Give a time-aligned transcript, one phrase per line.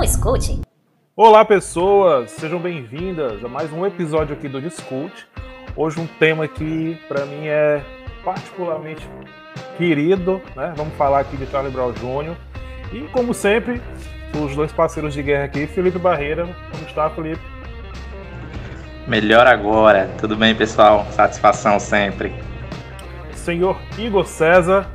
[0.00, 0.62] Não escute.
[1.14, 5.28] Olá, pessoas, sejam bem-vindas a mais um episódio aqui do Discute.
[5.76, 7.84] Hoje um tema que para mim é
[8.24, 9.06] particularmente
[9.76, 10.72] querido, né?
[10.74, 12.34] Vamos falar aqui de Charlie Brown Jr.
[12.94, 13.78] E como sempre,
[14.42, 16.46] os dois parceiros de guerra aqui, Felipe Barreira.
[16.70, 17.42] Como está, Felipe?
[19.06, 20.08] Melhor agora.
[20.18, 21.04] Tudo bem, pessoal?
[21.10, 22.32] Satisfação sempre.
[23.34, 24.88] Senhor Igor César.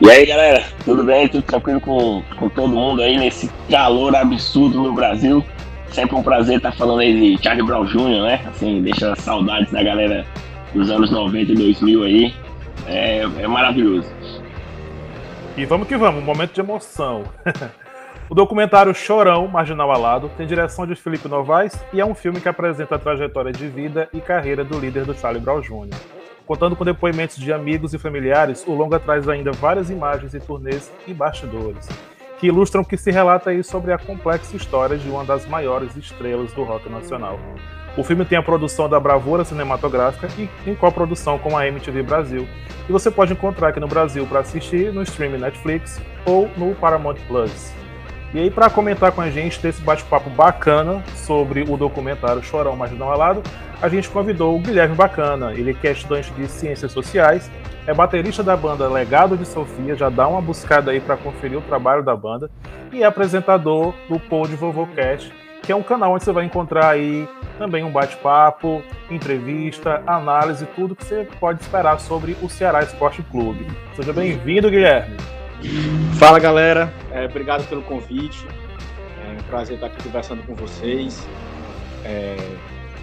[0.00, 0.64] E aí, galera?
[0.84, 1.28] Tudo bem?
[1.28, 5.44] Tudo tranquilo com, com todo mundo aí nesse calor absurdo no Brasil?
[5.90, 8.40] Sempre um prazer estar falando aí de Charlie Brown Jr., né?
[8.48, 10.26] Assim, deixa saudades da galera
[10.74, 12.34] dos anos 90 e 2000 aí.
[12.86, 14.08] É, é maravilhoso.
[15.56, 17.24] E vamos que vamos, um momento de emoção.
[18.30, 22.48] o documentário Chorão, Marginal Alado, tem direção de Felipe Novaes e é um filme que
[22.48, 26.17] apresenta a trajetória de vida e carreira do líder do Charlie Brown Jr.
[26.48, 30.90] Contando com depoimentos de amigos e familiares, o longa traz ainda várias imagens e turnês
[31.06, 31.86] e bastidores,
[32.40, 35.94] que ilustram o que se relata aí sobre a complexa história de uma das maiores
[35.94, 37.38] estrelas do rock nacional.
[37.98, 42.48] O filme tem a produção da Bravura Cinematográfica e em coprodução com a MTV Brasil.
[42.88, 47.16] E você pode encontrar aqui no Brasil para assistir no streaming Netflix ou no Paramount
[47.26, 47.77] Plus.
[48.34, 52.76] E aí, para comentar com a gente, ter esse bate-papo bacana sobre o documentário Chorão
[52.76, 53.42] Marginal Alado,
[53.80, 55.54] a gente convidou o Guilherme Bacana.
[55.54, 57.50] Ele é estudante de Ciências Sociais,
[57.86, 61.62] é baterista da banda Legado de Sofia, já dá uma buscada aí para conferir o
[61.62, 62.50] trabalho da banda,
[62.92, 65.32] e é apresentador do Pod Vovô Cast,
[65.62, 67.26] que é um canal onde você vai encontrar aí
[67.58, 73.66] também um bate-papo, entrevista, análise, tudo que você pode esperar sobre o Ceará Esporte Clube.
[73.96, 75.16] Seja bem-vindo, Guilherme.
[76.18, 76.92] Fala, galera.
[77.10, 78.46] É, obrigado pelo convite.
[79.26, 81.26] É um prazer estar aqui conversando com vocês.
[82.04, 82.36] É,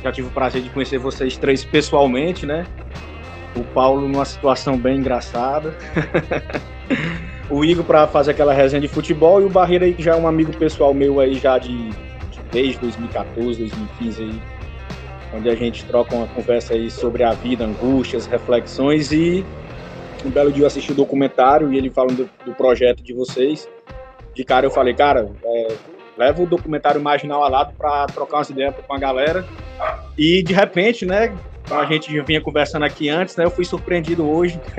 [0.03, 2.65] já tive o prazer de conhecer vocês três pessoalmente, né?
[3.55, 5.75] O Paulo numa situação bem engraçada.
[7.49, 10.15] o Igor para fazer aquela resenha de futebol e o Barreira aí que já é
[10.15, 11.89] um amigo pessoal meu aí já de
[12.51, 14.41] desde 2014, 2015 aí,
[15.33, 19.45] onde a gente troca uma conversa aí sobre a vida, angústias, reflexões e
[20.25, 23.69] um belo dia eu assisti o documentário e ele falando do, do projeto de vocês.
[24.33, 25.75] De cara eu falei, cara, é,
[26.17, 29.45] leva o documentário marginal a lado para trocar umas ideias com a galera.
[30.17, 31.35] E de repente, né,
[31.69, 34.59] a gente vinha conversando aqui antes, né, eu fui surpreendido hoje.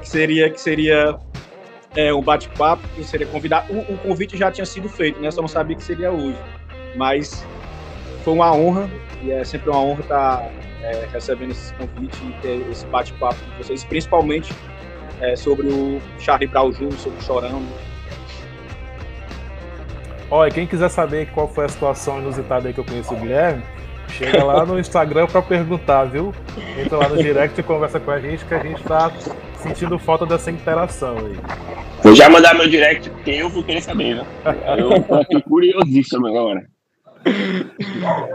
[0.00, 1.18] que seria que seria
[1.94, 3.72] é, um bate-papo, que seria convidado.
[3.72, 5.30] O, o, convite já tinha sido feito, né?
[5.30, 6.38] Só não sabia que seria hoje.
[6.96, 7.44] Mas
[8.24, 8.90] foi uma honra,
[9.22, 10.50] e é sempre uma honra estar
[10.84, 14.52] é, recebendo esse convite e ter esse bate-papo com vocês, principalmente
[15.20, 17.62] é, sobre o Charlie Brown Jr., sobre o Chorão.
[20.30, 23.62] Olha, quem quiser saber qual foi a situação inusitada aí que eu conheci o Guilherme,
[24.08, 26.34] chega lá no Instagram para perguntar, viu?
[26.78, 29.10] Entra lá no direct e conversa com a gente, que a gente tá
[29.56, 31.38] sentindo falta dessa interação aí.
[32.02, 34.26] Vou já mandar meu direct, porque eu vou querer saber, né?
[34.76, 36.66] Eu tô aqui curiosíssimo agora.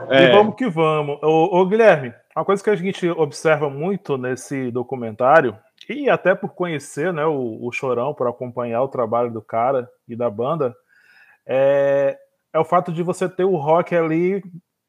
[0.09, 0.23] É.
[0.23, 1.19] E vamos que vamos.
[1.21, 5.57] Ô, ô, Guilherme, uma coisa que a gente observa muito nesse documentário,
[5.89, 10.15] e até por conhecer né, o, o Chorão, por acompanhar o trabalho do cara e
[10.15, 10.73] da banda,
[11.45, 12.17] é,
[12.53, 14.41] é o fato de você ter o rock ali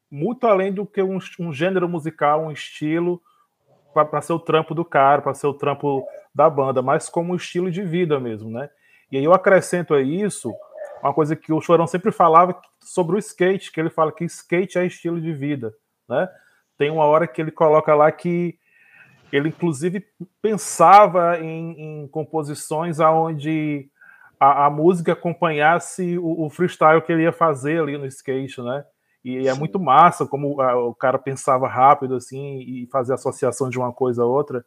[0.09, 3.21] muito além do que um, um gênero musical, um estilo,
[3.93, 7.35] para ser o trampo do cara, para ser o trampo da banda, mas como um
[7.35, 8.69] estilo de vida mesmo, né?
[9.11, 10.53] E aí eu acrescento a isso
[11.03, 14.77] uma coisa que o Chorão sempre falava sobre o skate, que ele fala que skate
[14.77, 15.73] é estilo de vida,
[16.07, 16.29] né?
[16.77, 18.57] Tem uma hora que ele coloca lá que
[19.31, 20.05] ele inclusive
[20.41, 23.89] pensava em, em composições aonde
[24.39, 28.83] a, a, música acompanhasse o, o, freestyle que ele ia fazer ali no skate, né?
[29.23, 33.77] E é muito massa como a, o cara pensava rápido assim e fazer associação de
[33.77, 34.65] uma coisa a outra.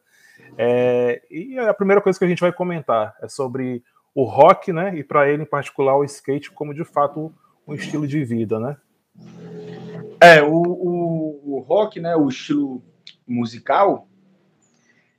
[0.57, 3.83] É, e a primeira coisa que a gente vai comentar é sobre
[4.13, 4.95] o rock, né?
[4.97, 7.33] E para ele em particular o skate como de fato
[7.67, 8.77] um estilo de vida, né?
[10.21, 10.94] É, o, o,
[11.45, 12.15] o rock, né?
[12.15, 12.83] O estilo
[13.27, 14.07] musical,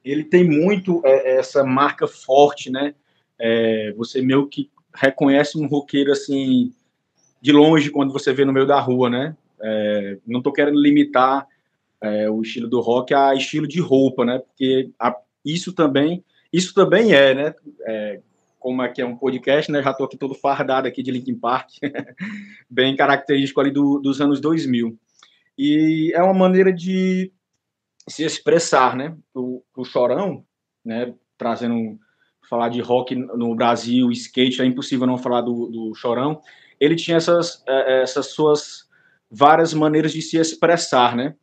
[0.05, 2.95] ele tem muito é, essa marca forte, né?
[3.39, 6.73] É, você meio que reconhece um roqueiro assim
[7.41, 9.37] de longe quando você vê no meio da rua, né?
[9.63, 11.47] É, não estou querendo limitar
[12.01, 14.39] é, o estilo do rock a estilo de roupa, né?
[14.39, 15.15] Porque a,
[15.45, 17.55] isso também, isso também é, né?
[17.87, 18.21] É,
[18.59, 19.83] como aqui é um podcast, né?
[19.83, 21.71] Já estou aqui todo fardado aqui de Linkin Park,
[22.69, 24.99] bem característico ali do, dos anos 2000.
[25.59, 27.33] E é uma maneira de
[28.09, 29.17] se expressar, né?
[29.35, 30.45] O, o Chorão,
[30.85, 31.15] né?
[31.39, 31.99] Trazendo
[32.49, 36.41] falar de rock no Brasil, skate, é impossível não falar do, do Chorão.
[36.79, 38.87] Ele tinha essas, é, essas suas
[39.31, 41.35] várias maneiras de se expressar, né?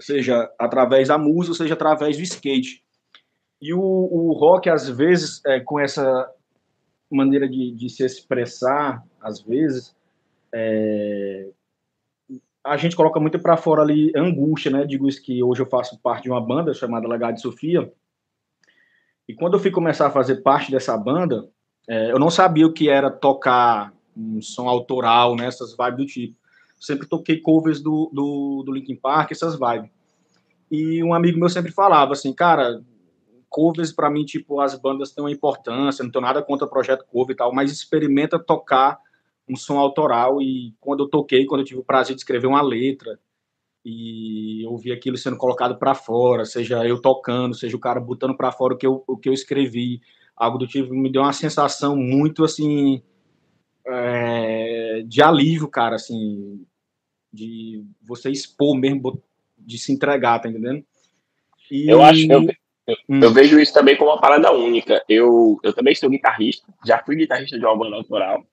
[0.00, 2.82] Seja através da música, seja através do skate.
[3.60, 6.28] E o, o rock, às vezes, é, com essa
[7.08, 9.94] maneira de, de se expressar, às vezes,
[10.52, 11.48] é,
[12.64, 14.84] a gente coloca muito para fora ali angústia, né?
[14.84, 17.92] Digo isso que hoje eu faço parte de uma banda chamada Legado de Sofia.
[19.28, 21.48] E quando eu fui começar a fazer parte dessa banda,
[21.88, 25.46] é, eu não sabia o que era tocar um som autoral, né?
[25.46, 26.36] Essas vibes do tipo.
[26.80, 29.90] sempre toquei covers do, do, do Linkin Park, essas vibes.
[30.70, 32.80] E um amigo meu sempre falava assim, cara,
[33.48, 37.04] covers para mim, tipo, as bandas têm uma importância, não tenho nada contra o projeto
[37.10, 38.98] cover e tal, mas experimenta tocar
[39.48, 42.62] um som autoral e quando eu toquei, quando eu tive o prazer de escrever uma
[42.62, 43.18] letra
[43.84, 48.52] e ouvir aquilo sendo colocado para fora, seja eu tocando, seja o cara botando para
[48.52, 50.00] fora o que eu, o que eu escrevi,
[50.36, 53.02] algo do tipo, me deu uma sensação muito assim
[53.86, 56.64] é, de alívio, cara, assim,
[57.32, 59.22] de você expor mesmo,
[59.58, 60.84] de se entregar, tá entendendo?
[61.70, 61.88] E...
[61.88, 62.42] Eu acho, eu,
[62.86, 63.20] eu, hum.
[63.22, 65.02] eu, vejo isso também como uma parada única.
[65.08, 68.44] Eu, eu também sou guitarrista, já fui guitarrista de uma banda autoral.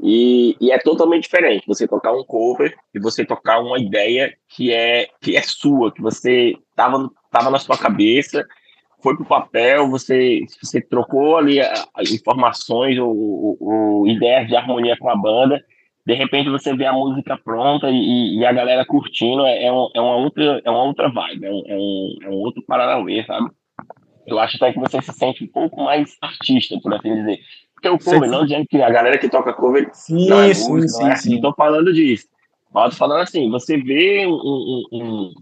[0.00, 4.72] E, e, é totalmente diferente você tocar um cover e você tocar uma ideia que
[4.72, 8.44] é que é sua, que você tava, tava na sua cabeça,
[9.02, 14.96] foi pro papel, você, você trocou ali a, a informações ou, ou, ideias de harmonia
[14.96, 15.62] com a banda,
[16.06, 19.88] de repente você vê a música pronta e, e a galera curtindo, é, é, um,
[19.94, 23.24] é, uma outra, é uma outra vibe, é um, é um, é um outro paranauê,
[23.24, 23.50] sabe?
[24.26, 27.40] Eu acho até que você se sente um pouco mais artista, por assim dizer.
[27.82, 30.70] Porque o cover, não dizendo que a galera que toca cover sim, não é sim,
[30.70, 32.28] música, sim, não é assim, tô falando disso.
[32.72, 35.34] Mas tô falando assim, você vê um, um, um,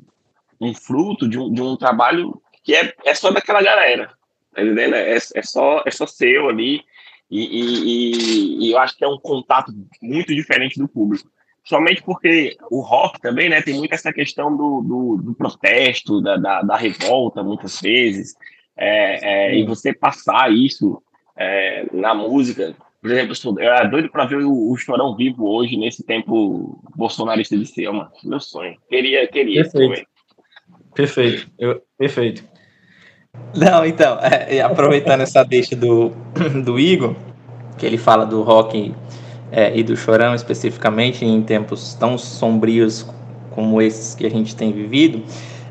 [0.58, 4.14] um fruto de um, de um trabalho que é, é só daquela galera,
[4.54, 4.94] tá entendendo?
[4.94, 6.82] É, é, só, é só seu ali,
[7.30, 9.70] e, e, e, eu acho que é um contato
[10.00, 11.30] muito diferente do público.
[11.62, 16.38] Somente porque o rock também, né, tem muito essa questão do, do, do protesto, da,
[16.38, 18.34] da, da, revolta, muitas vezes,
[18.74, 21.02] é, é, e você passar isso
[21.36, 22.74] é, na música.
[23.00, 27.56] Por exemplo, eu era doido para ver o, o Chorão vivo hoje, nesse tempo bolsonarista
[27.56, 28.10] de ser, mano.
[28.22, 28.76] Meu sonho.
[28.88, 29.62] Queria, queria.
[29.62, 30.06] Perfeito.
[30.94, 31.50] Perfeito.
[31.58, 32.44] Eu, perfeito.
[33.54, 36.10] Não, então, é, aproveitando essa deixa do,
[36.64, 37.14] do Igor,
[37.78, 38.94] que ele fala do rock
[39.50, 43.06] é, e do chorão especificamente em tempos tão sombrios
[43.50, 45.22] como esses que a gente tem vivido,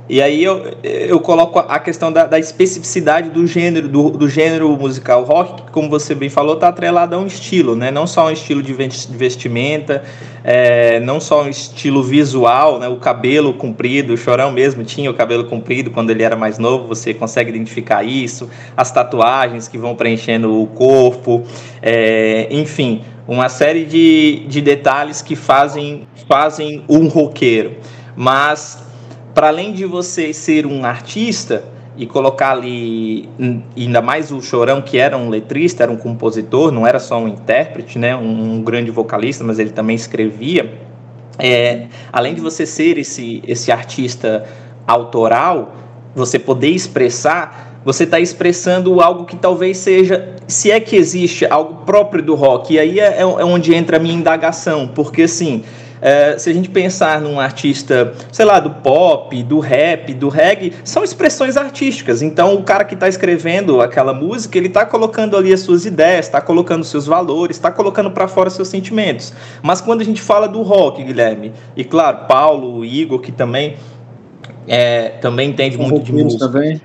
[0.09, 4.67] e aí eu, eu coloco a questão da, da especificidade do gênero, do, do, gênero
[4.75, 7.91] musical rock, que, como você bem falou, está atrelado a um estilo, né?
[7.91, 10.03] Não só um estilo de vestimenta,
[10.43, 12.87] é, não só um estilo visual, né?
[12.87, 16.87] O cabelo comprido, o Chorão mesmo tinha o cabelo comprido quando ele era mais novo,
[16.87, 21.43] você consegue identificar isso, as tatuagens que vão preenchendo o corpo,
[21.83, 27.75] é, enfim, uma série de, de detalhes que fazem, fazem um roqueiro.
[28.15, 28.88] Mas
[29.33, 31.63] para além de você ser um artista
[31.97, 33.27] e colocar ali,
[33.75, 37.27] ainda mais o Chorão, que era um letrista, era um compositor, não era só um
[37.27, 40.79] intérprete, né, um, um grande vocalista, mas ele também escrevia.
[41.37, 44.45] É, além de você ser esse, esse artista
[44.87, 45.75] autoral,
[46.15, 51.85] você poder expressar, você está expressando algo que talvez seja, se é que existe algo
[51.85, 55.63] próprio do rock, e aí é, é onde entra a minha indagação, porque assim
[56.01, 60.73] é, se a gente pensar num artista, sei lá, do pop, do rap, do reggae,
[60.83, 62.21] são expressões artísticas.
[62.21, 66.25] Então, o cara que está escrevendo aquela música, ele está colocando ali as suas ideias,
[66.25, 69.33] está colocando seus valores, está colocando para fora seus sentimentos.
[69.61, 73.77] Mas quando a gente fala do rock, Guilherme, e claro, Paulo, Igor, que também
[74.67, 76.47] é, também entende muito de música.
[76.47, 76.81] Também.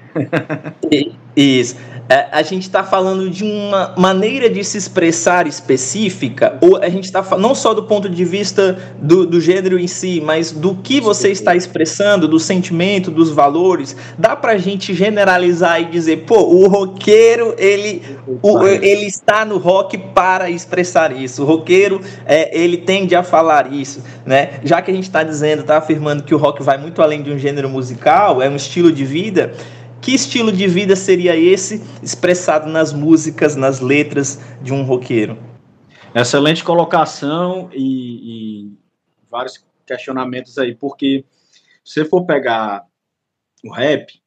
[1.37, 1.77] Isso
[2.09, 7.05] é, a gente está falando de uma maneira de se expressar específica, ou a gente
[7.05, 11.01] está não só do ponto de vista do, do gênero em si, mas do que
[11.01, 13.97] você está expressando, do sentimento, dos valores.
[14.19, 18.03] Dá para a gente generalizar e dizer, pô, o roqueiro ele,
[18.43, 21.43] o, ele está no rock para expressar isso.
[21.43, 24.61] O roqueiro é, ele tende a falar isso, né?
[24.63, 27.31] Já que a gente está dizendo, está afirmando que o rock vai muito além de
[27.31, 29.53] um gênero musical, é um estilo de vida.
[30.05, 35.39] Que estilo de vida seria esse expressado nas músicas, nas letras de um roqueiro?
[36.15, 38.73] Excelente colocação e, e
[39.31, 41.25] vários questionamentos aí, porque
[41.83, 42.85] se você for pegar
[43.65, 44.21] o rap,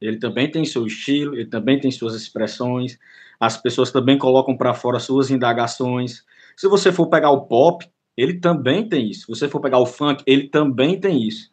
[0.00, 2.98] ele também tem seu estilo, ele também tem suas expressões,
[3.38, 6.24] as pessoas também colocam para fora suas indagações.
[6.56, 9.20] Se você for pegar o pop, ele também tem isso.
[9.20, 11.48] Se você for pegar o funk, ele também tem isso.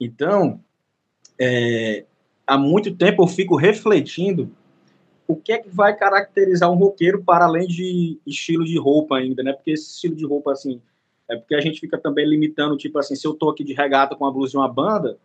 [0.00, 0.60] Então,
[1.38, 2.04] é,
[2.48, 4.50] há muito tempo eu fico refletindo
[5.26, 9.42] o que é que vai caracterizar um roqueiro para além de estilo de roupa ainda,
[9.42, 9.52] né?
[9.52, 10.80] Porque esse estilo de roupa, assim,
[11.28, 14.16] é porque a gente fica também limitando, tipo assim, se eu tô aqui de regata
[14.16, 15.18] com a blusa de uma banda,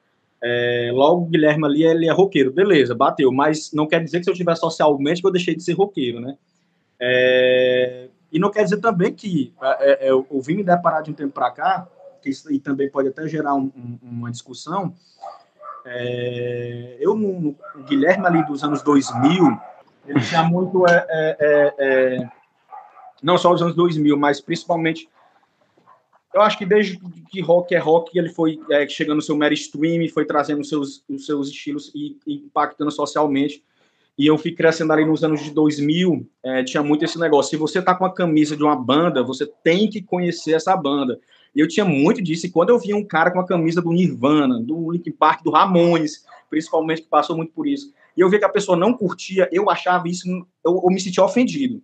[0.44, 4.26] é, logo o Guilherme ali, ele é roqueiro, beleza, bateu, mas não quer dizer que
[4.26, 6.38] se eu tiver socialmente que eu deixei de ser roqueiro, né?
[7.00, 11.12] É, e não quer dizer também que é, é, eu, eu vim me deparar de
[11.12, 11.88] um tempo para cá,
[12.22, 14.94] que isso aí também pode até gerar um, um, uma discussão.
[15.86, 19.58] É, eu, no, o Guilherme ali dos anos 2000,
[20.08, 22.30] ele tinha muito, é, é, é,
[23.22, 25.10] não só os anos 2000, mas principalmente
[26.34, 27.00] eu acho que desde
[27.30, 31.04] que rock é rock, ele foi é, chegando no seu mainstream, foi trazendo os seus,
[31.08, 33.64] os seus estilos e, e, impactando socialmente.
[34.18, 37.52] E eu fui crescendo ali nos anos de 2000, é, tinha muito esse negócio.
[37.52, 41.20] Se você tá com a camisa de uma banda, você tem que conhecer essa banda.
[41.56, 42.46] E eu tinha muito disso.
[42.46, 45.52] E quando eu via um cara com a camisa do Nirvana, do Linkin Park, do
[45.52, 49.50] Ramones, principalmente, que passou muito por isso, e eu via que a pessoa não curtia,
[49.52, 50.28] eu achava isso,
[50.64, 51.82] eu, eu me sentia ofendido.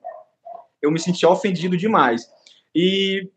[0.81, 2.27] Eu me sentia ofendido demais.
[2.73, 3.29] E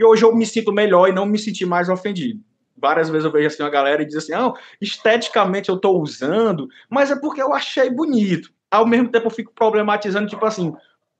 [0.00, 2.40] e hoje eu me sinto melhor e não me senti mais ofendido.
[2.74, 6.66] Várias vezes eu vejo assim uma galera e diz assim: não, esteticamente eu estou usando,
[6.88, 8.50] mas é porque eu achei bonito.
[8.70, 10.74] Ao mesmo tempo eu fico problematizando, tipo assim,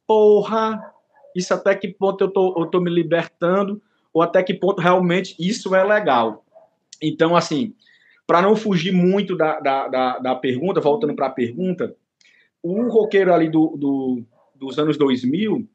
[0.06, 0.80] porra,
[1.36, 5.34] isso até que ponto eu tô, eu tô me libertando, ou até que ponto realmente
[5.38, 6.44] isso é legal.
[7.02, 7.74] Então, assim,
[8.26, 11.94] para não fugir muito da, da, da, da pergunta, voltando para a pergunta,
[12.62, 14.22] o roqueiro ali do, do,
[14.54, 15.66] dos anos 2000,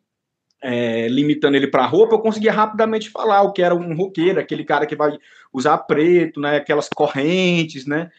[0.62, 4.64] é, limitando ele para roupa, eu conseguia rapidamente falar o que era um roqueiro, aquele
[4.64, 5.18] cara que vai
[5.52, 8.10] usar preto, né, aquelas correntes, né.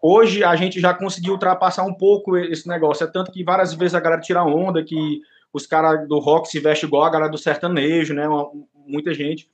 [0.00, 3.94] Hoje a gente já conseguiu ultrapassar um pouco esse negócio, é tanto que várias vezes
[3.94, 5.20] a galera tira onda que
[5.52, 8.50] os caras do rock se vestem igual a galera do sertanejo, né, uma,
[8.86, 9.48] muita gente.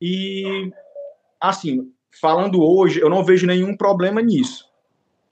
[0.00, 0.70] E,
[1.40, 4.68] assim, falando hoje, eu não vejo nenhum problema nisso.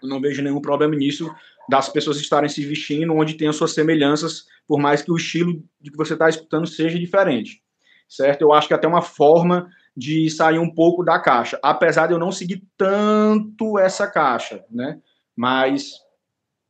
[0.03, 1.33] Eu não vejo nenhum problema nisso
[1.69, 5.63] das pessoas estarem se vestindo onde tem as suas semelhanças, por mais que o estilo
[5.81, 7.63] de que você está escutando seja diferente,
[8.09, 8.43] certo?
[8.43, 12.13] Eu acho que é até uma forma de sair um pouco da caixa, apesar de
[12.13, 15.01] eu não seguir tanto essa caixa, né?
[15.35, 15.95] Mas,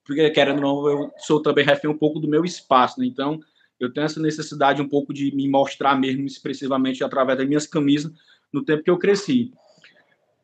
[0.04, 3.06] porque querendo ou não, eu sou também refém um pouco do meu espaço, né?
[3.06, 3.40] Então,
[3.78, 8.12] eu tenho essa necessidade um pouco de me mostrar mesmo expressivamente através das minhas camisas
[8.52, 9.52] no tempo que eu cresci.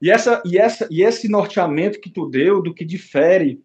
[0.01, 3.63] E, essa, e, essa, e esse norteamento que tu deu do que difere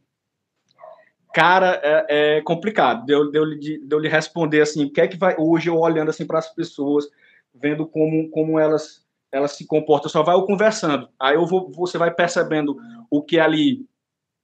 [1.33, 3.05] cara, é, é complicado.
[3.05, 3.45] Deu, deu,
[3.83, 6.53] deu lhe responder assim, o que é que vai hoje eu olhando assim para as
[6.53, 7.05] pessoas,
[7.53, 11.09] vendo como, como elas elas se comportam, só vai eu conversando.
[11.19, 12.77] Aí eu vou, você vai percebendo
[13.11, 13.85] o que é ali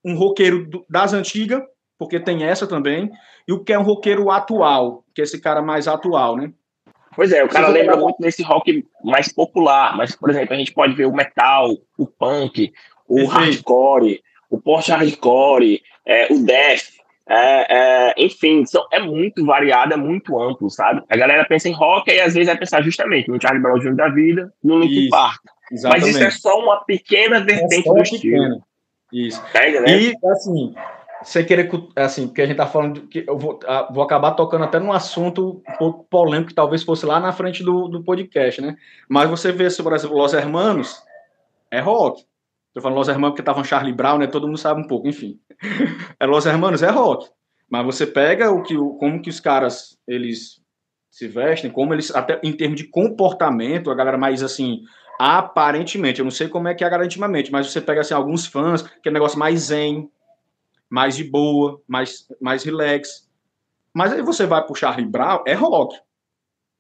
[0.04, 1.64] um roqueiro das antigas,
[2.04, 3.12] porque tem essa também,
[3.48, 6.52] e o que é um roqueiro atual, que é esse cara mais atual, né?
[7.16, 10.74] Pois é, o cara lembra muito desse rock mais popular, mas, por exemplo, a gente
[10.74, 12.74] pode ver o metal, o punk,
[13.08, 16.86] o hardcore, o post-hardcore, é, o death,
[17.28, 21.04] é, é, enfim, são, é muito variado, é muito amplo, sabe?
[21.10, 23.96] A galera pensa em rock e às vezes vai pensar justamente no Charlie Brown Jr.
[23.96, 25.42] da vida, no Linkin Park.
[25.72, 26.06] Exatamente.
[26.06, 28.64] Mas isso é só uma pequena vertente é do estilo.
[29.12, 29.42] Isso.
[29.54, 30.02] Pega, né?
[30.02, 30.74] E, assim,
[31.24, 33.60] sem querer, assim, porque a gente tá falando que eu vou,
[33.92, 37.64] vou acabar tocando até num assunto um pouco polêmico, que talvez fosse lá na frente
[37.64, 38.76] do, do podcast, né?
[39.08, 41.02] Mas você vê, por exemplo, Los Hermanos,
[41.72, 42.24] é rock.
[42.74, 44.28] Tô falando Los Hermanos porque estavam Charlie Brown, né?
[44.28, 45.40] Todo mundo sabe um pouco, enfim.
[46.20, 47.30] É Los Hermanos, é rock.
[47.70, 50.62] Mas você pega o que, como que os caras, eles
[51.10, 54.82] se vestem, como eles, até em termos de comportamento, a galera mais assim,
[55.20, 58.82] aparentemente, eu não sei como é que é intimamente, mas você pega assim, alguns fãs,
[58.82, 60.10] que é um negócio mais zen,
[60.94, 63.28] mais de boa, mais, mais relax.
[63.94, 66.00] Mas aí você vai pro Charlie Brown, é rock.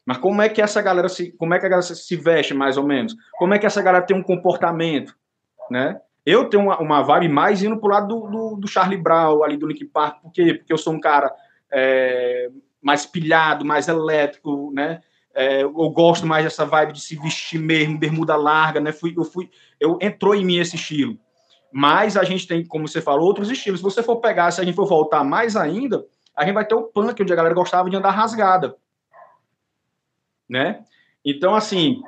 [0.06, 2.78] Mas como é que essa galera se, como é que a galera se veste mais
[2.78, 3.16] ou menos?
[3.38, 5.16] Como é que essa galera tem um comportamento?
[5.70, 6.00] né?
[6.26, 9.58] Eu tenho uma, uma vibe mais indo pro lado do, do, do Charlie Brown, ali
[9.58, 10.54] do Linkin Park, por quê?
[10.54, 11.34] Porque eu sou um cara
[11.72, 12.50] é,
[12.82, 15.02] mais pilhado, mais elétrico, né?
[15.36, 18.92] É, eu gosto mais dessa vibe de se vestir mesmo, bermuda larga, né?
[18.92, 21.18] Fui, eu fui, eu entrou em mim esse estilo.
[21.74, 23.80] Mas a gente tem, como você falou, outros estilos.
[23.80, 26.76] Se você for pegar, se a gente for voltar mais ainda, a gente vai ter
[26.76, 28.76] o punk, onde a galera gostava de andar rasgada,
[30.48, 30.84] né?
[31.26, 32.02] Então, assim,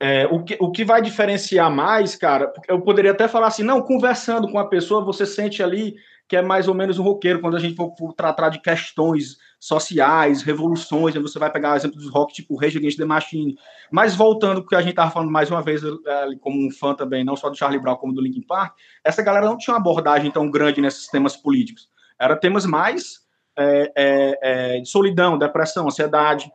[0.00, 3.82] é, o, que, o que vai diferenciar mais, cara, eu poderia até falar assim, não,
[3.82, 5.96] conversando com a pessoa, você sente ali
[6.28, 9.38] que é mais ou menos um roqueiro, quando a gente for, for tratar de questões
[9.58, 13.56] sociais, revoluções, aí você vai pegar o exemplo dos rock, tipo Rage Against the Machine.
[13.90, 17.24] Mas voltando, porque a gente estava falando mais uma vez, é, como um fã também,
[17.24, 20.30] não só do Charlie Brown, como do Linkin Park, essa galera não tinha uma abordagem
[20.30, 21.88] tão grande nesses temas políticos.
[22.18, 23.20] Era temas mais
[23.58, 26.50] é, é, é, de solidão, depressão, ansiedade,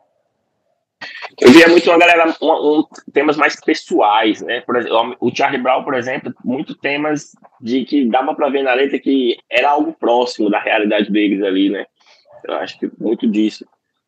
[1.40, 4.62] eu via muito uma galera, um, um, temas mais pessoais, né?
[4.62, 7.32] Por exemplo, o Charlie Brown, por exemplo, muito temas
[7.62, 11.70] de que dava para ver na letra que era algo próximo da realidade deles ali,
[11.70, 11.86] né?
[12.44, 13.66] Eu acho que muito disso.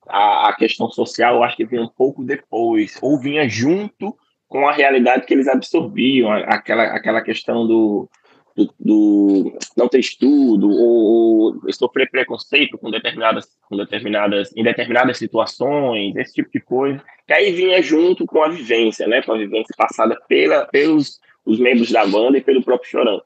[0.07, 4.15] A, a questão social, eu acho que vinha um pouco depois, ou vinha junto
[4.47, 8.07] com a realidade que eles absorviam, aquela, aquela questão do,
[8.55, 15.17] do, do, não ter estudo ou, ou sofrer preconceito com determinadas, com determinadas, em determinadas
[15.17, 19.37] situações, esse tipo de coisa, que aí vinha junto com a vivência, né, com a
[19.37, 23.21] vivência passada pela, pelos os membros da banda e pelo próprio Chorão.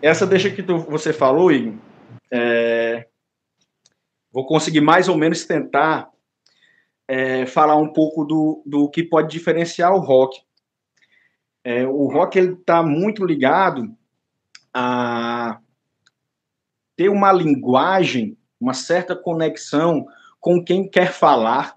[0.00, 1.74] Essa deixa que tu, você falou, Igor,
[2.30, 3.06] é,
[4.34, 6.10] vou conseguir mais ou menos tentar
[7.06, 10.42] é, falar um pouco do, do que pode diferenciar o rock.
[11.62, 13.94] É, o rock ele está muito ligado
[14.74, 15.60] a
[16.96, 20.04] ter uma linguagem, uma certa conexão
[20.40, 21.76] com quem quer falar,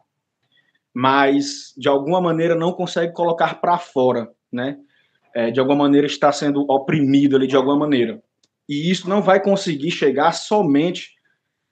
[0.92, 4.80] mas de alguma maneira não consegue colocar para fora, né?
[5.36, 8.20] É, de alguma maneira está sendo oprimido ali de alguma maneira.
[8.68, 11.17] E isso não vai conseguir chegar somente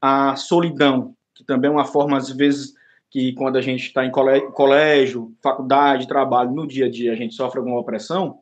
[0.01, 2.73] à solidão, que também é uma forma às vezes
[3.09, 7.33] que quando a gente está em colégio, faculdade, trabalho, no dia a dia a gente
[7.33, 8.39] sofre alguma opressão,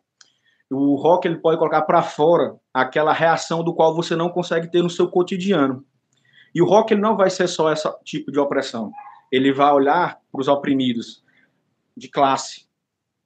[0.69, 4.81] o rock ele pode colocar para fora aquela reação do qual você não consegue ter
[4.81, 5.86] no seu cotidiano.
[6.55, 8.91] E o rock ele não vai ser só esse tipo de opressão.
[9.31, 11.24] Ele vai olhar para os oprimidos
[11.95, 12.65] de classe,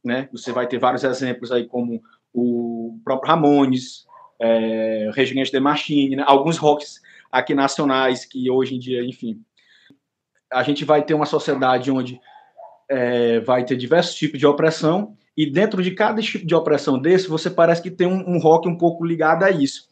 [0.03, 0.29] né?
[0.31, 2.01] Você vai ter vários exemplos aí como
[2.33, 4.05] o próprio Ramones,
[4.39, 6.23] é, Regimento de Machine, né?
[6.25, 9.41] alguns rocks aqui nacionais que hoje em dia, enfim,
[10.51, 12.19] a gente vai ter uma sociedade onde
[12.89, 17.27] é, vai ter diversos tipos de opressão e dentro de cada tipo de opressão desse,
[17.27, 19.87] você parece que tem um, um rock um pouco ligado a isso.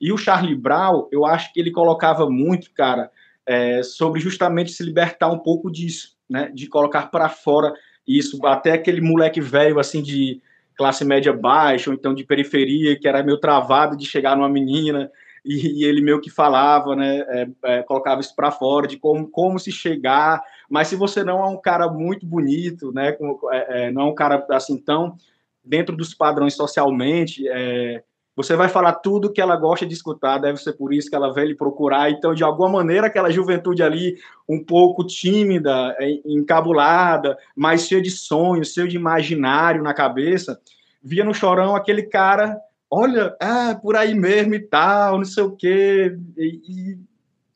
[0.00, 3.10] E o Charlie Brown, eu acho que ele colocava muito, cara,
[3.46, 6.50] é, sobre justamente se libertar um pouco disso, né?
[6.54, 7.72] De colocar para fora
[8.06, 10.40] isso, até aquele moleque velho, assim, de
[10.76, 15.10] classe média baixa, ou então de periferia, que era meio travado de chegar numa menina,
[15.44, 19.28] e, e ele meio que falava, né, é, é, colocava isso para fora de como,
[19.28, 23.86] como se chegar, mas se você não é um cara muito bonito, né, como, é,
[23.86, 25.16] é, não é um cara assim tão
[25.62, 28.02] dentro dos padrões socialmente, é,
[28.36, 31.32] você vai falar tudo que ela gosta de escutar, deve ser por isso que ela
[31.32, 32.10] veio lhe procurar.
[32.10, 34.16] Então, de alguma maneira, aquela juventude ali,
[34.48, 40.60] um pouco tímida, é, encabulada, mas cheia de sonhos, cheia de imaginário na cabeça,
[41.02, 42.58] via no chorão aquele cara
[42.94, 46.96] olha, é por aí mesmo e tal, não sei o quê, e,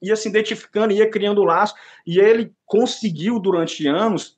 [0.02, 1.74] ia se identificando, ia criando laço,
[2.06, 4.36] e ele conseguiu durante anos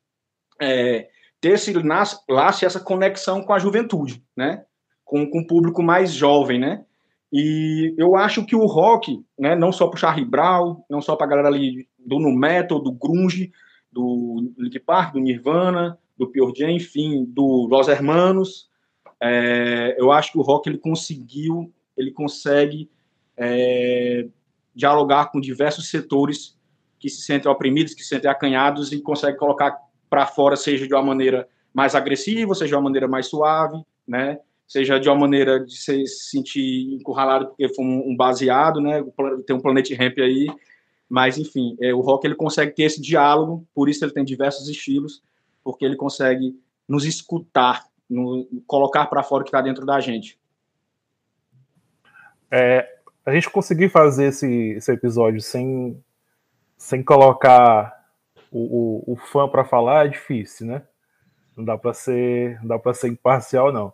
[0.61, 1.09] é,
[1.41, 4.65] ter esse laço, laço, essa conexão com a juventude, né,
[5.05, 6.85] com, com o público mais jovem, né,
[7.33, 11.15] e eu acho que o rock, né, não só para o Charlie Brown, não só
[11.15, 13.53] para a galera ali do nu metal, do grunge,
[13.91, 18.69] do Linkin Park, do Nirvana, do Pure Jam, enfim, do Los Hermanos,
[19.20, 22.90] é, eu acho que o rock ele conseguiu, ele consegue
[23.37, 24.26] é,
[24.74, 26.59] dialogar com diversos setores
[26.98, 29.78] que se sentem oprimidos, que se sentem acanhados e consegue colocar
[30.09, 34.40] para fora, seja de uma maneira mais agressiva, seja de uma maneira mais suave, né?
[34.66, 39.04] Seja de uma maneira de se sentir encurralado porque foi um, baseado, né?
[39.46, 40.46] Tem um Planet Ramp aí,
[41.09, 44.68] mas enfim, é, o rock ele consegue ter esse diálogo, por isso ele tem diversos
[44.68, 45.22] estilos,
[45.64, 46.56] porque ele consegue
[46.88, 50.38] nos escutar no, colocar para fora o que está dentro da gente.
[52.51, 56.03] É, a gente conseguir fazer esse, esse episódio sem,
[56.77, 58.05] sem colocar
[58.51, 60.83] o, o, o fã para falar é difícil, né?
[61.57, 63.92] Não dá para ser, não dá para ser imparcial não.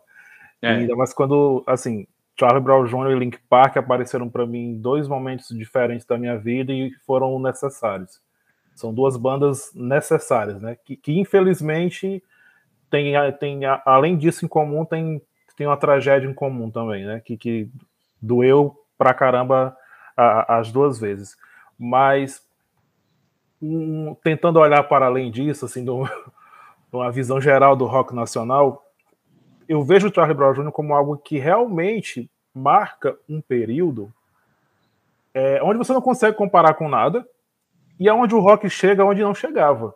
[0.61, 0.69] É.
[0.69, 2.07] Ainda mais quando, assim,
[2.39, 3.11] Charlie Brown Jr.
[3.11, 7.39] e Link Park apareceram para mim em dois momentos diferentes da minha vida e foram
[7.39, 8.21] necessários.
[8.75, 10.77] São duas bandas necessárias, né?
[10.83, 12.23] Que, que infelizmente
[12.89, 15.21] tem, tem além disso em comum, tem,
[15.55, 17.21] tem uma tragédia em comum também, né?
[17.23, 17.69] Que, que
[18.21, 19.75] doeu pra caramba
[20.15, 21.35] a, as duas vezes.
[21.77, 22.45] Mas
[23.61, 25.91] um, tentando olhar para além disso, assim, de
[26.91, 28.83] uma visão geral do rock nacional,
[29.67, 30.71] eu vejo o Charlie Brown Jr.
[30.71, 34.11] como algo que realmente marca um período
[35.33, 37.27] é, onde você não consegue comparar com nada
[37.99, 39.93] e aonde o rock chega onde não chegava,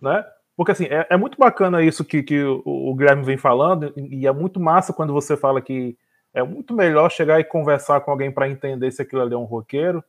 [0.00, 0.24] né?
[0.58, 4.26] Porque assim, é, é muito bacana isso que, que o, o Guilherme vem falando, e
[4.26, 5.96] é muito massa quando você fala que
[6.34, 9.44] é muito melhor chegar e conversar com alguém para entender se aquilo ali é um
[9.44, 10.02] roqueiro,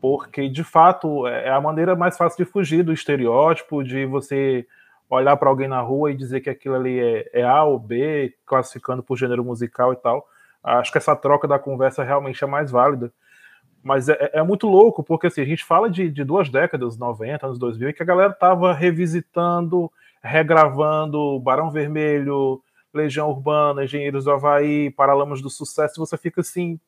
[0.00, 4.64] porque de fato é, é a maneira mais fácil de fugir do estereótipo, de você
[5.10, 8.32] olhar para alguém na rua e dizer que aquilo ali é, é, A ou B,
[8.46, 10.24] classificando por gênero musical e tal.
[10.62, 13.12] Acho que essa troca da conversa realmente é mais válida.
[13.82, 17.46] Mas é, é, muito louco, porque assim, a gente fala de, de duas décadas, 90,
[17.46, 19.90] anos 2000, e que a galera tava revisitando,
[20.22, 22.62] regravando Barão Vermelho,
[22.94, 26.78] Legião Urbana, Engenheiros do Havaí, Paralamas do Sucesso, você fica assim.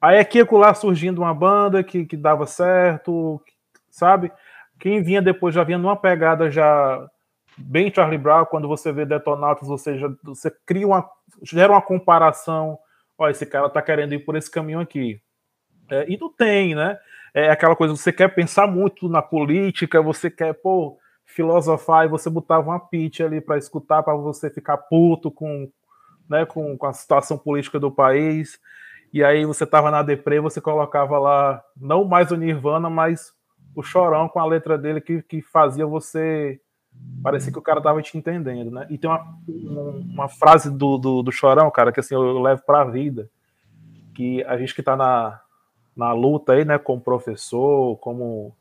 [0.00, 3.40] Aí aqui e lá surgindo uma banda que, que dava certo,
[3.88, 4.32] sabe?
[4.80, 7.08] Quem vinha depois já vinha numa pegada já
[7.56, 11.08] bem Charlie Brown, quando você vê Detonautas, você, já, você cria uma.
[11.42, 12.78] gera uma comparação
[13.16, 15.20] ó, esse cara tá querendo ir por esse caminho aqui.
[15.90, 16.98] É, e não tem, né?
[17.34, 22.28] É aquela coisa, você quer pensar muito na política, você quer, pô, filosofar e você
[22.28, 25.70] botava uma pitch ali para escutar, para você ficar puto com,
[26.28, 28.60] né, com, com a situação política do país.
[29.12, 33.32] E aí você tava na deprê, você colocava lá, não mais o Nirvana, mas
[33.74, 36.60] o Chorão com a letra dele que, que fazia você
[37.22, 38.86] parecia que o cara tava te entendendo, né?
[38.90, 42.84] E tem uma, uma frase do, do, do Chorão, cara, que assim, eu levo pra
[42.84, 43.30] vida,
[44.14, 45.40] que a gente que tá na,
[45.96, 48.54] na luta aí, né, como professor, como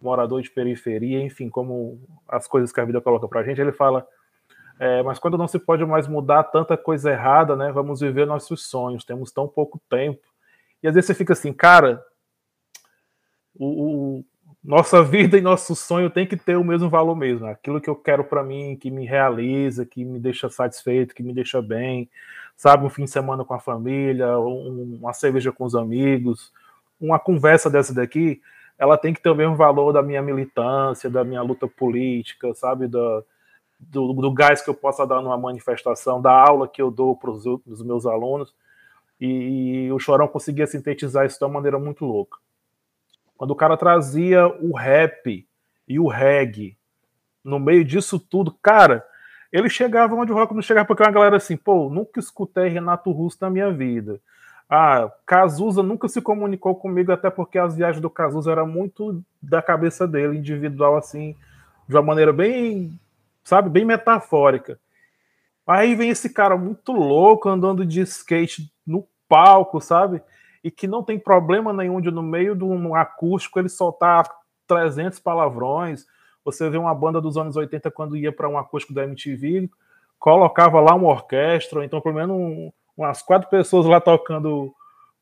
[0.00, 4.06] morador de periferia, enfim, como as coisas que a vida coloca pra gente, ele fala,
[4.78, 8.66] é, mas quando não se pode mais mudar tanta coisa errada, né, vamos viver nossos
[8.66, 10.20] sonhos, temos tão pouco tempo.
[10.82, 12.04] E às vezes você fica assim, cara,
[13.54, 14.24] o, o
[14.62, 17.46] nossa vida e nosso sonho tem que ter o mesmo valor mesmo.
[17.46, 21.32] Aquilo que eu quero para mim, que me realiza, que me deixa satisfeito, que me
[21.32, 22.08] deixa bem,
[22.56, 26.52] sabe, um fim de semana com a família, um, uma cerveja com os amigos,
[27.06, 28.40] uma conversa dessa daqui,
[28.78, 32.88] ela tem que ter o mesmo valor da minha militância, da minha luta política, sabe,
[32.88, 33.22] da,
[33.78, 37.30] do, do gás que eu possa dar numa manifestação, da aula que eu dou para
[37.30, 38.54] os meus alunos.
[39.20, 42.38] E, e o Chorão conseguia sintetizar isso de uma maneira muito louca.
[43.36, 45.46] Quando o cara trazia o rap
[45.88, 46.76] e o reggae
[47.44, 49.04] no meio disso tudo, cara,
[49.52, 53.10] ele chegava onde o rock não chegava, porque uma galera assim, pô, nunca escutei Renato
[53.10, 54.20] Russo na minha vida.
[54.74, 59.60] Ah, Cazuza nunca se comunicou comigo, até porque as viagens do Cazuza eram muito da
[59.60, 61.36] cabeça dele, individual, assim,
[61.86, 62.98] de uma maneira bem,
[63.44, 64.80] sabe, bem metafórica.
[65.66, 70.22] Aí vem esse cara muito louco andando de skate no palco, sabe?
[70.64, 74.26] E que não tem problema nenhum de no meio de um acústico ele soltar
[74.66, 76.06] 300 palavrões.
[76.46, 79.68] Você vê uma banda dos anos 80 quando ia para um acústico da MTV,
[80.18, 84.72] colocava lá uma orquestra, ou então pelo menos um, umas quatro pessoas lá tocando,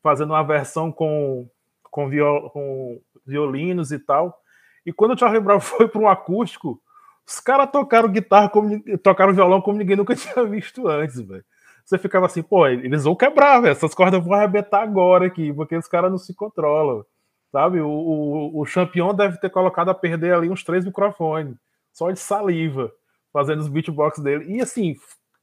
[0.01, 1.47] fazendo uma versão com,
[1.83, 4.37] com, viol, com violinos e tal.
[4.85, 6.81] E quando o Charlie Brown foi para um acústico,
[7.27, 11.45] os caras tocaram guitarra, como, tocaram violão como ninguém nunca tinha visto antes, velho.
[11.85, 13.71] Você ficava assim, pô, eles vão quebrar, velho.
[13.71, 17.03] Essas cordas vão arrebentar agora aqui, porque os caras não se controlam.
[17.51, 17.81] Sabe?
[17.81, 21.57] O, o, o campeão deve ter colocado a perder ali uns três microfones,
[21.91, 22.89] só de saliva,
[23.33, 24.55] fazendo os beatbox dele.
[24.55, 24.95] E assim,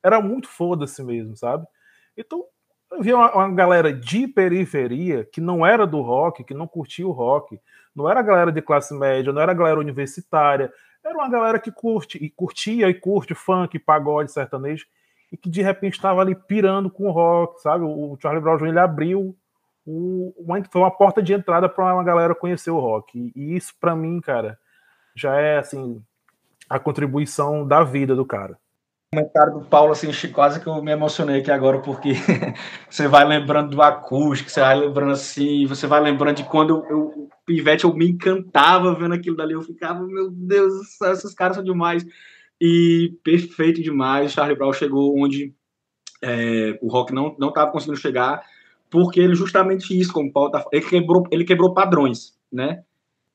[0.03, 1.67] era muito foda-se mesmo, sabe?
[2.19, 2.45] Então,
[2.91, 7.13] havia uma, uma, galera de periferia que não era do rock, que não curtia o
[7.13, 7.61] rock,
[7.95, 10.73] não era galera de classe média, não era galera universitária,
[11.05, 14.85] era uma galera que curte e curtia e curte funk, pagode, sertanejo,
[15.31, 17.85] e que de repente estava ali pirando com o rock, sabe?
[17.85, 18.67] O Charlie Brown Jr.
[18.69, 19.37] ele abriu
[19.87, 23.17] o, uma, foi uma porta de entrada para uma galera conhecer o rock.
[23.17, 24.59] E, e isso para mim, cara,
[25.15, 26.03] já é assim
[26.69, 28.59] a contribuição da vida do cara
[29.12, 32.12] comentário do Paulo, assim, quase que eu me emocionei aqui agora, porque
[32.88, 36.90] você vai lembrando do acústico, você vai lembrando assim, você vai lembrando de quando eu,
[36.90, 41.64] eu Pivete, eu me encantava vendo aquilo dali, eu ficava, meu Deus esses caras são
[41.64, 42.05] demais.
[42.61, 45.55] E perfeito demais, Charlie Brown chegou onde
[46.23, 48.42] é, o rock não não estava conseguindo chegar,
[48.90, 52.83] porque ele justamente isso, como o Paulo tá, ele quebrou, ele quebrou padrões, né?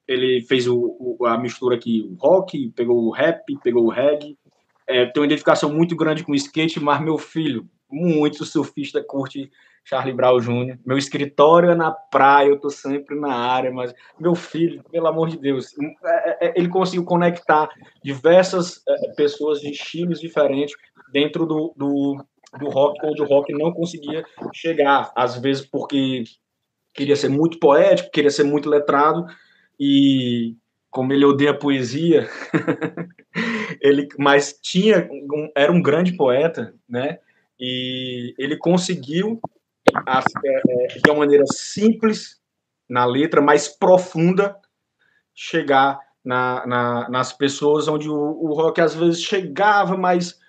[0.07, 4.37] Ele fez o, o, a mistura aqui, o rock, pegou o rap, pegou o reggae,
[4.87, 9.51] é, tenho uma identificação muito grande com o skate, mas meu filho, muito surfista, curte
[9.85, 10.79] Charlie Brown Jr.
[10.85, 15.29] Meu escritório é na praia, eu tô sempre na área, mas meu filho, pelo amor
[15.29, 17.69] de Deus, é, é, ele conseguiu conectar
[18.03, 18.81] diversas
[19.15, 20.75] pessoas de estilos diferentes
[21.11, 22.25] dentro do, do,
[22.59, 26.23] do rock, onde o rock não conseguia chegar, às vezes porque
[26.93, 29.25] queria ser muito poético, queria ser muito letrado,
[29.79, 30.55] e
[30.93, 32.29] como ele odeia poesia,
[33.81, 37.17] ele, mas tinha, um, era um grande poeta, né?
[37.59, 39.41] E ele conseguiu,
[40.07, 40.15] é,
[40.49, 42.39] é, de uma maneira simples
[42.87, 44.55] na letra, mais profunda,
[45.33, 50.39] chegar na, na, nas pessoas onde o, o rock às vezes chegava, mas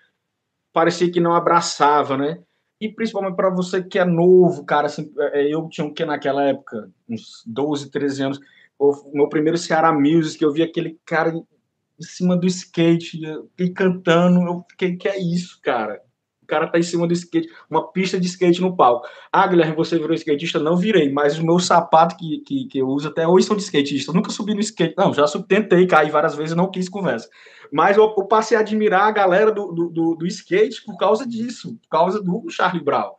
[0.75, 2.39] parecia que não abraçava, né?
[2.79, 6.45] E principalmente para você que é novo, cara, assim, é, eu tinha o que naquela
[6.45, 8.41] época, uns 12, 13 anos,
[8.79, 13.21] o meu primeiro Ceará Music, eu vi aquele cara em cima do skate,
[13.59, 16.01] e cantando, eu fiquei, que é isso, cara?
[16.43, 19.09] O cara tá em cima do skate, uma pista de skate no palco.
[19.33, 20.59] Ah, Guilherme, você virou skatista?
[20.59, 23.63] Não virei, mas os meus sapatos que, que, que eu uso até hoje são de
[23.63, 24.11] skatista.
[24.11, 27.31] Eu nunca subi no skate, não, já tentei cair várias vezes, não quis conversa.
[27.73, 31.27] Mas eu, eu passei a admirar a galera do, do, do, do skate por causa
[31.27, 33.13] disso, por causa do Charlie Brown.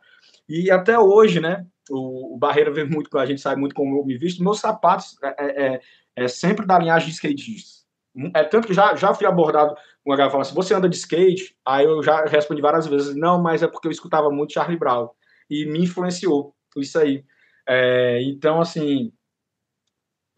[0.48, 3.98] E até hoje, né, o, o Barreira vem muito com a gente, sabe muito como
[3.98, 5.80] eu me visto, meus sapatos é, é, é,
[6.16, 7.76] é sempre da linhagem de skatistas
[8.34, 10.96] é tanto que já, já fui abordado com uma galera falando assim: você anda de
[10.96, 11.56] skate?
[11.64, 15.10] Aí eu já respondi várias vezes: não, mas é porque eu escutava muito Charlie Brown.
[15.50, 17.24] e me influenciou isso aí.
[17.68, 19.12] É, então, assim,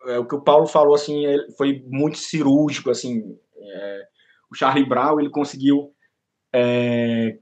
[0.06, 1.24] é, o que o Paulo falou, assim,
[1.56, 3.22] foi muito cirúrgico, assim,
[3.56, 4.02] é,
[4.50, 5.92] o Charlie Brown, ele conseguiu,
[6.52, 7.38] é,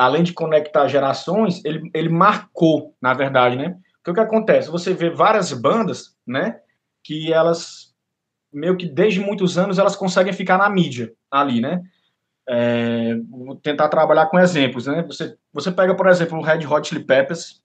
[0.00, 3.76] além de conectar gerações, ele, ele marcou, na verdade, né?
[3.96, 4.70] Porque o que acontece?
[4.70, 6.58] Você vê várias bandas, né,
[7.04, 7.94] que elas,
[8.50, 11.82] meio que desde muitos anos, elas conseguem ficar na mídia, ali, né?
[12.48, 15.02] É, vou tentar trabalhar com exemplos, né?
[15.02, 17.62] Você, você pega, por exemplo, o Red Hot Chili Peppers,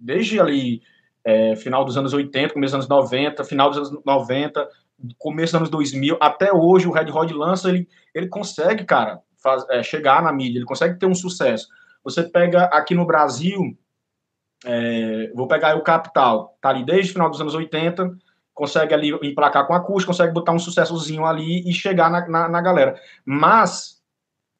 [0.00, 0.82] desde ali,
[1.24, 4.68] é, final dos anos 80, começo dos anos 90, final dos anos 90,
[5.18, 9.64] começo dos anos 2000, até hoje o Red Hot lança, ele, ele consegue, cara, faz,
[9.68, 11.68] é, chegar na mídia, ele consegue ter um sucesso.
[12.02, 13.76] Você pega aqui no Brasil,
[14.64, 18.16] é, vou pegar o Capital, tá ali desde o final dos anos 80,
[18.54, 22.48] consegue ali emplacar com a acústica, consegue botar um sucessozinho ali e chegar na, na,
[22.48, 22.98] na galera.
[23.24, 24.02] Mas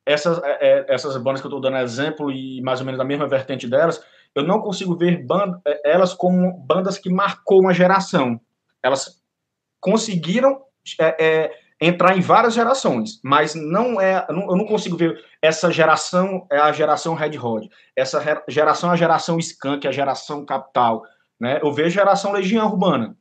[0.04, 3.04] essas, é, é essas bandas que eu estou dando exemplo e mais ou menos a
[3.04, 7.72] mesma vertente delas, eu não consigo ver band, é, elas como bandas que marcou uma
[7.72, 8.38] geração.
[8.82, 9.22] Elas
[9.80, 10.62] conseguiram
[11.00, 16.46] é, é, entrar em várias gerações, mas não é, eu não consigo ver essa geração
[16.50, 21.02] é a geração Red Hot, essa geração é a geração Skunk, a geração Capital,
[21.38, 21.60] né?
[21.62, 23.16] Eu vejo a geração Legião Urbana,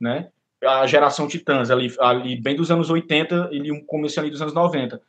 [0.00, 0.28] né?
[0.62, 4.54] A geração Titãs, ali, ali bem dos anos 80 e um começo ali dos anos
[4.54, 5.00] 90.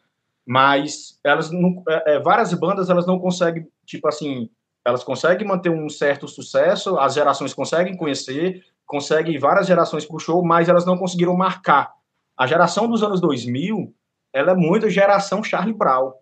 [0.45, 4.49] Mas elas não, é, é, várias bandas elas não conseguem, tipo assim,
[4.85, 10.43] elas conseguem manter um certo sucesso, as gerações conseguem conhecer, conseguem várias gerações pro show,
[10.43, 11.98] mas elas não conseguiram marcar.
[12.39, 13.93] A geração dos anos 2000,
[14.31, 16.13] ela é muito geração Charlie Brown,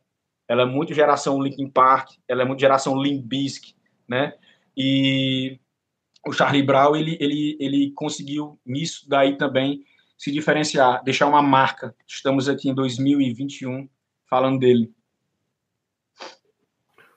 [0.47, 3.77] ela é muito geração Linkin Park, ela é muito geração Limp Bizkit,
[4.07, 4.33] né?
[4.75, 5.59] E
[6.25, 9.83] o Charlie Brown ele, ele, ele conseguiu nisso daí também
[10.17, 11.95] se diferenciar, deixar uma marca.
[12.07, 13.87] Estamos aqui em 2021
[14.27, 14.91] falando dele.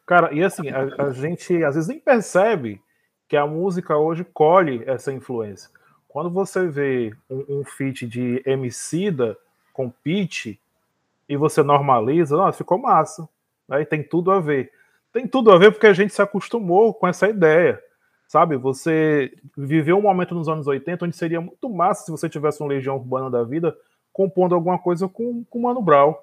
[0.07, 2.83] Cara, e assim, a, a, gente às vezes nem percebe
[3.27, 5.71] que a música hoje colhe essa influência.
[6.11, 9.39] Quando você vê um, um feat de Emicida
[9.73, 10.57] com Pitch
[11.29, 13.29] e você normaliza, nossa, ficou massa.
[13.69, 14.73] Aí tem tudo a ver.
[15.13, 17.81] Tem tudo a ver porque a gente se acostumou com essa ideia.
[18.27, 22.61] Sabe, você viveu um momento nos anos 80 onde seria muito massa se você tivesse
[22.61, 23.77] um Legião Urbana da vida
[24.13, 26.17] compondo alguma coisa com, com Mano Brown.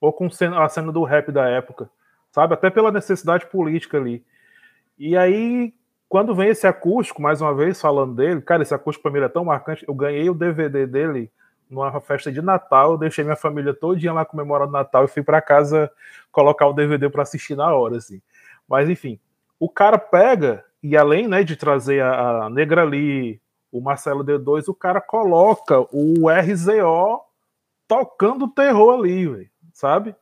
[0.00, 1.90] Ou com a cena do rap da época.
[2.32, 4.24] Sabe, até pela necessidade política ali.
[4.98, 5.74] E aí,
[6.10, 9.28] quando vem esse acústico, mais uma vez falando dele, cara, esse acústico para mim é
[9.28, 9.84] tão marcante.
[9.86, 11.30] Eu ganhei o DVD dele
[11.70, 15.88] numa festa de Natal, deixei minha família todinha lá comemorando Natal e fui para casa
[16.32, 18.20] colocar o DVD para assistir na hora, assim.
[18.68, 19.20] Mas enfim,
[19.56, 24.66] o cara pega e além né, de trazer a, a Negra ali, o Marcelo D2,
[24.66, 27.20] o cara coloca o RZO
[27.86, 30.16] tocando terror ali, véio, sabe?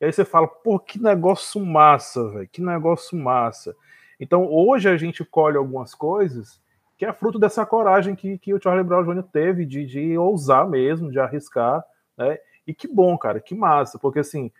[0.00, 3.76] E aí você fala, pô, que negócio massa, velho, que negócio massa.
[4.18, 6.60] Então hoje a gente colhe algumas coisas
[6.96, 9.22] que é fruto dessa coragem que, que o Charlie Brown Jr.
[9.24, 11.84] teve de, de ousar mesmo, de arriscar,
[12.16, 12.38] né?
[12.66, 14.50] E que bom, cara, que massa, porque assim,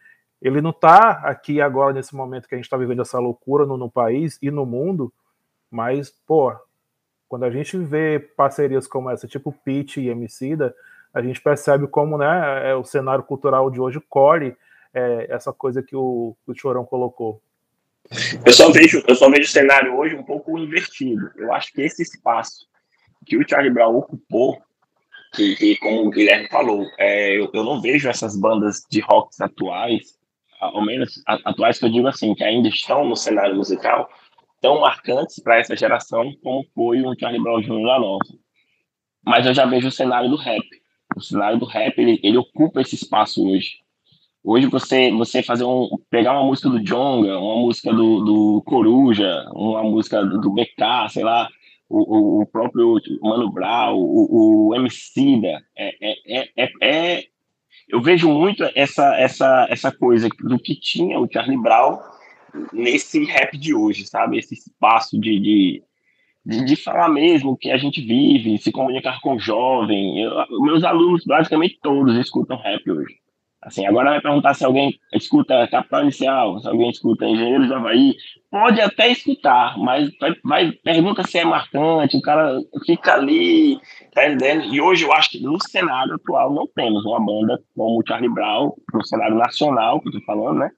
[0.40, 3.76] ele não tá aqui agora nesse momento que a gente está vivendo essa loucura no,
[3.76, 5.12] no país e no mundo
[5.70, 6.54] mas, pô,
[7.28, 10.74] quando a gente vê parcerias como essa, tipo Pitch e Emicida,
[11.12, 14.56] a gente percebe como né, é, o cenário cultural de hoje colhe
[14.94, 17.42] é, essa coisa que o, o Chorão colocou.
[18.44, 21.30] Eu só vejo, eu só vejo o cenário hoje um pouco invertido.
[21.36, 22.66] Eu acho que esse espaço
[23.24, 24.60] que o Charlie Brown ocupou,
[25.34, 29.30] que, que como o Guilherme falou, é, eu, eu, não vejo essas bandas de rock
[29.40, 30.16] atuais,
[30.60, 34.08] ao menos atuais que eu digo assim, que ainda estão no cenário musical,
[34.60, 37.86] tão marcantes para essa geração como foi o Charlie Brown Jr.
[37.86, 38.34] da nossa.
[39.24, 40.64] Mas eu já vejo o cenário do rap.
[41.16, 43.80] O cenário do rap, ele, ele ocupa esse espaço hoje.
[44.48, 49.44] Hoje você você fazer um pegar uma música do Jonga, uma música do, do Coruja,
[49.52, 51.48] uma música do, do BK, sei lá,
[51.88, 57.24] o, o, próprio Mano Brown, o, o Emicida, é, é, é, é,
[57.88, 61.98] eu vejo muito essa, essa, essa coisa do que tinha o Charlie Brown
[62.72, 64.38] nesse rap de hoje, sabe?
[64.38, 65.82] Esse espaço de, de,
[66.44, 70.22] de, de falar mesmo o que a gente vive, se comunicar com o jovem.
[70.22, 73.25] Eu, meus alunos, basicamente todos, escutam rap hoje.
[73.66, 78.14] Assim, agora vai perguntar se alguém escuta Capital Inicial, se alguém escuta Engenheiros do Havaí.
[78.50, 83.78] Pode até escutar, mas vai, vai, pergunta se é marcante, o cara fica ali,
[84.14, 84.72] tá entendendo?
[84.72, 88.32] E hoje eu acho que no cenário atual não temos uma banda como o Charlie
[88.32, 90.70] Brown, no cenário nacional, que eu tô falando, né?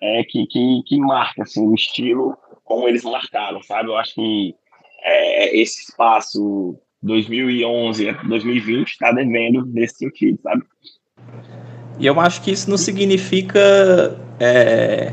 [0.00, 3.88] é, que, que, que marca assim, o estilo como eles marcaram, sabe?
[3.88, 4.54] Eu acho que
[5.02, 10.62] é, esse espaço 2011 2020 está devendo nesse sentido, sabe?
[12.00, 15.12] E eu acho que isso não significa é,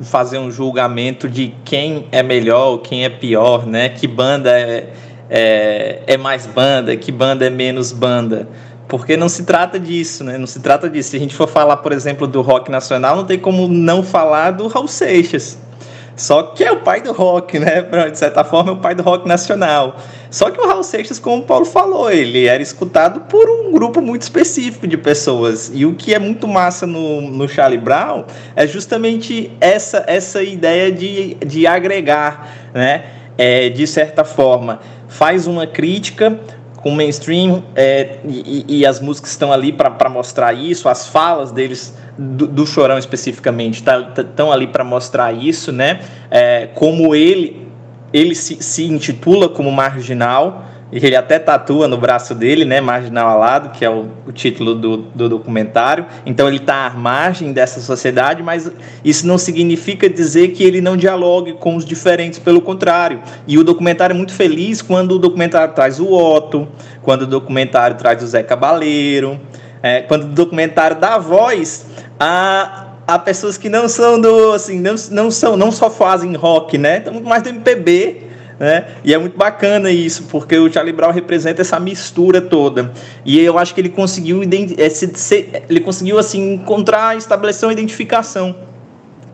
[0.00, 3.90] fazer um julgamento de quem é melhor, quem é pior, né?
[3.90, 4.90] Que banda é,
[5.28, 8.48] é, é mais banda, que banda é menos banda.
[8.88, 10.38] Porque não se trata disso, né?
[10.38, 11.10] Não se trata disso.
[11.10, 14.52] Se a gente for falar, por exemplo, do rock nacional, não tem como não falar
[14.52, 15.58] do Raul Seixas.
[16.18, 17.82] Só que é o pai do rock, né?
[18.10, 19.96] De certa forma, é o pai do rock nacional.
[20.30, 24.02] Só que o Raul Seixas, como o Paulo falou, ele era escutado por um grupo
[24.02, 25.70] muito específico de pessoas.
[25.72, 28.24] E o que é muito massa no, no Charlie Brown
[28.56, 33.04] é justamente essa, essa ideia de, de agregar, né?
[33.38, 36.40] É, de certa forma, faz uma crítica
[36.82, 41.50] com o mainstream é, e, e, as músicas estão ali para mostrar isso, as falas
[41.50, 46.00] deles do, do Chorão especificamente estão tá, tá, ali para mostrar isso, né?
[46.30, 47.68] É, como ele
[48.12, 53.70] ele se, se intitula como marginal, ele até tatua no braço dele, né, Marginal Alado,
[53.70, 56.06] que é o, o título do, do, documentário.
[56.24, 58.70] Então ele está à margem dessa sociedade, mas
[59.04, 63.20] isso não significa dizer que ele não dialogue com os diferentes, pelo contrário.
[63.46, 66.66] E o documentário é muito feliz quando o documentário traz o Otto,
[67.02, 69.38] quando o documentário traz o Zé Cabaleiro,
[69.82, 71.86] é, quando o documentário dá voz
[72.18, 76.76] a há pessoas que não são do assim não, não são não só fazem rock
[76.76, 78.27] né estão muito mais do MPB
[78.58, 78.88] né?
[79.04, 82.92] E é muito bacana isso porque o Charlie Brown representa essa mistura toda.
[83.24, 88.56] E eu acho que ele conseguiu é, ele conseguiu assim encontrar estabelecer uma identificação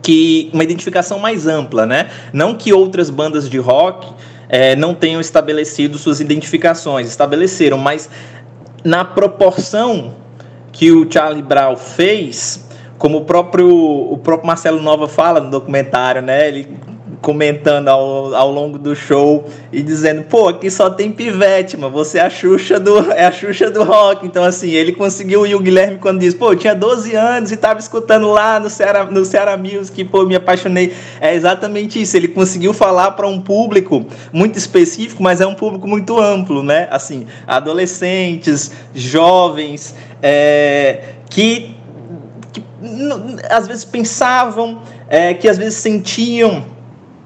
[0.01, 2.09] que uma identificação mais ampla né?
[2.31, 4.13] Não que outras bandas de rock
[4.47, 8.09] é, não tenham estabelecido suas identificações estabeleceram mas
[8.83, 10.13] na proporção
[10.71, 12.63] que o Charlie Brown fez
[12.97, 16.47] como o próprio, o próprio Marcelo Nova fala no documentário, né?
[16.47, 16.77] Ele
[17.25, 22.19] comentando ao, ao longo do show e dizendo, pô, aqui só tem pivete, mano, você
[22.19, 24.27] é a Xuxa do, é a Xuxa do rock.
[24.27, 27.57] Então, assim, ele conseguiu, e o Guilherme quando diz, pô, eu tinha 12 anos e
[27.57, 30.93] tava escutando lá no Ceará, no Ceará Music, pô, me apaixonei.
[31.19, 35.87] É exatamente isso, ele conseguiu falar para um público muito específico, mas é um público
[35.87, 36.87] muito amplo, né?
[36.91, 41.73] Assim, adolescentes, jovens, é, que
[43.49, 46.74] às vezes pensavam, é, que às vezes sentiam,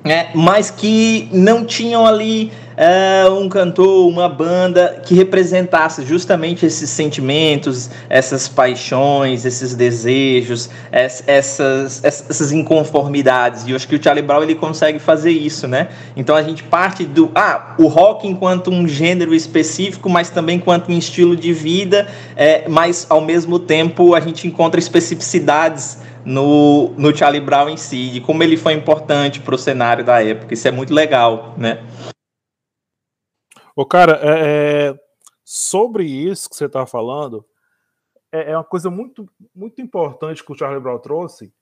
[0.10, 6.90] é, mas que não tinham ali uh, um cantor, uma banda que representasse justamente esses
[6.90, 13.68] sentimentos, essas paixões, esses desejos, essas, essas inconformidades.
[13.68, 15.90] E eu acho que o Charlie Brown ele consegue fazer isso, né?
[16.16, 20.90] Então a gente parte do ah, o rock enquanto um gênero específico, mas também enquanto
[20.90, 27.16] um estilo de vida, é, mas ao mesmo tempo a gente encontra especificidades no, no
[27.16, 30.54] Charlie Brown em si, de como ele foi importante para o cenário da época.
[30.54, 31.84] Isso é muito legal, né?
[33.76, 35.00] Ô, cara, é, é,
[35.44, 37.46] sobre isso que você está falando,
[38.32, 41.54] é, é, uma coisa muito, muito importante que o Charlie Brown trouxe,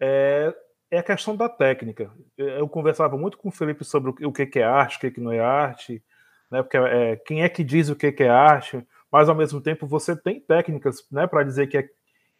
[0.00, 0.54] é,
[0.90, 2.10] é a questão da técnica.
[2.36, 5.38] Eu conversava muito com o Felipe sobre o que, é arte, o que, não é
[5.38, 6.02] arte,
[6.50, 6.62] né?
[6.62, 9.86] Porque é, quem é que diz o que, que é arte, mas ao mesmo tempo
[9.86, 11.88] você tem técnicas, né, para dizer que, é,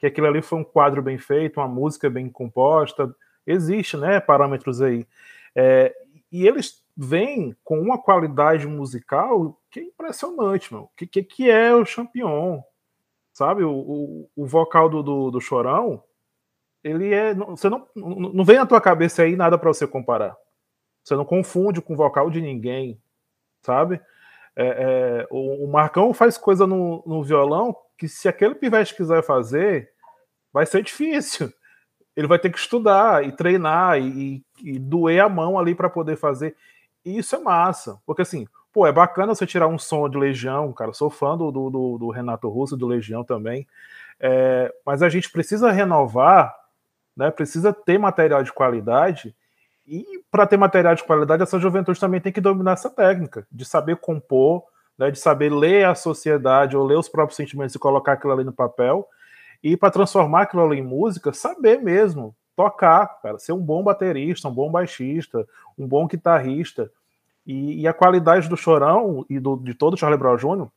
[0.01, 3.15] que aquilo ali foi um quadro bem feito, uma música bem composta.
[3.47, 5.07] Existe, né, parâmetros aí.
[5.55, 5.95] É,
[6.33, 10.85] e eles vêm com uma qualidade musical que é impressionante, meu.
[10.85, 12.63] O que, que, que é o Champion?
[13.33, 13.63] Sabe?
[13.63, 16.03] O, o, o vocal do, do, do, Chorão,
[16.83, 17.35] ele é.
[17.35, 20.35] Você não, não vem na tua cabeça aí nada para você comparar.
[21.05, 22.99] Você não confunde com o vocal de ninguém,
[23.63, 24.01] sabe?
[24.57, 29.23] É, é, o, o, Marcão faz coisa no, no violão que se aquele pivete quiser
[29.23, 29.93] fazer,
[30.53, 31.53] vai ser difícil
[32.17, 36.17] ele vai ter que estudar e treinar e, e doer a mão ali para poder
[36.17, 36.55] fazer.
[37.05, 40.73] E isso é massa, porque assim, pô, é bacana você tirar um som de Legião,
[40.73, 40.93] cara.
[40.93, 43.67] Sou fã do, do, do Renato Russo, do Legião também.
[44.19, 46.55] É, mas a gente precisa renovar,
[47.17, 47.31] né?
[47.31, 49.35] Precisa ter material de qualidade.
[49.87, 53.65] E para ter material de qualidade, essa juventude também tem que dominar essa técnica de
[53.65, 54.65] saber compor,
[55.01, 58.45] né, de saber ler a sociedade ou ler os próprios sentimentos e colocar aquilo ali
[58.45, 59.09] no papel
[59.63, 64.47] e para transformar aquilo ali em música, saber mesmo tocar, cara, ser um bom baterista,
[64.47, 66.93] um bom baixista, um bom guitarrista.
[67.47, 70.69] E, e a qualidade do Chorão e do, de todo o Charlie Brown Jr.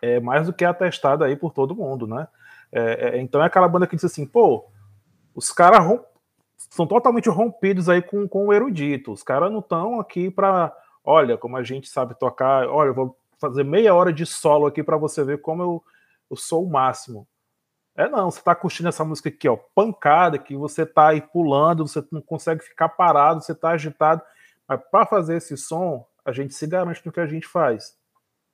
[0.00, 2.28] é mais do que atestada aí por todo mundo, né?
[2.70, 4.66] É, é, então é aquela banda que diz assim, pô,
[5.34, 5.82] os caras
[6.70, 9.10] são totalmente rompidos aí com, com o erudito.
[9.10, 10.72] Os caras não estão aqui para,
[11.04, 14.96] olha, como a gente sabe tocar, olha, vou fazer meia hora de solo aqui para
[14.96, 15.84] você ver como eu,
[16.30, 17.26] eu sou o máximo.
[17.96, 21.86] É não, você tá curtindo essa música aqui, ó, pancada, que você tá aí pulando,
[21.86, 24.22] você não consegue ficar parado, você tá agitado.
[24.68, 27.96] Mas para fazer esse som, a gente se garante no que a gente faz.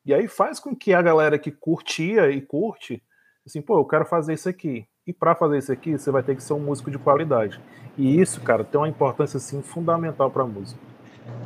[0.06, 3.02] E aí faz com que a galera que curtia e curte,
[3.46, 4.86] assim, pô, eu quero fazer isso aqui.
[5.06, 7.60] E para fazer isso aqui, você vai ter que ser um músico de qualidade.
[7.98, 10.80] E isso, cara, tem uma importância assim fundamental para a música.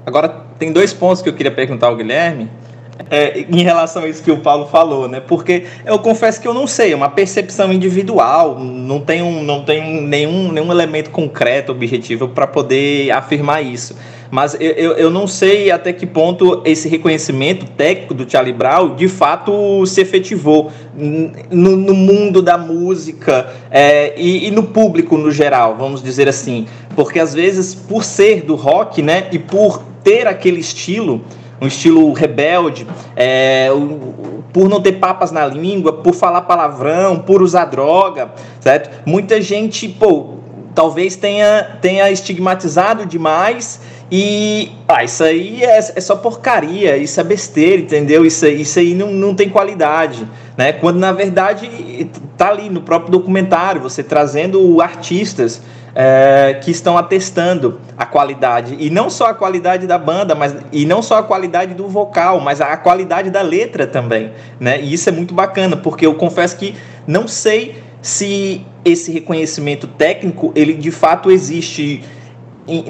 [0.07, 2.51] Agora, tem dois pontos que eu queria perguntar ao Guilherme.
[3.11, 5.21] É, em relação a isso que o Paulo falou, né?
[5.21, 10.03] Porque eu confesso que eu não sei, é uma percepção individual, não tem, não tem
[10.03, 13.95] nenhum, nenhum elemento concreto, objetivo para poder afirmar isso.
[14.31, 18.95] Mas eu, eu, eu, não sei até que ponto esse reconhecimento técnico do Charlie Brown
[18.95, 20.71] de fato se efetivou
[21.51, 26.67] no, no mundo da música é, e, e, no público no geral, vamos dizer assim.
[26.95, 31.25] Porque às vezes, por ser do rock, né, e por ter aquele estilo,
[31.61, 32.87] um estilo rebelde,
[33.17, 33.69] é,
[34.53, 38.31] por não ter papas na língua, por falar palavrão, por usar droga,
[38.61, 38.91] certo?
[39.05, 40.35] Muita gente, pô,
[40.75, 43.81] talvez tenha, tenha estigmatizado demais
[44.11, 48.25] e ah, isso aí é, é só porcaria, isso é besteira, entendeu?
[48.25, 50.27] Isso, isso aí não, não tem qualidade.
[50.57, 50.73] Né?
[50.73, 55.61] Quando na verdade tá ali no próprio documentário, você trazendo artistas
[55.95, 58.77] é, que estão atestando a qualidade.
[58.79, 62.41] E não só a qualidade da banda, mas e não só a qualidade do vocal,
[62.41, 64.33] mas a qualidade da letra também.
[64.61, 64.81] Né?
[64.81, 66.75] E isso é muito bacana, porque eu confesso que
[67.07, 72.05] não sei se esse reconhecimento técnico ele de fato existe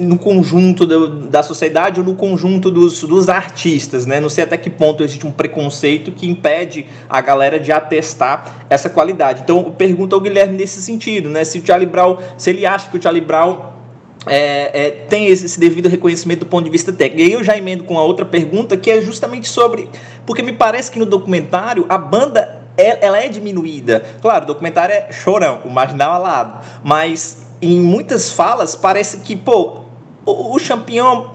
[0.01, 4.19] no conjunto do, da sociedade ou no conjunto dos, dos artistas, né?
[4.19, 8.89] Não sei até que ponto existe um preconceito que impede a galera de atestar essa
[8.89, 9.41] qualidade.
[9.43, 11.43] Então, eu pergunto ao Guilherme nesse sentido, né?
[11.43, 13.79] Se o Charlie Brown, se ele acha que o Charlie Brown
[14.25, 17.21] é, é, tem esse, esse, devido reconhecimento do ponto de vista técnico.
[17.21, 19.89] E aí eu já emendo com a outra pergunta, que é justamente sobre.
[20.25, 24.03] Porque me parece que no documentário a banda é, ela é diminuída.
[24.21, 26.65] Claro, o documentário é chorão, o marginal alado.
[26.83, 29.81] Mas em muitas falas, parece que, pô,
[30.25, 30.59] o, o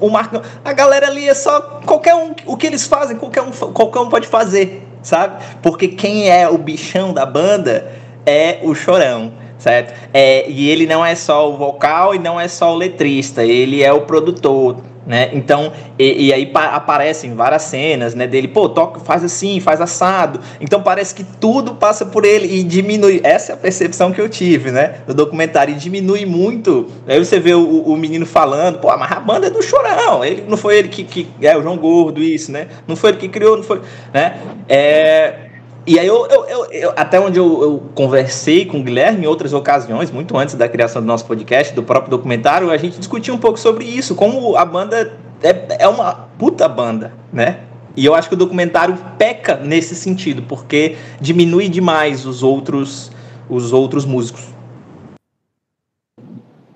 [0.00, 3.50] o Marcão, a galera ali é só qualquer um, o que eles fazem, qualquer um,
[3.50, 5.42] qualquer um pode fazer, sabe?
[5.62, 7.92] Porque quem é o bichão da banda
[8.24, 9.94] é o Chorão, certo?
[10.12, 13.82] É, e ele não é só o vocal e não é só o letrista, ele
[13.82, 15.30] é o produtor, né?
[15.32, 20.40] Então, e, e aí aparecem várias cenas, né, dele, pô, toca, faz assim, faz assado.
[20.60, 23.20] Então parece que tudo passa por ele e diminui.
[23.22, 26.88] Essa é a percepção que eu tive, né, do documentário, e diminui muito.
[27.06, 30.44] Aí você vê o, o menino falando, pô, mas a banda é do Chorão, ele
[30.48, 32.68] não foi ele que, que é o João Gordo isso, né?
[32.86, 33.80] Não foi ele que criou, não foi,
[34.12, 34.38] né?
[34.68, 35.43] É,
[35.86, 39.52] e aí eu, eu, eu, eu, até onde eu, conversei com o Guilherme em outras
[39.52, 43.38] ocasiões, muito antes da criação do nosso podcast, do próprio documentário, a gente discutiu um
[43.38, 45.12] pouco sobre isso, como a banda
[45.42, 47.64] é, é uma puta banda, né?
[47.96, 53.12] E eu acho que o documentário peca nesse sentido, porque diminui demais os outros,
[53.48, 54.48] os outros músicos.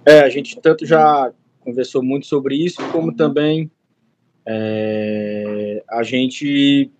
[0.04, 3.70] É, a gente tanto já conversou muito sobre isso, como também
[4.46, 6.90] é, a gente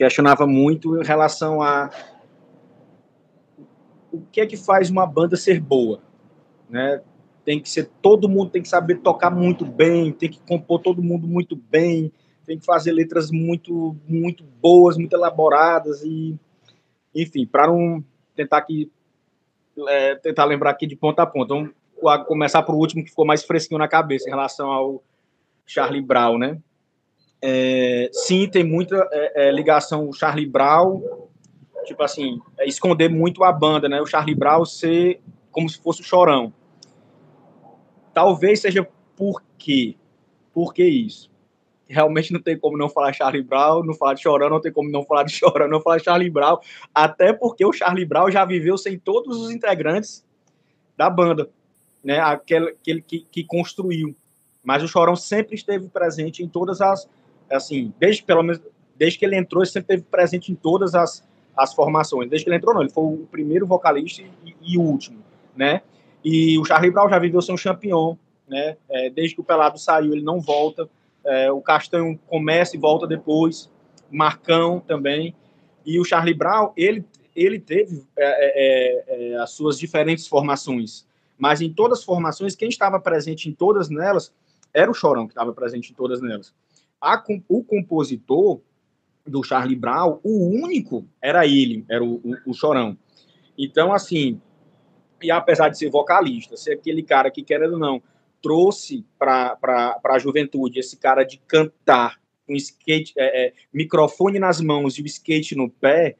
[0.00, 1.90] questionava muito em relação a
[4.10, 6.00] o que é que faz uma banda ser boa,
[6.70, 7.02] né?
[7.44, 11.02] Tem que ser todo mundo tem que saber tocar muito bem, tem que compor todo
[11.02, 12.10] mundo muito bem,
[12.46, 16.34] tem que fazer letras muito muito boas, muito elaboradas e
[17.14, 18.02] enfim, para não
[18.34, 18.90] tentar aqui
[19.86, 21.52] é, tentar lembrar aqui de ponta a ponta.
[21.52, 21.72] Vamos
[22.26, 25.02] começar por último que ficou mais fresquinho na cabeça em relação ao
[25.66, 26.58] Charlie Brown, né?
[27.42, 31.02] É, sim, tem muita é, é, ligação o Charlie Brown,
[31.84, 34.00] tipo assim, é esconder muito a banda, né?
[34.00, 35.20] O Charlie Brown ser
[35.50, 36.52] como se fosse o chorão.
[38.12, 38.86] Talvez seja
[39.16, 39.96] por quê?
[40.52, 41.30] Por que isso?
[41.88, 44.90] Realmente não tem como não falar Charlie Brown, não falar de Chorão, não tem como
[44.90, 46.58] não falar de Chorão, não falar de Charlie Brown,
[46.94, 50.24] até porque o Charlie Brown já viveu sem todos os integrantes
[50.96, 51.50] da banda,
[52.04, 52.20] né?
[52.20, 54.14] Aquele, aquele que, que construiu.
[54.62, 57.08] Mas o Chorão sempre esteve presente em todas as,
[57.50, 58.60] assim, desde pelo menos
[59.00, 61.26] desde que ele entrou, ele sempre esteve presente em todas as,
[61.56, 62.28] as formações.
[62.28, 65.24] Desde que ele entrou, não, ele foi o primeiro vocalista e, e o último,
[65.56, 65.80] né?
[66.22, 68.76] E o Charlie Brown já viveu ser um campeão, né?
[68.90, 70.86] É, desde que o Pelado saiu, ele não volta.
[71.24, 73.70] É, o Castanho começa e volta depois.
[74.10, 75.34] Marcão também.
[75.86, 77.02] E o Charlie Brown, ele,
[77.34, 81.06] ele teve é, é, é, as suas diferentes formações.
[81.38, 84.30] Mas em todas as formações, quem estava presente em todas nelas
[84.74, 86.52] era o Chorão, que estava presente em todas nelas
[87.00, 88.60] a, o compositor
[89.26, 92.96] do Charlie Brown, o único era ele, era o, o, o Chorão.
[93.56, 94.40] Então, assim,
[95.22, 98.02] e apesar de ser vocalista, ser aquele cara que, querendo ou não,
[98.42, 99.56] trouxe para
[100.04, 105.06] a juventude esse cara de cantar com skate, é, é, microfone nas mãos e o
[105.06, 106.16] skate no pé,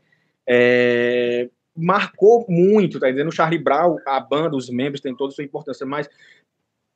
[0.46, 3.28] é, marcou muito, tá entendendo?
[3.28, 6.08] O Charlie Brown, a banda, os membros têm toda a sua importância, mas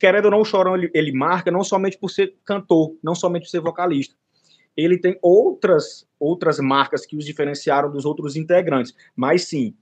[0.05, 3.45] querendo ou não, o Chorão ele, ele marca não somente por ser cantor, não somente
[3.45, 4.15] por ser vocalista.
[4.77, 9.75] Ele tem outras outras marcas que os diferenciaram dos outros integrantes, mas sim,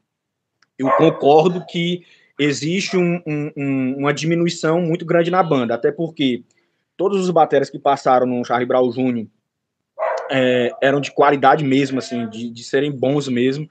[0.79, 2.05] eu concordo que
[2.39, 6.45] existe um, um, uma diminuição muito grande na banda, até porque
[6.97, 9.27] todos os bateras que passaram no Charlie Brown Jr.
[10.31, 13.69] É, eram de qualidade mesmo, assim, de, de serem bons mesmo,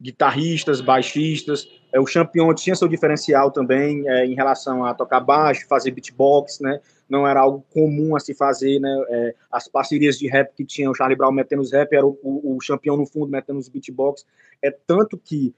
[0.00, 5.66] guitarristas, baixistas, é, o Champion tinha seu diferencial também é, em relação a tocar baixo,
[5.68, 10.26] fazer beatbox, né, não era algo comum a se fazer, né, é, as parcerias de
[10.26, 13.06] rap que tinha o Charlie Brown metendo os rap, era o, o, o Champion no
[13.06, 14.24] fundo metendo os beatbox,
[14.62, 15.54] é tanto que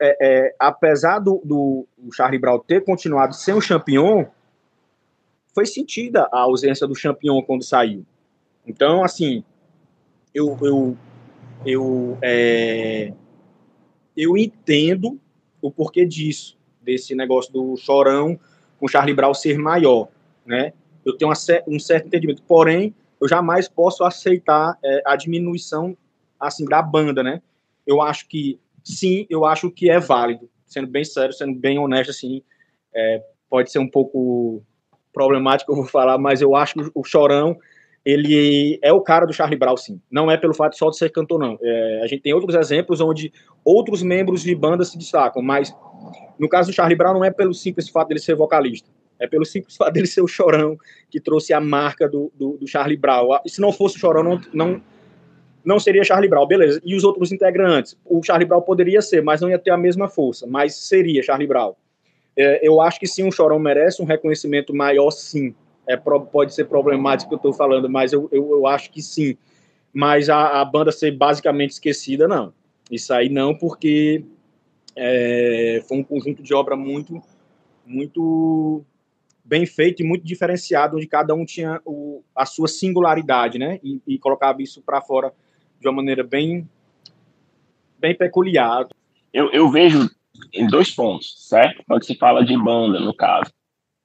[0.00, 4.26] é, é, apesar do, do Charlie Brown ter continuado sem o Champion,
[5.54, 8.04] foi sentida a ausência do Champion quando saiu.
[8.66, 9.42] Então, assim,
[10.34, 10.96] eu eu
[11.64, 13.12] eu, é,
[14.16, 15.20] eu entendo
[15.60, 18.38] o porquê disso, desse negócio do chorão
[18.78, 20.08] com Charlie Brown ser maior,
[20.44, 20.72] né?
[21.04, 25.96] Eu tenho um certo entendimento, porém, eu jamais posso aceitar é, a diminuição
[26.38, 27.42] assim da banda, né?
[27.86, 32.10] Eu acho que sim, eu acho que é válido, sendo bem sério, sendo bem honesto,
[32.10, 32.42] assim,
[32.94, 34.62] é, pode ser um pouco
[35.12, 37.56] problemático, eu vou falar, mas eu acho que o Chorão,
[38.06, 40.00] ele é o cara do Charlie Brown, sim.
[40.08, 41.58] Não é pelo fato só de ser cantor, não.
[41.60, 43.32] É, a gente tem outros exemplos onde
[43.64, 45.74] outros membros de banda se destacam, mas
[46.38, 48.88] no caso do Charlie Brown não é pelo simples fato dele ser vocalista,
[49.18, 50.78] é pelo simples fato dele ser o Chorão
[51.10, 53.40] que trouxe a marca do, do, do Charlie Brown.
[53.44, 54.82] E se não fosse o Chorão, não, não
[55.64, 56.80] não seria Charlie Brown, beleza.
[56.84, 57.98] E os outros integrantes?
[58.04, 61.48] O Charlie Brown poderia ser, mas não ia ter a mesma força, mas seria Charlie
[61.48, 61.74] Brown.
[62.38, 65.56] É, eu acho que sim, o Chorão merece um reconhecimento maior, sim.
[65.88, 69.36] É, pode ser problemático que eu estou falando, mas eu, eu, eu, acho que sim.
[69.92, 72.52] Mas a, a, banda ser basicamente esquecida, não.
[72.90, 74.24] Isso aí não, porque
[74.96, 77.22] é, foi um conjunto de obra muito,
[77.84, 78.84] muito
[79.44, 83.78] bem feito e muito diferenciado, onde cada um tinha o, a sua singularidade, né?
[83.82, 85.32] E, e colocava isso para fora
[85.80, 86.68] de uma maneira bem,
[87.98, 88.88] bem peculiar.
[89.32, 90.10] Eu, eu vejo
[90.52, 91.82] em dois pontos, certo?
[91.86, 93.50] Quando se fala de banda, no caso.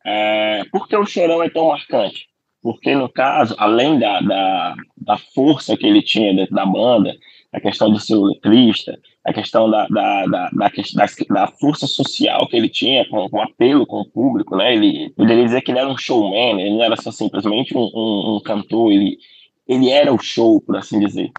[0.06, 2.28] É, por que o Chorão é tão marcante?
[2.62, 7.18] Porque, no caso, além da, da, da força que ele tinha dentro da banda,
[7.52, 12.56] a questão de ser o letrista, a questão da, da, da, da, força social que
[12.56, 14.74] ele tinha, com, com apelo com o público, né?
[14.74, 18.92] Ele poderia dizer que ele era um showman, ele não era só simplesmente um cantor,
[18.92, 19.18] ele,
[19.68, 21.32] ele era o show, por assim dizer.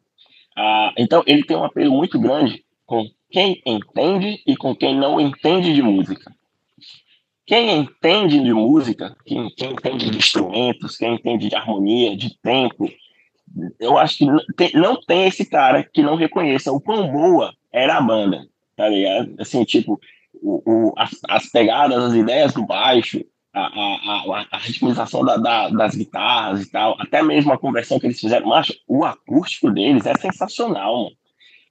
[0.56, 5.20] Ah, então, ele tem um apelo muito grande com quem entende e com quem não
[5.20, 6.32] entende de música.
[7.52, 12.90] Quem entende de música, quem, quem entende de instrumentos, quem entende de harmonia, de tempo,
[13.78, 17.52] eu acho que não tem, não tem esse cara que não reconheça o quão boa
[17.70, 19.34] era a banda, tá ligado?
[19.38, 20.00] Assim, tipo,
[20.32, 23.22] o, o as, as, pegadas, as ideias do baixo,
[23.52, 28.00] a, a, a, a ritmização da, da, das guitarras e tal, até mesmo a conversão
[28.00, 31.16] que eles fizeram, mas o acústico deles é sensacional, mano.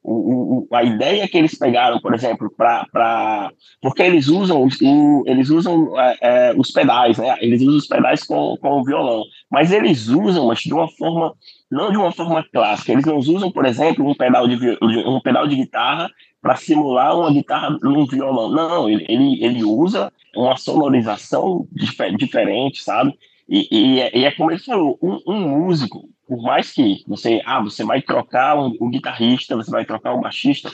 [0.04, 5.50] O, o, a ideia que eles pegaram, por exemplo, para porque eles usam o, eles
[5.50, 7.36] usam é, é, os pedais, né?
[7.40, 11.36] Eles usam os pedais com, com o violão, mas eles usam, mas de uma forma
[11.72, 12.92] não de uma forma clássica.
[12.92, 16.10] Eles não usam, por exemplo, um pedal de um pedal de guitarra
[16.42, 18.50] para simular uma guitarra num violão.
[18.50, 19.06] Não, ele,
[19.44, 23.18] ele, usa uma sonorização dif diferente, sabe?
[23.52, 27.42] E, e, é, e, é como ele falou, um, um, músico, por mais que você,
[27.46, 30.72] ah, você vai trocar o guitarrista, você vai trocar o baixista,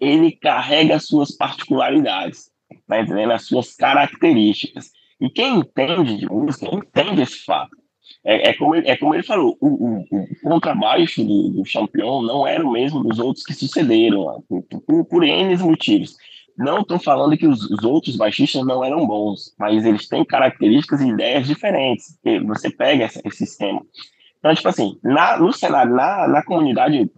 [0.00, 2.50] ele carrega as suas particularidades,
[2.88, 3.30] tá entendendo?
[3.30, 4.90] As suas características.
[5.20, 7.76] E quem entende de música entende esse fato.
[8.24, 12.22] É, é, como, ele, é como ele falou, o, o, o contrabaixo do, do Champion
[12.22, 16.16] não era o mesmo dos outros que sucederam, por, por, por N motivos.
[16.56, 21.00] Não estou falando que os, os, outros baixistas não eram bons, mas eles têm características
[21.00, 22.18] e ideias diferentes.
[22.46, 23.82] Você pega esse esquema.
[24.38, 27.10] Então, tipo assim, na, no cenário, na, na comunidade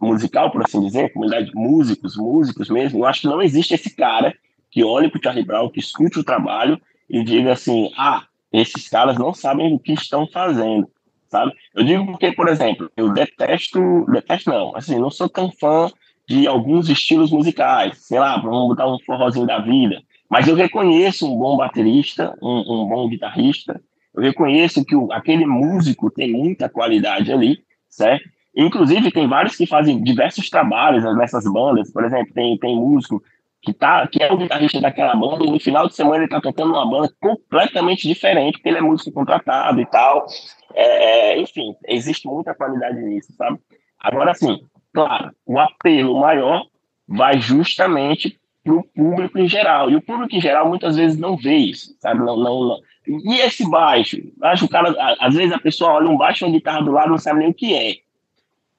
[0.00, 3.94] musical, por assim dizer, comunidade de músicos, músicos mesmo, eu acho que não existe esse
[3.94, 4.34] cara
[4.70, 8.88] que olhe para o Charlie Brown, que escute o trabalho e diga assim, ah, esses
[8.88, 10.90] caras não sabem o que estão fazendo,
[11.28, 11.52] sabe?
[11.74, 15.90] Eu digo porque, por exemplo, eu detesto, detesto não, assim, não sou tão fã
[16.28, 21.32] de alguns estilos musicais, sei lá, vamos botar um forrozinho da vida, mas eu reconheço
[21.32, 23.80] um bom baterista, um, um bom guitarrista,
[24.14, 27.58] eu reconheço que o, aquele músico tem muita qualidade ali,
[27.88, 28.28] certo?
[28.56, 33.22] Inclusive, tem vários que fazem diversos trabalhos nessas bandas, por exemplo, tem, tem músico
[33.62, 36.40] que, tá, que é o guitarrista daquela banda, e no final de semana ele tá
[36.40, 40.26] tocando uma banda completamente diferente, porque ele é músico contratado e tal.
[40.74, 43.58] É, é enfim, existe muita qualidade nisso, sabe?
[44.00, 44.60] Agora, assim,
[44.96, 46.66] claro, o apelo maior
[47.06, 49.90] vai justamente para o público em geral.
[49.90, 52.20] E o público em geral muitas vezes não vê isso, sabe?
[52.20, 52.80] Não, não, não.
[53.06, 54.16] E esse baixo?
[54.42, 57.10] Acho o cara, às vezes a pessoa olha um baixo e uma guitarra do lado
[57.10, 57.96] não sabe nem o que é.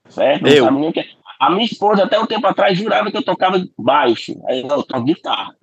[0.09, 0.41] Certo?
[0.41, 0.65] Não Eu.
[0.65, 1.07] sabe nem o que é.
[1.39, 4.35] A, a, minha esposa, até um tempo atrás, jurava que eu tocava baixo.
[4.47, 5.55] Aí eu toco guitarra.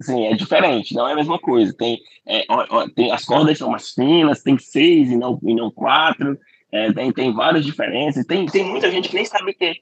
[0.00, 1.72] Assim, é diferente, não é a mesma coisa.
[1.72, 5.54] Tem, é, ó, ó, tem as cordas são mais finas, tem seis e não, e
[5.54, 6.36] não quatro.
[6.74, 8.26] É, tem, tem várias diferenças.
[8.26, 9.74] Tem, tem muita gente que nem sabe o que é,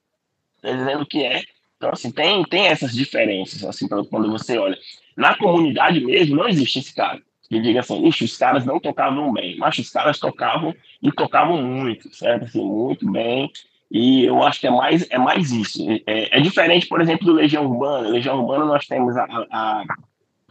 [0.61, 1.43] tá dizendo o que é.
[1.79, 4.79] Então, assim, tem, tem essas diferenças, assim, quando você olha.
[5.17, 9.33] Na comunidade mesmo, não existe esse cara que diga assim, Ixi, os caras não tocavam
[9.33, 12.45] bem, mas os caras tocavam e tocavam muito, certo?
[12.45, 13.51] Assim, muito bem.
[13.91, 15.87] E eu acho que é mais, é mais isso.
[16.07, 18.09] É, é diferente, por exemplo, do Legião Urbana.
[18.09, 19.85] Legião Urbana nós temos a, a,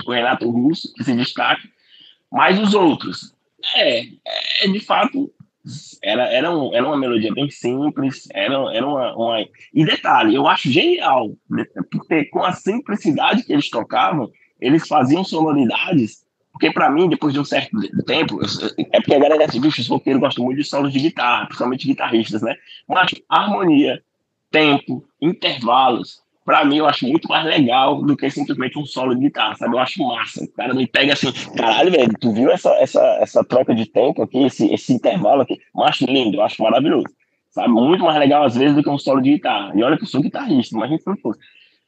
[0.05, 1.61] o Renato Russo, que se destaca,
[2.31, 3.33] mas os outros,
[3.75, 4.05] é,
[4.61, 5.31] é de fato,
[6.03, 9.45] era, era, um, era uma melodia bem simples, era, era uma, uma...
[9.73, 15.23] E detalhe, eu acho genial, né, porque com a simplicidade que eles tocavam, eles faziam
[15.23, 18.39] sonoridades porque para mim, depois de um certo tempo,
[18.91, 21.87] é porque a galera desse bicho, os roqueiros gostam muito de solos de guitarra, principalmente
[21.87, 22.55] guitarristas, né?
[22.87, 24.03] Mas harmonia,
[24.51, 29.21] tempo, intervalos, para mim eu acho muito mais legal do que simplesmente um solo de
[29.21, 29.75] guitarra, sabe?
[29.75, 30.43] Eu acho massa.
[30.43, 34.21] O cara me pega assim, caralho, velho, tu viu essa, essa, essa troca de tempo
[34.23, 35.59] aqui, esse, esse intervalo aqui?
[35.75, 37.07] Eu acho lindo, eu acho maravilhoso.
[37.51, 37.69] Sabe?
[37.69, 39.73] Muito mais legal às vezes do que um solo de guitarra.
[39.75, 41.39] E olha que eu sou guitarrista, imagina se não fosse.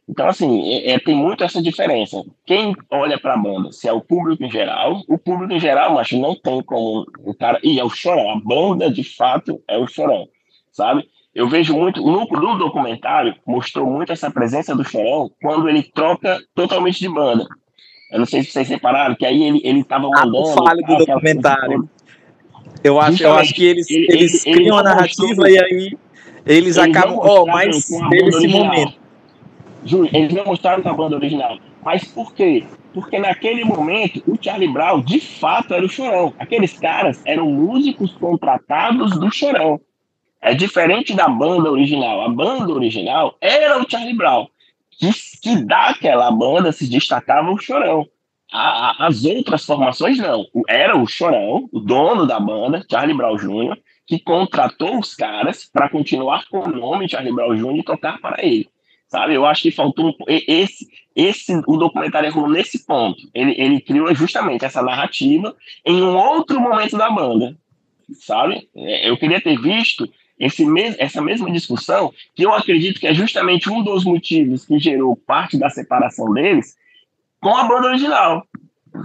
[0.07, 2.23] Então, assim, é, é, tem muito essa diferença.
[2.45, 5.93] Quem olha para a banda, se é o público em geral, o público em geral,
[5.93, 7.59] mas não tem como o cara.
[7.63, 8.31] E é o chorão.
[8.31, 10.27] A banda, de fato, é o chorão,
[10.71, 11.07] sabe?
[11.33, 12.01] Eu vejo muito.
[12.01, 17.47] No, no documentário, mostrou muito essa presença do chorão quando ele troca totalmente de banda.
[18.11, 20.49] Eu não sei se vocês separaram, que aí ele, ele tava ah, mandando.
[20.49, 21.89] Ah, fale do documentário.
[22.83, 25.97] Eu acho, eu acho que eles, ele, eles ele, criam ele a narrativa e aí
[26.45, 27.17] eles acabam.
[27.17, 29.03] Ó, oh, mas nesse momento
[29.85, 31.57] Júlio, eles não mostraram na banda original.
[31.83, 32.63] Mas por quê?
[32.93, 36.33] Porque naquele momento o Charlie Brown de fato era o chorão.
[36.39, 39.79] Aqueles caras eram músicos contratados do chorão.
[40.43, 42.21] É diferente da banda original.
[42.21, 44.47] A banda original era o Charlie Brown.
[44.91, 45.09] Que,
[45.41, 48.07] que daquela banda se destacava o chorão.
[48.51, 50.45] A, a, as outras formações não.
[50.67, 55.89] Era o chorão, o dono da banda, Charlie Brown Jr., que contratou os caras para
[55.89, 57.77] continuar com o nome Charlie Brown Jr.
[57.77, 58.67] e tocar para ele
[59.13, 59.35] sabe?
[59.35, 63.29] Eu acho que faltou um, esse, esse, o documentário errou nesse ponto.
[63.31, 67.55] Ele, ele criou justamente essa narrativa em um outro momento da banda,
[68.13, 68.67] sabe?
[68.75, 70.09] É, eu queria ter visto
[70.39, 70.65] esse
[70.97, 75.57] essa mesma discussão, que eu acredito que é justamente um dos motivos que gerou parte
[75.57, 76.75] da separação deles
[77.39, 78.47] com a banda original,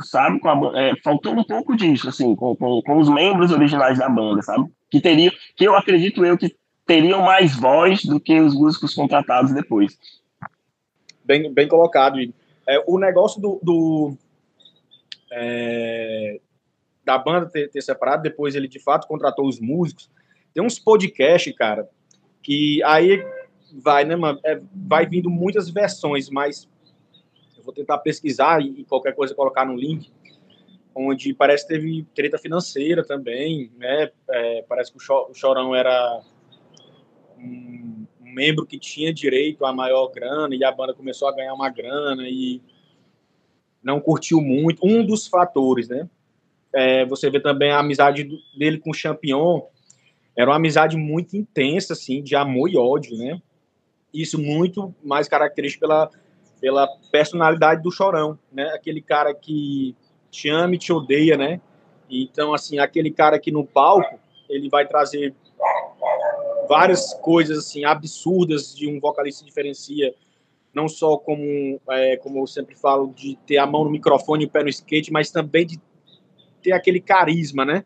[0.04, 0.40] sabe?
[0.44, 4.42] A, é, faltou um pouco disso, assim, com, com, com, os membros originais da banda,
[4.42, 4.70] sabe?
[4.90, 6.54] Que teriam, que eu acredito eu que
[6.86, 9.98] teriam mais voz do que os músicos contratados depois.
[11.24, 12.18] Bem, bem colocado.
[12.66, 14.16] É, o negócio do, do
[15.30, 16.40] é,
[17.04, 20.10] da banda ter, ter, separado, depois ele de fato contratou os músicos.
[20.58, 21.88] Tem uns podcasts, cara,
[22.42, 23.24] que aí
[23.74, 26.68] vai, né, mano, é, vai vindo muitas versões, mas
[27.56, 30.10] eu vou tentar pesquisar e, qualquer coisa colocar no link
[30.92, 34.10] onde parece que teve treta financeira também, né?
[34.28, 36.22] É, parece que o Chorão era
[37.38, 41.54] um, um, membro que tinha direito a maior grana e a banda começou a ganhar
[41.54, 42.60] uma grana e
[43.80, 44.84] não curtiu muito.
[44.84, 46.10] Um dos fatores, né?
[46.72, 49.62] É, você vê também a amizade dele com o Champion,
[50.38, 53.42] era uma amizade muito intensa, assim, de amor e ódio, né?
[54.14, 56.08] Isso muito mais característico pela,
[56.60, 58.68] pela personalidade do Chorão, né?
[58.72, 59.96] Aquele cara que
[60.30, 61.60] te ama e te odeia, né?
[62.08, 64.16] Então, assim, aquele cara que no palco,
[64.48, 65.34] ele vai trazer
[66.68, 70.14] várias coisas assim absurdas de um vocalista diferencia
[70.72, 74.46] não só como é, como eu sempre falo de ter a mão no microfone e
[74.46, 75.80] o pé no skate mas também de
[76.62, 77.84] ter aquele carisma né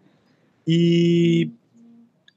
[0.66, 1.48] e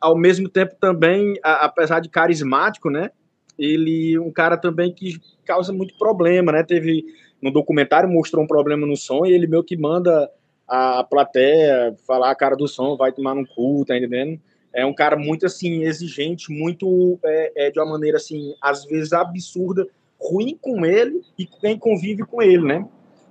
[0.05, 3.11] ao mesmo tempo também a, apesar de carismático né
[3.57, 7.05] ele um cara também que causa muito problema né teve
[7.41, 10.29] no documentário mostrou um problema no som e ele meio que manda
[10.67, 14.39] a plateia falar a cara do som vai tomar no cu tá entendendo
[14.75, 19.13] é um cara muito assim exigente, muito é, é, de uma maneira assim às vezes
[19.13, 19.87] absurda,
[20.19, 22.85] ruim com ele e quem convive com ele, né?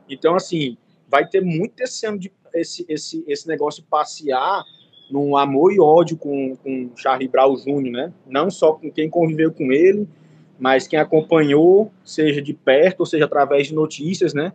[0.09, 4.65] Então assim vai ter muito esse ano de esse esse esse negócio passear
[5.11, 8.13] num amor e ódio com com Charlie Brown Jr., né?
[8.27, 10.09] Não só com quem conviveu com ele,
[10.59, 14.53] mas quem acompanhou, seja de perto ou seja através de notícias, né?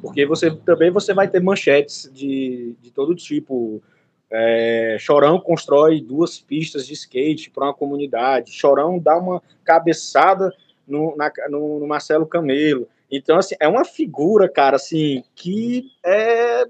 [0.00, 3.82] Porque você também você vai ter manchetes de, de todo tipo
[4.30, 8.52] é, Chorão constrói duas pistas de skate para uma comunidade.
[8.52, 10.52] Chorão dá uma cabeçada
[10.86, 12.88] no, na, no, no, Marcelo Camelo.
[13.10, 16.64] Então, assim, é uma figura, cara, assim, que é,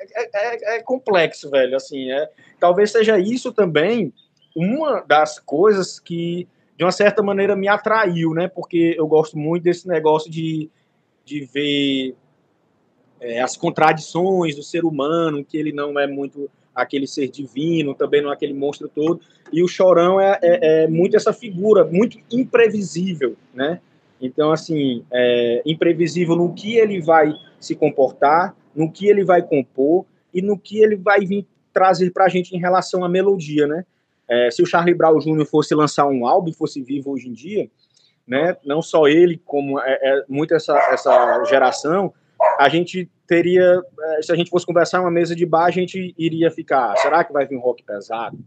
[0.00, 1.76] é, é, é complexo, velho.
[1.76, 2.28] Assim, é,
[2.58, 4.12] talvez seja isso também
[4.54, 8.48] uma das coisas que de uma certa maneira me atraiu, né?
[8.48, 10.70] Porque eu gosto muito desse negócio de,
[11.26, 12.14] de ver
[13.20, 18.22] é, as contradições do ser humano, que ele não é muito aquele ser divino, também
[18.22, 19.20] não é aquele monstro todo.
[19.52, 23.80] E o Chorão é, é, é muito essa figura, muito imprevisível, né?
[24.20, 30.06] Então, assim, é imprevisível no que ele vai se comportar, no que ele vai compor
[30.32, 33.84] e no que ele vai vir trazer para a gente em relação à melodia, né?
[34.28, 35.44] É, se o Charlie Brown Jr.
[35.44, 37.68] fosse lançar um álbum, fosse vivo hoje em dia,
[38.26, 38.56] né?
[38.64, 42.12] Não só ele, como é, é muito essa, essa geração,
[42.58, 46.14] a gente teria, é, se a gente fosse conversar uma mesa de bar, a gente
[46.16, 48.38] iria ficar, será que vai vir rock pesado?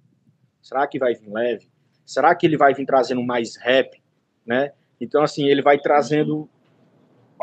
[0.61, 1.67] Será que vai vir leve?
[2.05, 4.01] Será que ele vai vir trazendo mais rap,
[4.45, 4.71] né?
[4.99, 6.49] Então, assim, ele vai trazendo.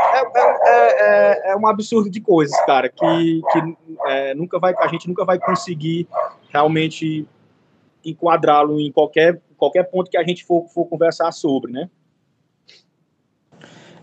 [0.01, 3.77] É, é, é, é um absurdo de coisas, cara, que, que
[4.07, 6.09] é, nunca vai, a gente nunca vai conseguir
[6.49, 7.27] realmente
[8.05, 11.89] enquadrá-lo em qualquer, qualquer ponto que a gente for, for conversar sobre, né?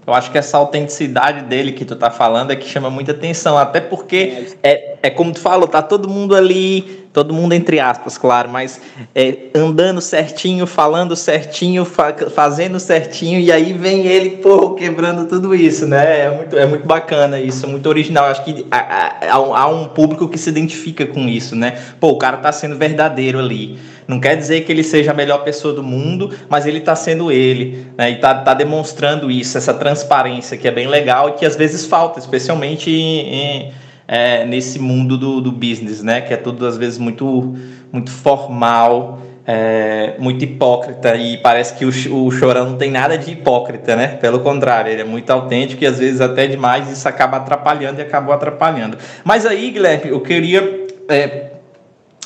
[0.08, 3.58] Eu acho que essa autenticidade dele que tu tá falando é que chama muita atenção,
[3.58, 8.18] até porque é, é como tu falou, tá todo mundo ali, todo mundo entre aspas,
[8.18, 8.80] claro, mas
[9.14, 15.54] é, andando certinho, falando certinho, fa fazendo certinho, e aí vem ele, pô, quebrando tudo
[15.54, 16.22] isso, né?
[16.22, 18.28] É muito, é muito bacana isso, é muito original.
[18.28, 21.78] Acho que há, há, há um público que se identifica com isso, né?
[22.00, 23.78] Pô, o cara tá sendo verdadeiro ali.
[24.08, 27.32] Não quer dizer que ele seja a melhor pessoa do mundo, mas ele está sendo
[27.32, 28.12] ele, né?
[28.12, 31.86] E está tá demonstrando isso, essa transparência que é bem legal e que às vezes
[31.86, 33.74] falta, especialmente em,
[34.08, 36.22] é, nesse mundo do, do business, né?
[36.22, 37.56] Que é tudo às vezes muito,
[37.92, 43.32] muito formal, é, muito hipócrita e parece que o, o Chorão não tem nada de
[43.32, 44.08] hipócrita, né?
[44.08, 48.04] Pelo contrário, ele é muito autêntico e às vezes até demais isso acaba atrapalhando e
[48.04, 48.98] acabou atrapalhando.
[49.26, 51.57] Mas aí, Guilherme, eu queria é,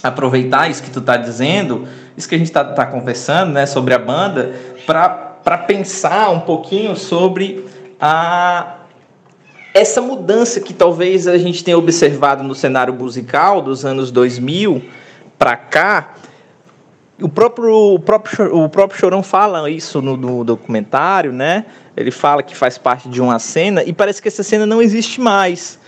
[0.03, 1.87] aproveitar isso que tu está dizendo,
[2.17, 4.53] isso que a gente está tá conversando, né, sobre a banda,
[4.85, 7.65] para pensar um pouquinho sobre
[7.99, 8.77] a
[9.73, 14.83] essa mudança que talvez a gente tenha observado no cenário musical dos anos 2000
[15.37, 16.13] para cá.
[17.21, 21.65] O próprio, o, próprio, o próprio Chorão fala isso no, no, documentário, né?
[21.95, 25.21] Ele fala que faz parte de uma cena e parece que essa cena não existe
[25.21, 25.79] mais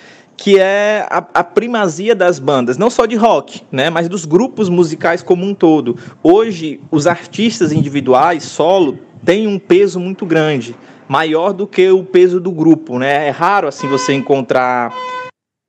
[0.43, 4.67] que é a, a, primazia das bandas, não só de rock, né, mas dos grupos
[4.67, 5.97] musicais como um todo.
[6.21, 10.75] Hoje, os artistas individuais, solo, têm um peso muito grande,
[11.07, 13.27] maior do que o peso do grupo, né?
[13.27, 14.93] É raro assim você encontrar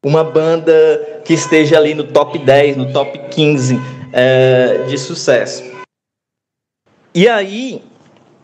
[0.05, 3.79] uma banda que esteja ali no top 10, no top 15
[4.13, 5.63] é, de sucesso.
[7.15, 7.81] E aí,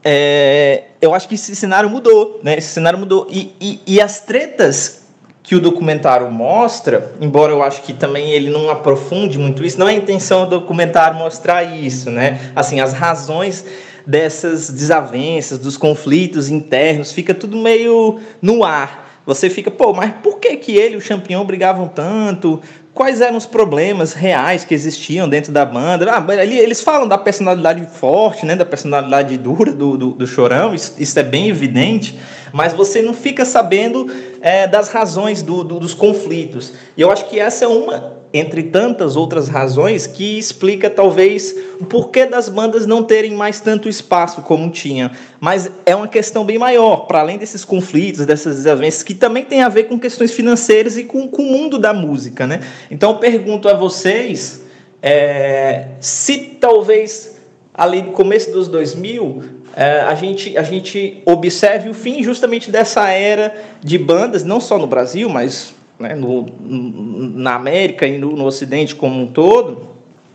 [0.04, 2.56] é, eu acho que esse cenário mudou, né?
[2.56, 3.26] Esse cenário mudou.
[3.28, 5.09] E, e, e as tretas
[5.42, 9.88] que o documentário mostra, embora eu acho que também ele não aprofunde muito isso, não
[9.88, 12.52] é a intenção do documentário mostrar isso, né?
[12.54, 13.64] Assim, as razões
[14.06, 19.08] dessas desavenças, dos conflitos internos, fica tudo meio no ar.
[19.26, 22.60] Você fica, pô, mas por que que ele e o Champion brigavam tanto?
[22.92, 26.10] Quais eram os problemas reais que existiam dentro da banda?
[26.10, 30.94] Ah, eles falam da personalidade forte, né, da personalidade dura do, do, do Chorão, isso,
[30.98, 32.18] isso é bem evidente,
[32.52, 36.72] mas você não fica sabendo é, das razões do, do, dos conflitos.
[36.96, 41.84] E eu acho que essa é uma, entre tantas outras razões, que explica talvez o
[41.84, 45.10] porquê das bandas não terem mais tanto espaço como tinha.
[45.40, 49.62] Mas é uma questão bem maior, para além desses conflitos, dessas desavenças, que também tem
[49.62, 52.46] a ver com questões financeiras e com, com o mundo da música.
[52.46, 52.60] Né?
[52.90, 54.62] Então eu pergunto a vocês
[55.02, 57.36] é, se talvez
[57.74, 63.08] ali no começo dos 2000 é, a, gente, a gente observe o fim justamente dessa
[63.10, 68.46] era de bandas, não só no Brasil, mas né, no, na América e no, no
[68.46, 69.90] Ocidente como um todo,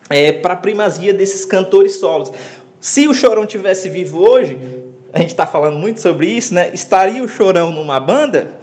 [0.09, 2.31] é, para a primazia desses cantores solos.
[2.79, 4.57] Se o Chorão tivesse vivo hoje,
[5.11, 6.71] a gente está falando muito sobre isso, né?
[6.73, 8.59] Estaria o Chorão numa banda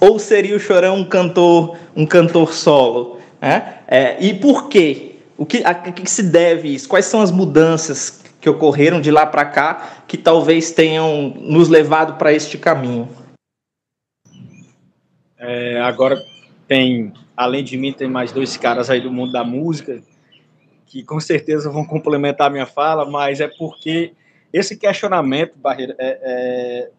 [0.00, 3.18] ou seria o Chorão um cantor, um cantor solo?
[3.40, 3.74] Né?
[3.86, 5.12] É, e por quê?
[5.36, 6.88] O que, a que se deve isso?
[6.88, 12.18] Quais são as mudanças que ocorreram de lá para cá que talvez tenham nos levado
[12.18, 13.08] para este caminho?
[15.38, 16.22] É, agora
[16.68, 20.02] tem, além de mim, tem mais dois caras aí do mundo da música
[20.84, 24.12] que com certeza vão complementar a minha fala, mas é porque
[24.52, 26.90] esse questionamento, Barreira, é, é,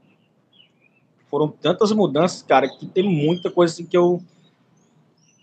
[1.29, 4.19] foram tantas mudanças, cara, que tem muita coisa assim que eu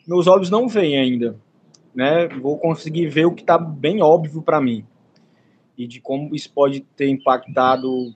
[0.05, 1.36] meus olhos não veem ainda,
[1.94, 2.26] né?
[2.26, 4.84] Vou conseguir ver o que está bem óbvio para mim
[5.82, 8.14] e de como isso pode ter impactado,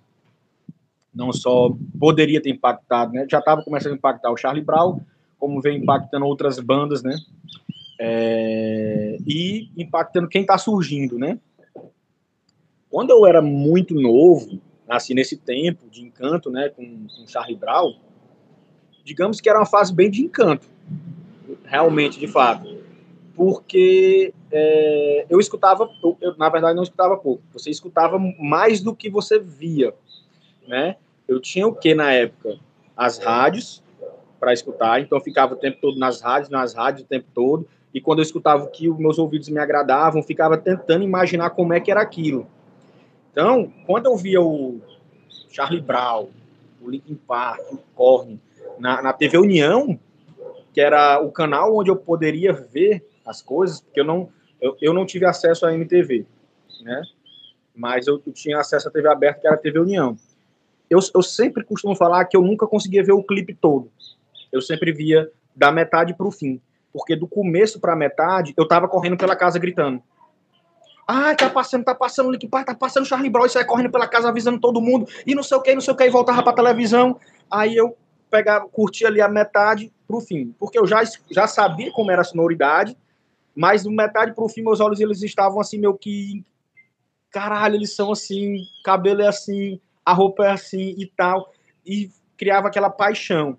[1.14, 3.26] não só poderia ter impactado, né?
[3.30, 5.00] Já estava começando a impactar o Charlie Brown,
[5.38, 7.16] como vem impactando outras bandas, né?
[7.98, 11.38] É, e impactando quem está surgindo, né?
[12.96, 14.58] quando eu era muito novo,
[14.88, 17.94] assim, nesse tempo de encanto, né, com, com Charlie Brown,
[19.04, 20.66] digamos que era uma fase bem de encanto,
[21.64, 22.76] realmente, de fato.
[23.37, 25.89] Porque é, eu escutava,
[26.20, 27.43] eu, na verdade, não escutava pouco.
[27.53, 29.95] Você escutava mais do que você via,
[30.66, 30.97] né?
[31.28, 32.59] Eu tinha o que na época?
[32.97, 33.82] As rádios
[34.41, 37.68] para escutar, então eu ficava o tempo todo nas rádios, nas rádios o tempo todo.
[37.93, 41.74] E quando eu escutava o que os meus ouvidos me agradavam, ficava tentando imaginar como
[41.74, 42.47] é que era aquilo.
[43.32, 44.80] Então, quando eu via o
[45.51, 46.28] Charlie Brown,
[46.80, 48.41] o Linkin Park, o Korn,
[48.78, 49.99] na, na TV União,
[50.72, 54.29] que era o canal onde eu poderia ver as coisas, porque eu não,
[54.61, 56.27] eu, eu não tive acesso à MTV,
[56.83, 57.03] né?
[57.74, 60.16] Mas eu, eu tinha acesso à TV aberta, que era a TV União.
[60.89, 63.91] Eu, eu sempre costumo falar que eu nunca conseguia ver o clipe todo.
[64.53, 66.61] Eu sempre via da metade para o fim.
[66.93, 70.03] Porque do começo para a metade, eu tava correndo pela casa gritando.
[71.07, 74.29] Ah, tá passando, tá passando Park, tá passando Charlie Brown, e sai correndo pela casa
[74.29, 76.53] avisando todo mundo, e não sei o que, não sei o que, e voltava pra
[76.53, 77.20] televisão.
[77.49, 77.97] Aí eu
[78.29, 82.24] pegava, curtia ali a metade pro fim, porque eu já, já sabia como era a
[82.24, 82.97] sonoridade,
[83.57, 86.44] mas do metade pro fim, meus olhos eles estavam assim, meio que.
[87.30, 91.50] Caralho, eles são assim, cabelo é assim, a roupa é assim e tal.
[91.84, 93.59] E criava aquela paixão,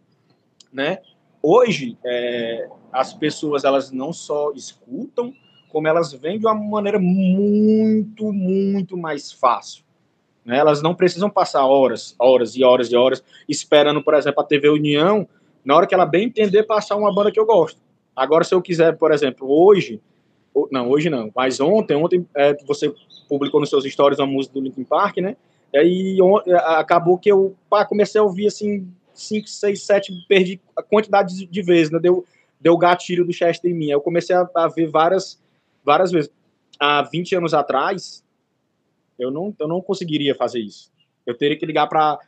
[0.72, 1.00] né?
[1.42, 5.34] Hoje, é, as pessoas elas não só escutam,
[5.70, 9.84] como elas vêm de uma maneira muito, muito mais fácil.
[10.46, 10.58] Né?
[10.58, 14.70] Elas não precisam passar horas, horas e horas e horas esperando, por exemplo, a TV
[14.70, 15.28] União,
[15.64, 17.82] na hora que ela bem entender, passar uma banda que eu gosto.
[18.18, 20.02] Agora, se eu quiser, por exemplo, hoje,
[20.72, 22.92] não, hoje não, mas ontem, ontem é, você
[23.30, 25.38] publicou nos seus stories uma música do Linkin Park, né?
[25.72, 26.38] E aí on,
[26.78, 31.46] acabou que eu pá, comecei a ouvir assim, 5, 6, 7, perdi a quantidade de,
[31.46, 32.00] de vezes, né?
[32.00, 32.26] Deu,
[32.60, 33.86] deu gatilho do Chester em mim.
[33.86, 35.40] Aí eu comecei a, a ver várias
[35.86, 36.32] várias vezes.
[36.80, 38.24] Há 20 anos atrás,
[39.20, 40.92] eu não, eu não conseguiria fazer isso.
[41.24, 42.20] Eu teria que ligar para.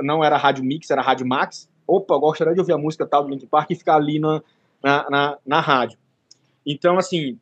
[0.00, 1.68] Não era Rádio Mix, era Rádio Max.
[1.86, 4.42] Opa, gostaria de ouvir a música tal do Linkin Park e ficar ali na,
[4.86, 5.98] na, na, na rádio.
[6.64, 7.40] Então, assim,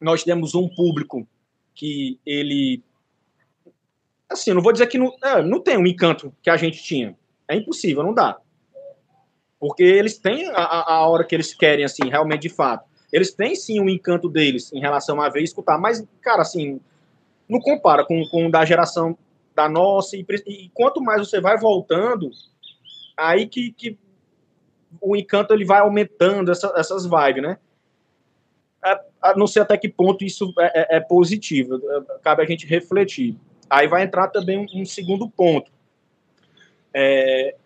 [0.00, 1.26] nós temos um público
[1.74, 2.80] que ele.
[4.30, 7.16] Assim, não vou dizer que não, é, não tem um encanto que a gente tinha.
[7.48, 8.38] É impossível, não dá.
[9.58, 12.88] Porque eles têm a, a hora que eles querem, assim, realmente de fato.
[13.12, 16.42] Eles têm sim o um encanto deles em relação a ver e escutar, mas, cara,
[16.42, 16.80] assim,
[17.48, 19.18] não compara com, com da geração
[19.56, 20.16] da nossa.
[20.16, 22.30] E, e quanto mais você vai voltando,
[23.16, 23.98] aí que, que
[25.00, 27.58] o encanto ele vai aumentando essa, essas vibes, né?
[28.82, 31.80] A, a não sei até que ponto isso é, é, é positivo,
[32.22, 33.36] cabe a gente refletir.
[33.68, 35.70] Aí vai entrar também um, um segundo ponto.
[36.94, 37.56] É,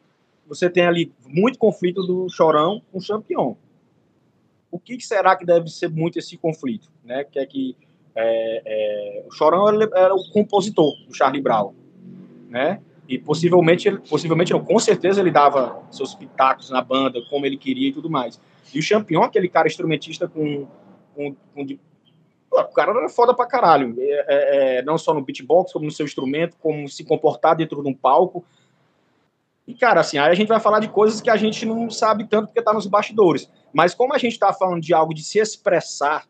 [0.46, 3.56] você tem ali muito conflito do Chorão com o Champion
[4.70, 7.24] o que será que deve ser muito esse conflito, né?
[7.24, 7.76] Que é que
[8.14, 11.74] é, é, o Chorão era o compositor do Charlie Brown,
[12.48, 12.80] né?
[13.11, 17.88] E possivelmente, possivelmente não, com certeza ele dava seus pitacos na banda, como ele queria
[17.88, 18.40] e tudo mais.
[18.72, 20.68] E o Champion, aquele cara instrumentista com,
[21.12, 21.80] com, com de,
[22.52, 25.90] o cara era foda pra caralho, é, é, é, não só no beatbox, como no
[25.90, 28.44] seu instrumento, como se comportar dentro de um palco.
[29.66, 32.28] E, cara, assim, aí a gente vai falar de coisas que a gente não sabe
[32.28, 33.50] tanto porque tá nos bastidores.
[33.72, 36.28] Mas como a gente está falando de algo de se expressar,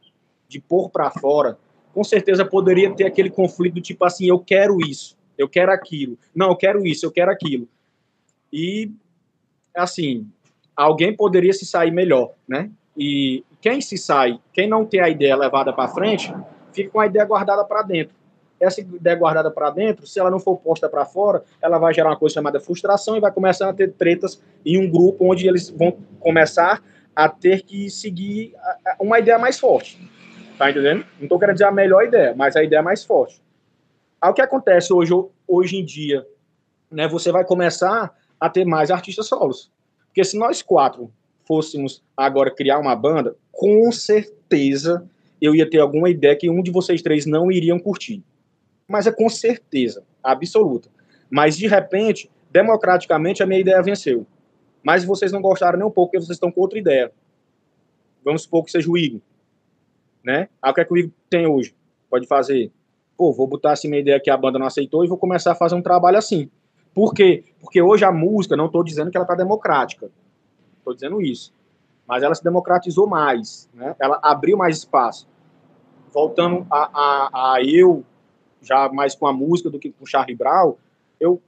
[0.49, 1.59] de pôr para fora,
[1.93, 6.19] com certeza poderia ter aquele conflito tipo assim, eu quero isso, eu quero aquilo.
[6.35, 7.67] Não, eu quero isso, eu quero aquilo.
[8.53, 8.91] E
[9.75, 10.29] assim,
[10.77, 12.71] alguém poderia se sair melhor, né?
[12.95, 16.31] E quem se sai, quem não tem a ideia levada para frente,
[16.75, 18.15] fica com a ideia guardada para dentro.
[18.61, 22.11] Essa ideia guardada para dentro, se ela não for posta para fora, ela vai gerar
[22.11, 25.71] uma coisa chamada frustração e vai começar a ter tretas em um grupo onde eles
[25.71, 26.83] vão começar
[27.17, 28.55] a ter que seguir
[28.99, 29.99] uma ideia mais forte.
[30.59, 31.07] Tá entendendo?
[31.17, 33.41] Não estou querendo dizer a melhor ideia, mas a ideia mais forte.
[34.21, 35.13] Aí o que acontece hoje,
[35.47, 36.27] hoje em dia,
[36.91, 37.09] né?
[37.09, 39.71] Você vai começar a ter mais artistas solos.
[40.07, 41.13] Porque se nós quatro
[41.47, 45.09] fôssemos agora criar uma banda, com certeza
[45.41, 48.23] eu ia ter alguma ideia que um de vocês três não iriam curtir.
[48.87, 50.91] Mas é com certeza, absoluta.
[51.31, 54.27] Mas de repente, democraticamente, a minha ideia venceu
[54.83, 57.13] mas vocês não gostaram nem um pouco, porque vocês estão com outra ideia.
[58.25, 59.21] Vamos supor que seja o Igor.
[60.25, 60.49] Né?
[60.65, 61.75] O que é que o Igor tem hoje?
[62.09, 62.71] Pode fazer.
[63.21, 65.55] Pô, vou botar assim minha ideia que a banda não aceitou e vou começar a
[65.55, 66.51] fazer um trabalho assim.
[66.95, 67.45] Por quê?
[67.61, 70.11] Porque hoje a música, não estou dizendo que ela está democrática.
[70.79, 71.53] Estou dizendo isso.
[72.09, 73.69] Mas ela se democratizou mais.
[73.75, 73.95] Né?
[74.01, 75.29] Ela abriu mais espaço.
[76.11, 78.03] Voltando a, a, a eu,
[78.63, 80.77] já mais com a música do que com o Charlie Brown,
[81.21, 81.43] eu,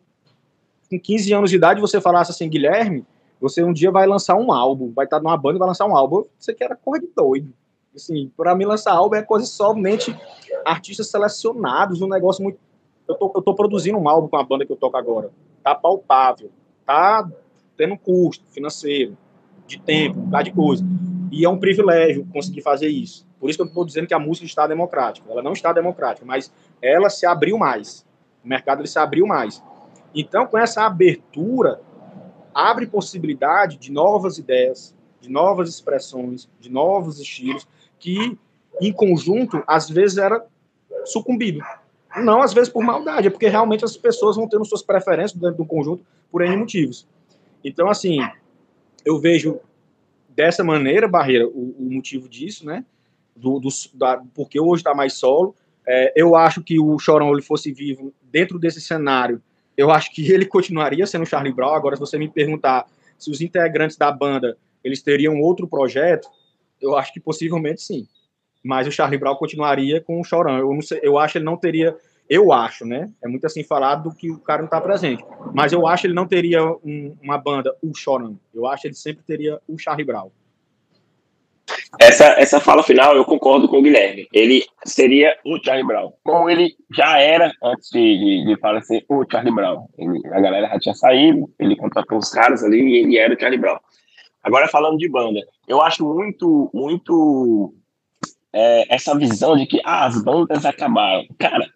[0.90, 3.06] com 15 anos de idade, você falasse assim, Guilherme,
[3.40, 5.96] você um dia vai lançar um álbum, vai estar numa banda e vai lançar um
[5.96, 6.22] álbum.
[6.38, 7.50] Você quer coisa de doido.
[7.94, 10.16] Assim, para mim lançar álbum é coisa somente
[10.64, 12.58] artistas selecionados, um negócio muito
[13.08, 15.30] eu tô, eu tô produzindo um álbum com a banda que eu toco agora.
[15.62, 16.50] Tá palpável,
[16.84, 17.28] tá
[17.76, 19.16] tendo custo financeiro,
[19.66, 20.84] de tempo, um de coisa.
[21.30, 23.26] E é um privilégio conseguir fazer isso.
[23.40, 25.30] Por isso que eu estou dizendo que a música está democrática.
[25.30, 28.06] Ela não está democrática, mas ela se abriu mais.
[28.44, 29.62] O mercado ele se abriu mais.
[30.14, 31.80] Então, com essa abertura,
[32.54, 37.66] abre possibilidade de novas ideias, de novas expressões, de novos estilos,
[38.02, 38.36] que,
[38.80, 40.44] em conjunto, às vezes era
[41.04, 41.60] sucumbido.
[42.16, 45.58] Não, às vezes, por maldade, é porque realmente as pessoas vão tendo suas preferências dentro
[45.58, 47.06] do conjunto por N motivos.
[47.64, 48.18] Então, assim,
[49.04, 49.60] eu vejo
[50.28, 52.84] dessa maneira, Barreira, o, o motivo disso, né?
[53.36, 55.54] Do, do da, porque hoje está mais solo.
[55.86, 59.40] É, eu acho que o Chorão ele fosse vivo dentro desse cenário,
[59.76, 61.74] eu acho que ele continuaria sendo Charlie Brown.
[61.74, 62.86] Agora, se você me perguntar
[63.18, 66.28] se os integrantes da banda eles teriam outro projeto,
[66.82, 68.06] eu acho que possivelmente sim.
[68.62, 70.58] Mas o Charlie Brown continuaria com o Chorão.
[70.58, 71.96] Eu, não sei, eu acho que ele não teria
[72.28, 73.10] eu acho, né?
[73.22, 75.22] É muito assim falado do que o cara não está presente.
[75.52, 78.38] Mas eu acho que ele não teria um, uma banda, o Chorão.
[78.54, 80.30] Eu acho que ele sempre teria o Charlie Brown.
[82.00, 84.26] Essa, essa fala final eu concordo com o Guilherme.
[84.32, 86.12] Ele seria o Charlie Brown.
[86.24, 89.86] Como ele já era antes de, de, falecer o Charlie Brown.
[89.98, 93.38] Ele, a galera já tinha saído, ele contratou os caras ali e ele era o
[93.38, 93.78] Charlie Brown.
[94.42, 97.74] Agora falando de banda, eu acho muito, muito
[98.52, 101.26] é, essa visão de que ah, as bandas acabaram.
[101.38, 101.66] Cara,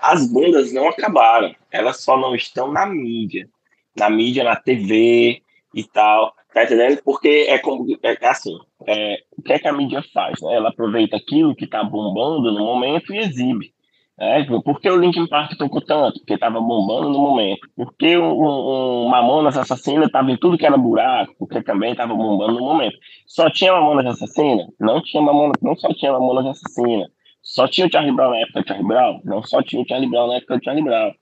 [0.00, 3.48] as bandas não acabaram, elas só não estão na mídia,
[3.96, 5.42] na mídia, na TV
[5.74, 7.02] e tal, tá entendendo?
[7.04, 10.40] Porque é como é, é assim, é, o que é que a mídia faz?
[10.40, 10.54] Né?
[10.54, 13.72] Ela aproveita aquilo que tá bombando no momento e exibe.
[14.18, 14.44] Né?
[14.44, 16.20] Por que o Linkin Park tocou tanto?
[16.20, 17.68] Porque estava bombando no momento.
[17.74, 21.34] Por que o, um, um Mamonas Assassina estava em tudo que era buraco?
[21.38, 22.96] Porque também estava bombando no momento.
[23.26, 24.68] Só tinha Mamonas Assassina?
[24.78, 27.08] Não tinha Mamonas, não só tinha Mamonas Assassina
[27.42, 29.20] só tinha o Charlie Brown na época do Charlie Brown?
[29.24, 31.12] Não só tinha o Charlie Brown na época do Charlie Brown.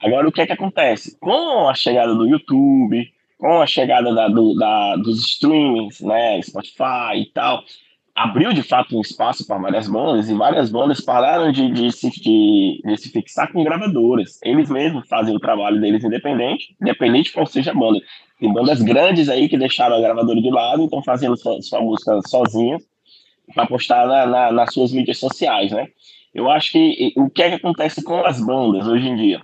[0.00, 1.16] Agora, o que é que acontece?
[1.20, 7.16] Com a chegada do YouTube, com a chegada da, do, da, dos streamings, né, Spotify
[7.16, 7.62] e tal,
[8.18, 12.10] abriu de fato um espaço para várias bandas e várias bandas pararam de, de, se,
[12.10, 14.40] de, de se fixar com gravadoras.
[14.42, 18.00] Eles mesmos fazem o trabalho deles independente, independente de qual seja a banda.
[18.40, 21.80] Tem bandas grandes aí que deixaram a gravadora de lado e estão fazendo sua, sua
[21.80, 22.82] música sozinhas
[23.54, 25.86] para postar na, na, nas suas mídias sociais, né?
[26.34, 29.40] Eu acho que o que é que acontece com as bandas hoje em dia?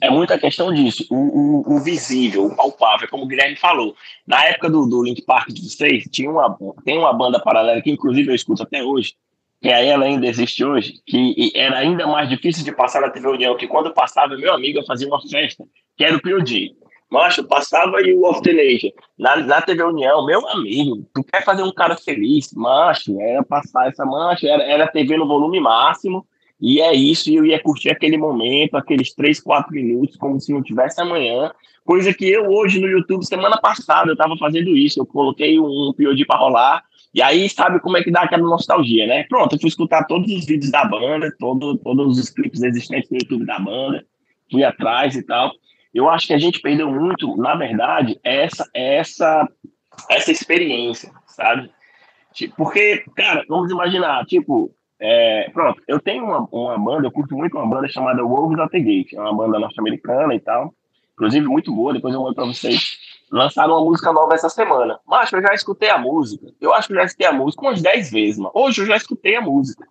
[0.00, 3.94] É muita questão disso, o, o, o visível, o palpável, como o Guilherme falou.
[4.26, 7.90] Na época do, do Link Park de vocês, tinha uma, tem uma banda paralela que,
[7.90, 9.14] inclusive, eu escuto até hoje,
[9.60, 13.56] que ela ainda existe hoje, que era ainda mais difícil de passar na TV União,
[13.56, 15.64] que quando passava, meu amigo, eu fazia uma festa,
[15.96, 16.74] que era o POD.
[17.10, 21.72] Macho, passava aí o Nation na, na TV União, meu amigo, tu quer fazer um
[21.72, 22.52] cara feliz?
[22.54, 26.24] Macho, era passar essa mancha, era, era TV no volume máximo,
[26.60, 30.52] e é isso, e eu ia curtir aquele momento, aqueles 3, 4 minutos, como se
[30.52, 31.50] não tivesse amanhã.
[31.84, 35.92] Coisa que eu hoje no YouTube, semana passada, eu tava fazendo isso, eu coloquei um
[35.96, 36.84] POD para rolar,
[37.14, 39.24] e aí sabe como é que dá aquela nostalgia, né?
[39.24, 43.16] Pronto, eu fui escutar todos os vídeos da banda, todo, todos os clipes existentes no
[43.16, 44.04] YouTube da banda,
[44.50, 45.52] fui atrás e tal.
[45.92, 49.48] Eu acho que a gente perdeu muito, na verdade, essa essa
[50.08, 51.70] essa experiência, sabe?
[52.56, 57.56] Porque, cara, vamos imaginar, tipo, é, pronto, eu tenho uma, uma banda, eu curto muito
[57.56, 60.74] uma banda chamada Wolves at the Gate, é uma banda norte-americana e tal,
[61.14, 62.98] inclusive muito boa, depois eu mando pra vocês.
[63.32, 64.98] Lançaram uma música nova essa semana.
[65.06, 66.48] Mas eu já escutei a música.
[66.60, 68.50] Eu acho que eu já escutei a música umas 10 vezes, mano.
[68.52, 69.86] Hoje eu já escutei a música.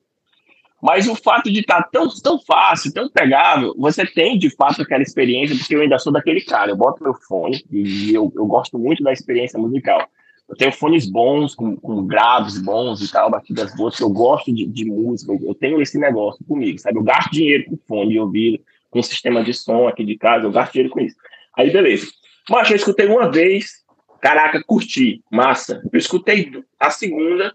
[0.81, 4.81] Mas o fato de estar tá tão, tão fácil, tão pegável, você tem de fato
[4.81, 6.71] aquela experiência, porque eu ainda sou daquele cara.
[6.71, 10.05] Eu boto meu fone e eu, eu gosto muito da experiência musical.
[10.49, 14.65] Eu tenho fones bons, com, com graves bons e tal, batidas boas, eu gosto de,
[14.65, 16.97] de música, eu, tenho esse negócio comigo, sabe?
[16.97, 20.51] Eu gasto dinheiro com fone de ouvido, com sistema de som aqui de casa, eu
[20.51, 21.15] gasto dinheiro com isso.
[21.55, 22.07] Aí, beleza.
[22.49, 23.83] Mas eu escutei uma vez,
[24.19, 25.83] caraca, curti, massa.
[25.93, 27.53] Eu escutei a segunda,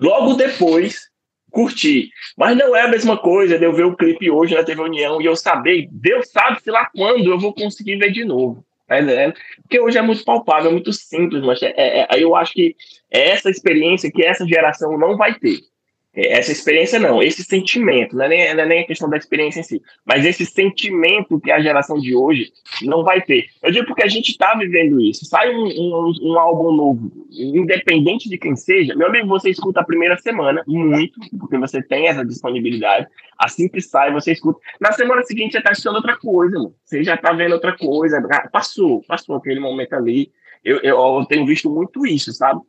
[0.00, 1.08] logo depois
[1.50, 2.10] curti.
[2.36, 5.20] Mas não é a mesma coisa de eu ver o clipe hoje na TV União
[5.20, 8.64] e eu saber, Deus sabe se lá quando eu vou conseguir ver de novo.
[8.88, 9.34] Tá entendendo?
[9.60, 12.74] Porque hoje é muito palpável, é muito simples, mas é, é, é eu acho que
[13.10, 15.58] é essa experiência que essa geração não vai ter.
[16.18, 19.16] É, essa experiência não, esse sentimento, não é, nem, não é nem a questão da
[19.16, 22.52] experiência em si, mas esse sentimento que a geração de hoje
[22.82, 23.46] não vai ter.
[23.62, 25.24] Eu digo porque a gente está vivendo isso.
[25.24, 29.84] Sai um, um, um, álbum novo, independente de quem seja, meu amigo, você escuta a
[29.84, 33.06] primeira semana, muito, porque você tem essa disponibilidade.
[33.38, 34.58] Assim que sai, você escuta.
[34.80, 36.74] Na semana seguinte, você está escutando outra coisa, mano.
[36.84, 38.20] você já está vendo outra coisa.
[38.50, 40.32] Passou, passou aquele momento ali.
[40.64, 42.60] Eu, eu, eu tenho visto muito isso, sabe?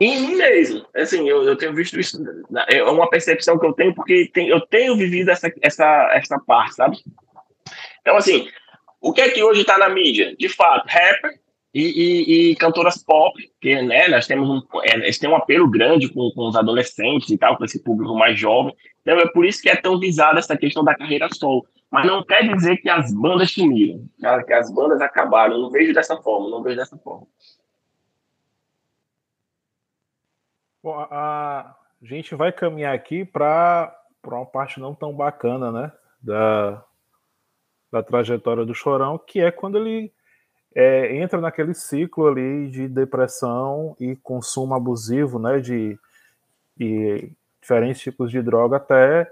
[0.00, 0.86] Em mim mesmo.
[0.94, 2.22] Assim, eu, eu tenho visto isso,
[2.68, 6.74] é uma percepção que eu tenho, porque tem, eu tenho vivido essa, essa, essa parte,
[6.74, 6.98] sabe?
[8.00, 8.48] Então, assim,
[9.00, 10.34] o que é que hoje está na mídia?
[10.36, 11.38] De fato, rapper
[11.74, 15.68] e, e, e, cantoras pop, que né, nós temos um, é, eles têm um apelo
[15.68, 18.74] grande com, com os adolescentes e tal, com esse público mais jovem.
[19.02, 21.66] Então, é por isso que é tão visada essa questão da carreira solo.
[21.90, 24.04] Mas não quer dizer que as bandas sumiram,
[24.46, 25.54] que as bandas acabaram.
[25.54, 27.26] Eu não vejo dessa forma, não vejo dessa forma.
[30.80, 33.92] Bom, a gente vai caminhar aqui para
[34.24, 35.92] uma parte não tão bacana, né?
[36.22, 36.84] Da,
[37.90, 40.12] da trajetória do Chorão, que é quando ele
[40.74, 45.58] é, entra naquele ciclo ali de depressão e consumo abusivo, né?
[45.58, 45.98] De,
[46.76, 49.28] de diferentes tipos de droga até,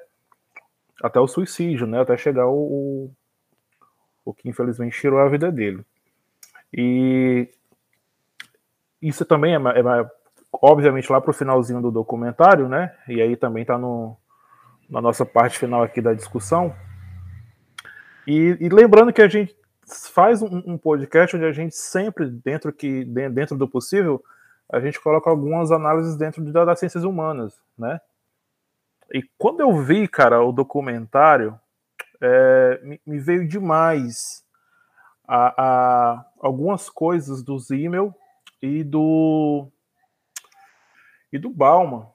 [1.00, 2.00] até o suicídio, né?
[2.00, 3.10] Até chegar o, o,
[4.24, 5.84] o que infelizmente tirou a vida dele.
[6.72, 7.48] E
[9.00, 10.10] isso também é, é
[10.62, 12.94] obviamente lá para o finalzinho do documentário, né?
[13.08, 16.74] E aí também está na nossa parte final aqui da discussão.
[18.26, 19.56] E, e lembrando que a gente
[20.12, 24.22] faz um, um, podcast onde a gente sempre, dentro, que, dentro do possível,
[24.70, 28.00] a gente coloca algumas análises dentro de, das ciências humanas, né?
[29.12, 31.58] E quando eu vi, cara, o documentário,
[32.20, 34.44] é, me, me, veio demais
[35.26, 38.12] a, a, algumas coisas do Zimmel
[38.60, 39.68] e do
[41.32, 42.06] e do Bauman,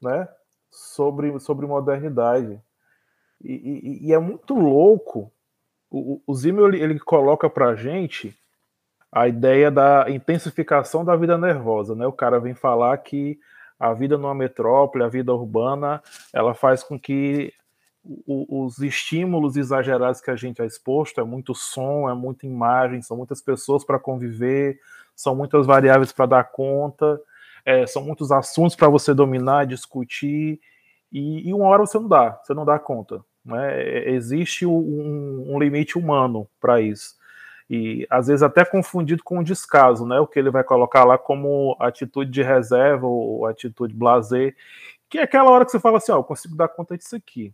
[0.00, 0.28] né?
[0.70, 2.60] Sobre, sobre modernidade.
[3.42, 5.32] E, e, e é muito louco.
[5.90, 8.36] O, o Zimmel ele, ele coloca para gente
[9.10, 12.06] a ideia da intensificação da vida nervosa, né?
[12.06, 13.38] O cara vem falar que
[13.78, 17.52] a vida numa metrópole, a vida urbana, ela faz com que
[18.26, 23.16] os estímulos exagerados que a gente é exposto, é muito som, é muita imagem, são
[23.16, 24.78] muitas pessoas para conviver,
[25.14, 27.20] são muitas variáveis para dar conta,
[27.68, 30.58] é, são muitos assuntos para você dominar, discutir,
[31.12, 33.22] e, e, uma hora você não dá, você não dá conta.
[33.44, 34.08] Né?
[34.08, 37.16] Existe um, um limite humano para isso.
[37.68, 40.18] E às vezes até confundido com o descaso, né?
[40.18, 44.56] O que ele vai colocar lá como atitude de reserva ou atitude blazer,
[45.06, 47.52] que é aquela hora que você fala assim, ó, eu consigo dar conta disso aqui.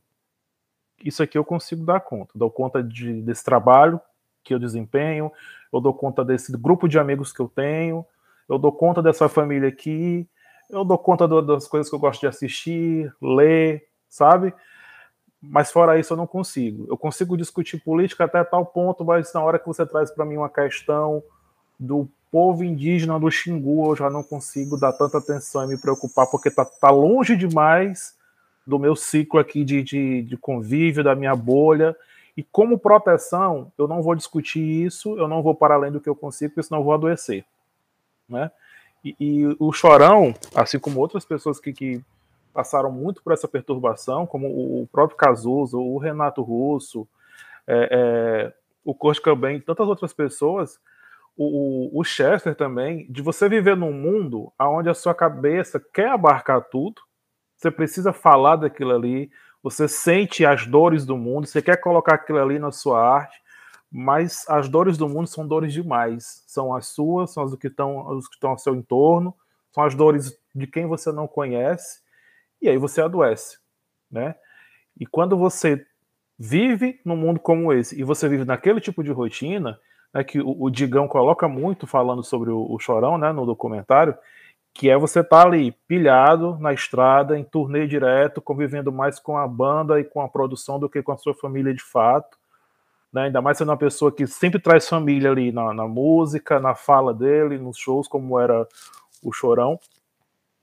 [1.05, 2.33] Isso aqui eu consigo dar conta.
[2.37, 4.01] Dou conta de, desse trabalho
[4.45, 5.33] que eu desempenho,
[5.73, 8.07] eu dou conta desse grupo de amigos que eu tenho,
[8.49, 10.29] eu dou conta dessa família aqui,
[10.69, 14.53] eu dou conta do, das coisas que eu gosto de assistir, ler, sabe?
[15.41, 16.87] Mas fora isso eu não consigo.
[16.89, 20.37] Eu consigo discutir política até tal ponto, mas na hora que você traz para mim
[20.37, 21.23] uma questão
[21.79, 26.27] do povo indígena do Xingu, eu já não consigo dar tanta atenção e me preocupar,
[26.27, 28.15] porque tá, tá longe demais
[28.67, 31.95] do meu ciclo aqui de, de, de convívio, da minha bolha.
[32.37, 36.09] E como proteção, eu não vou discutir isso, eu não vou para além do que
[36.09, 37.45] eu consigo, porque senão eu vou adoecer
[38.29, 38.51] né?
[39.05, 42.03] E, e, o Chorão, assim como outras pessoas que, que,
[42.53, 47.07] passaram muito por essa perturbação, como o próprio Cazuza, o Renato Russo,
[47.67, 48.53] é, é,
[48.85, 50.79] o Kurt Cobain, tantas outras pessoas,
[51.37, 56.63] o, o, Chester também, de você viver num mundo onde a sua cabeça quer abarcar
[56.71, 57.03] tudo,
[57.57, 62.41] você precisa falar daquilo ali, você sente as dores do mundo, você quer colocar aquilo
[62.41, 63.37] ali na sua arte,
[63.97, 66.43] mas as dores do mundo são dores demais.
[66.49, 69.33] São as suas, são as do que estão, os que estão ao seu entorno,
[69.71, 72.01] são as dores de quem você não conhece,
[72.61, 73.57] e aí você adoece,
[74.11, 74.35] né?
[74.99, 75.87] E quando você
[76.37, 79.79] vive num mundo como esse, e você vive naquele tipo de rotina,
[80.13, 84.19] né, que o, o Digão coloca muito falando sobre o, o Chorão, né, no documentário,
[84.73, 89.39] que é você estar tá ali pilhado na estrada, em turnê direto, convivendo mais com
[89.39, 92.37] a banda e com a produção do que com a sua família de fato,
[93.15, 93.27] né?
[93.27, 97.15] Ainda mais sendo uma pessoa que sempre traz família ali na, na música, na fala
[97.15, 98.67] dele, nos shows, como era
[99.23, 99.79] o Chorão.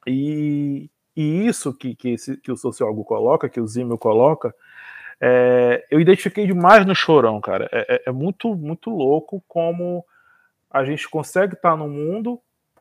[0.06, 4.54] E, e isso que, que, esse, que o sociólogo coloca, que o Zimmel coloca,
[5.22, 7.70] é, eu identifiquei demais no Chorão, cara.
[7.72, 10.06] É, é, é, muito, muito louco como
[10.70, 12.40] a gente consegue estar no mundo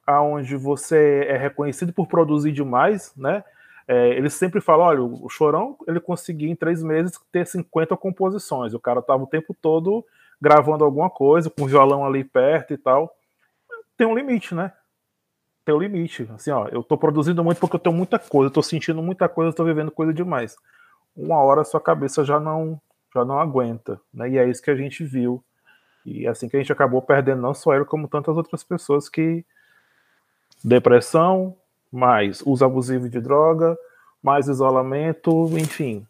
[0.09, 3.44] onde você é reconhecido por produzir demais, né?
[3.93, 8.73] É, ele sempre fala, olha, o Chorão, ele conseguia em três meses ter 50 composições.
[8.73, 10.07] O cara tava o tempo todo
[10.41, 13.12] gravando alguma coisa, com o violão ali perto e tal.
[13.97, 14.73] Tem um limite, né?
[15.65, 16.31] Tem um limite.
[16.33, 19.29] Assim, ó, eu tô produzindo muito porque eu tenho muita coisa, eu tô sentindo muita
[19.29, 20.55] coisa, tô vivendo coisa demais.
[21.17, 22.81] Uma hora sua cabeça já não,
[23.12, 24.31] já não aguenta, né?
[24.31, 25.43] E é isso que a gente viu.
[26.07, 29.09] E é assim que a gente acabou perdendo não só ele, como tantas outras pessoas
[29.09, 29.45] que
[30.62, 31.57] depressão,
[31.93, 33.77] mais uso abusivo de droga,
[34.23, 36.07] mais isolamento, enfim,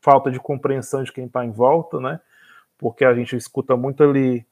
[0.00, 2.20] falta de compreensão de quem está em volta, né?
[2.78, 4.44] Porque a gente escuta muito ali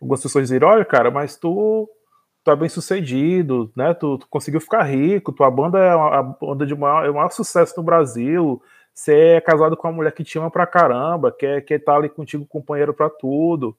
[0.00, 1.88] algumas pessoas dizerem, olha, cara, mas tu,
[2.44, 3.92] tu é bem sucedido, né?
[3.94, 7.30] Tu, tu conseguiu ficar rico, tua banda é a banda de maior, é o maior
[7.30, 8.62] sucesso no Brasil,
[8.92, 12.08] Você é casado com uma mulher que te ama pra caramba, quer estar tá ali
[12.08, 13.76] contigo, companheiro para tudo.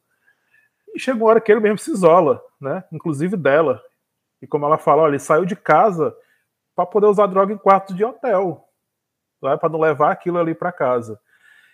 [0.94, 2.84] E chega uma hora que ele mesmo se isola, né?
[2.92, 3.82] Inclusive dela.
[4.42, 6.16] E como ela fala, olha, ele saiu de casa
[6.76, 8.68] para poder usar droga em quartos de hotel,
[9.42, 9.56] né?
[9.58, 11.20] para não levar aquilo ali para casa.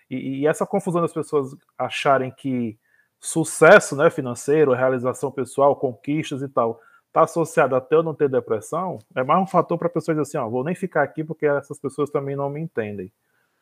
[0.09, 2.77] E, e, essa confusão das pessoas acharem que
[3.19, 8.99] sucesso né, financeiro, realização pessoal, conquistas e tal, está associado até eu não ter depressão,
[9.15, 11.45] é mais um fator para a pessoa dizer assim, ó, vou nem ficar aqui porque
[11.45, 13.11] essas pessoas também não me entendem.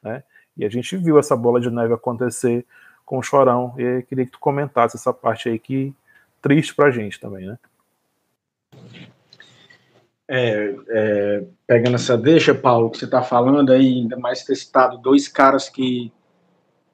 [0.01, 0.23] Né?
[0.55, 2.65] E a gente viu essa bola de neve acontecer
[3.05, 5.93] com o Chorão, e queria que tu comentasse essa parte aí que
[6.41, 7.57] triste para a gente também, né?
[10.31, 14.99] É, é, pegando essa deixa, Paulo, que você está falando aí, ainda mais ter citado
[14.99, 16.13] dois caras que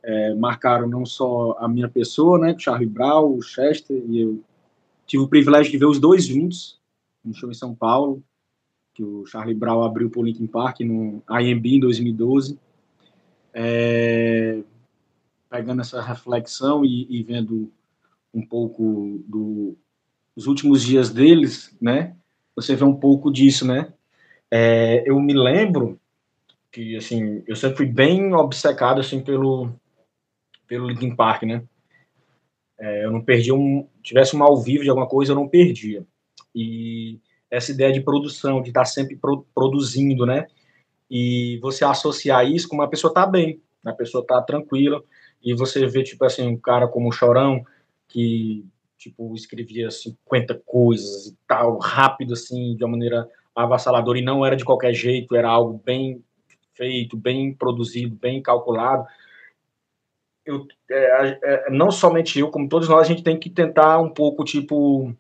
[0.02, 4.42] é, marcaram não só a minha pessoa, né, Charlie Brown, o Chester, e eu
[5.06, 6.80] tive o privilégio de ver os dois juntos
[7.26, 8.24] no show em São Paulo,
[8.94, 12.58] que o Charlie Brown abriu para o Linkin Park no IMB em 2012.
[13.54, 14.62] É,
[15.50, 17.70] pegando essa reflexão e, e vendo
[18.34, 19.76] um pouco do,
[20.34, 22.16] dos últimos dias deles, né,
[22.56, 23.94] você vê um pouco disso, né?
[24.50, 26.00] É, eu me lembro
[26.72, 29.74] que, assim, eu sempre fui bem obcecado, assim, pelo,
[30.68, 31.64] pelo Linkin Park, né?
[32.78, 33.88] É, eu não perdia um...
[34.02, 36.06] Tivesse um ao vivo de alguma coisa, eu não perdia.
[36.54, 37.20] E
[37.50, 40.48] essa ideia de produção, de estar sempre pro, produzindo, né?
[41.10, 45.04] E você associar isso com uma pessoa tá bem, a pessoa tá tranquila,
[45.44, 47.64] e você vê, tipo assim, um cara como o Chorão,
[48.08, 48.66] que
[48.98, 54.56] tipo, escrevia 50 coisas e tal, rápido, assim, de uma maneira avassaladora, e não era
[54.56, 56.24] de qualquer jeito, era algo bem
[56.74, 59.06] feito, bem produzido, bem calculado.
[60.46, 64.10] Eu, é, é, não somente eu, como todos nós, a gente tem que tentar um
[64.10, 65.16] pouco, tipo,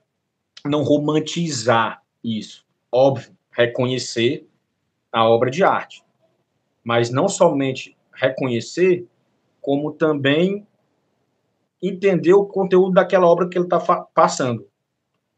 [0.65, 2.65] não romantizar isso.
[2.91, 4.47] Óbvio, reconhecer
[5.11, 6.03] a obra de arte.
[6.83, 9.07] Mas não somente reconhecer,
[9.61, 10.67] como também
[11.87, 13.79] entender o conteúdo daquela obra que ele está
[14.13, 14.65] passando.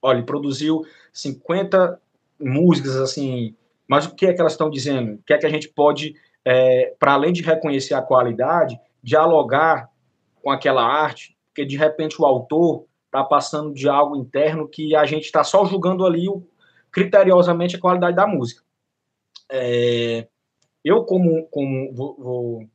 [0.01, 1.99] Olha, ele produziu 50
[2.39, 3.55] músicas, assim,
[3.87, 5.15] mas o que é que elas estão dizendo?
[5.15, 6.15] O que é que a gente pode,
[6.45, 9.89] é, para além de reconhecer a qualidade, dialogar
[10.41, 11.35] com aquela arte?
[11.47, 15.65] Porque, de repente, o autor está passando de algo interno que a gente está só
[15.65, 16.43] julgando ali o,
[16.91, 18.61] criteriosamente a qualidade da música.
[19.49, 20.27] É,
[20.83, 22.69] eu, como, como vou, vou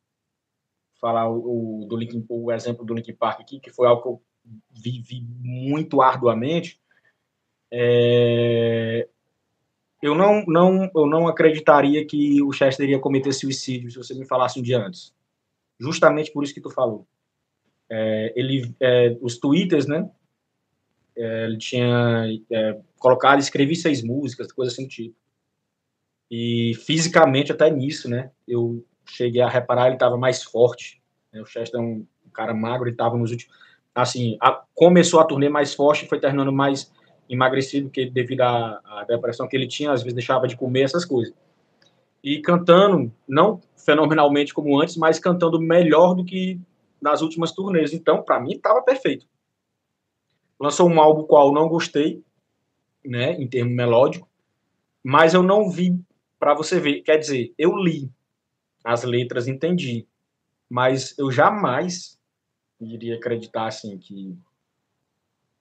[1.03, 4.23] falar o, do Linkin, o exemplo do Linkin Park aqui, que foi algo que eu
[4.71, 6.81] vivi muito arduamente,
[7.73, 9.09] é,
[10.01, 14.27] eu não, não, eu não acreditaria que o Chester iria cometer suicídio se você me
[14.27, 15.13] falasse um dia antes.
[15.79, 17.07] Justamente por isso que tu falou.
[17.91, 20.09] É, ele, é, os twitters, né?
[21.17, 25.17] É, ele tinha é, colocado, escrevi seis músicas, coisa assim do tipo.
[26.31, 28.31] E fisicamente até nisso, né?
[28.47, 31.01] Eu cheguei a reparar, ele estava mais forte.
[31.33, 31.41] Né?
[31.41, 33.55] O Chester é um cara magro, ele estava nos últimos.
[33.95, 36.91] Assim, a, começou a turnê mais forte, foi terminando mais
[37.29, 41.05] emagrecido, que devido à, à, depressão que ele tinha, às vezes deixava de comer essas
[41.05, 41.35] coisas.
[42.25, 46.59] E cantando, não fenomenalmente como antes, mas cantando melhor do que
[47.01, 47.93] nas últimas turnês.
[47.93, 49.27] Então, para mim, estava perfeito.
[50.59, 52.23] Lançou um álbum qual não gostei,
[53.05, 54.29] né, em termo melódico,
[55.03, 55.99] mas eu não vi
[56.39, 57.03] para você ver.
[57.03, 58.09] Quer dizer, eu li
[58.85, 60.07] as letras, entendi,
[60.69, 62.19] mas eu jamais
[62.81, 64.37] iria acreditar assim que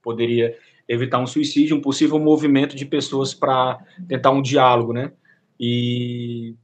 [0.02, 0.58] poderia
[0.88, 3.78] evitar um suicídio, um possível movimento de pessoas para
[4.08, 5.14] tentar um diálogo, né?
[5.60, 6.56] E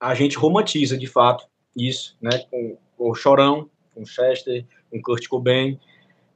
[0.00, 1.46] a gente romantiza de fato
[1.76, 2.38] isso, né?
[2.50, 5.78] Com, o Chorão, com Chester, com Kurt Cobain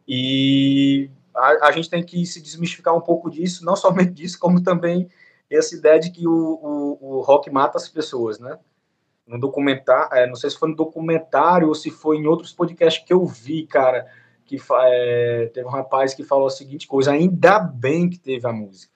[0.06, 4.62] e a, a, gente tem que se desmistificar um pouco disso, não somente disso, como
[4.62, 5.08] também
[5.50, 8.58] essa ideia de que o, o, o rock mata as pessoas, né?
[9.30, 13.04] No documentário, é, não sei se foi no documentário ou se foi em outros podcasts
[13.04, 14.08] que eu vi, cara,
[14.44, 18.52] que é, teve um rapaz que falou a seguinte coisa: ainda bem que teve a
[18.52, 18.92] música,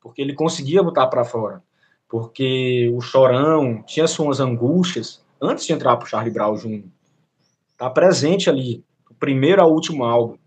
[0.00, 1.60] porque ele conseguia botar para fora,
[2.08, 6.84] porque o Chorão tinha suas angústias antes de entrar para o Charlie Brown Jr.
[7.76, 10.38] Tá presente ali, do primeiro ao último álbum.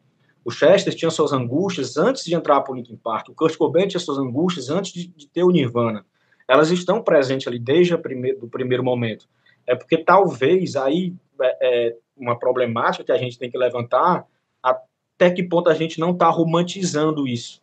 [0.46, 3.28] O Chester tinha suas angústias antes de entrar para o Linkin Park.
[3.28, 6.06] O Kurt Cobain tinha suas angústias antes de, de ter o Nirvana.
[6.48, 9.28] Elas estão presentes ali desde o primeiro, primeiro momento.
[9.66, 14.26] É porque talvez aí é, é, uma problemática que a gente tem que levantar
[14.62, 17.62] até que ponto a gente não está romantizando isso.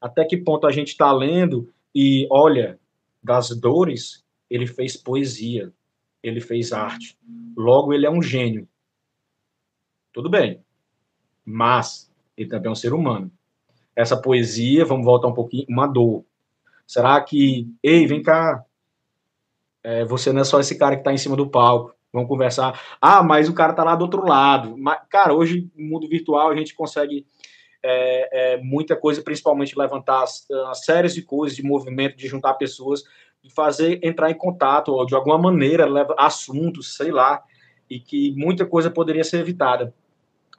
[0.00, 2.78] Até que ponto a gente está lendo e, olha,
[3.22, 5.72] das dores, ele fez poesia,
[6.22, 7.16] ele fez arte.
[7.56, 8.66] Logo, ele é um gênio.
[10.12, 10.60] Tudo bem
[11.50, 13.30] mas ele também é um ser humano.
[13.94, 16.24] Essa poesia, vamos voltar um pouquinho, uma dor.
[16.90, 18.64] Será que, ei, vem cá,
[19.84, 21.94] É, você não é só esse cara que está em cima do palco.
[22.12, 22.78] Vamos conversar.
[23.00, 24.76] Ah, mas o cara está lá do outro lado.
[24.76, 27.24] Mas, cara, hoje no mundo virtual a gente consegue
[27.80, 32.54] é, é, muita coisa, principalmente levantar as, as séries de coisas, de movimento, de juntar
[32.54, 33.04] pessoas,
[33.40, 37.40] de fazer entrar em contato, ou de alguma maneira, leva assuntos, sei lá,
[37.88, 39.94] e que muita coisa poderia ser evitada.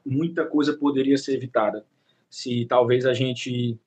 [0.06, 1.86] Muita coisa poderia ser evitada
[2.30, 3.78] se talvez a gente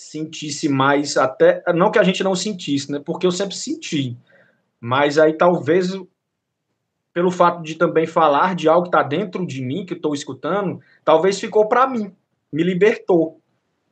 [0.00, 3.00] sentisse mais até não que a gente não sentisse, né?
[3.04, 4.16] Porque eu sempre senti,
[4.80, 5.92] mas aí talvez
[7.12, 10.80] pelo fato de também falar de algo que está dentro de mim que estou escutando,
[11.04, 12.14] talvez ficou para mim,
[12.52, 13.39] me libertou.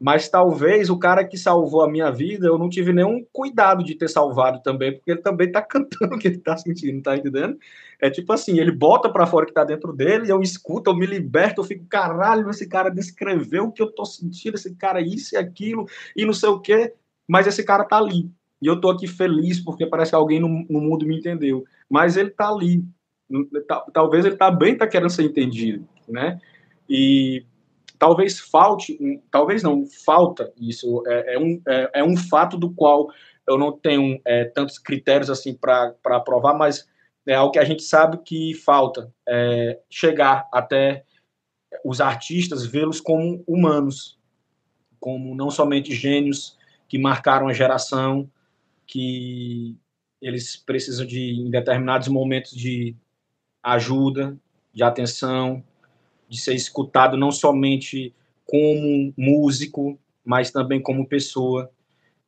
[0.00, 3.96] Mas talvez o cara que salvou a minha vida, eu não tive nenhum cuidado de
[3.96, 7.58] ter salvado também, porque ele também tá cantando o que ele tá sentindo, tá entendendo?
[8.00, 10.96] É tipo assim, ele bota para fora o que tá dentro dele, eu escuto, eu
[10.96, 15.00] me liberto, eu fico, caralho, esse cara descreveu o que eu tô sentindo, esse cara
[15.00, 16.94] isso e aquilo, e não sei o quê,
[17.26, 18.30] mas esse cara tá ali.
[18.60, 21.64] E eu tô aqui feliz porque parece que alguém no, no mundo me entendeu.
[21.88, 22.84] Mas ele tá ali.
[23.92, 26.40] Talvez ele também tá querendo ser entendido, né?
[26.88, 27.44] E
[27.98, 28.98] talvez falte,
[29.30, 33.08] talvez não, falta isso, é, é um, é, é, um fato do qual
[33.46, 36.88] eu não tenho é, tantos critérios assim para provar, mas
[37.26, 41.04] é algo que a gente sabe que falta, é, chegar até
[41.84, 44.18] os artistas, vê-los como humanos,
[45.00, 46.56] como não somente gênios
[46.88, 48.30] que marcaram a geração,
[48.86, 49.76] que
[50.20, 52.96] eles precisam de, em determinados momentos, de
[53.62, 54.36] ajuda,
[54.72, 55.62] de atenção,
[56.28, 58.14] de ser escutado não somente
[58.44, 61.70] como músico, mas também como pessoa.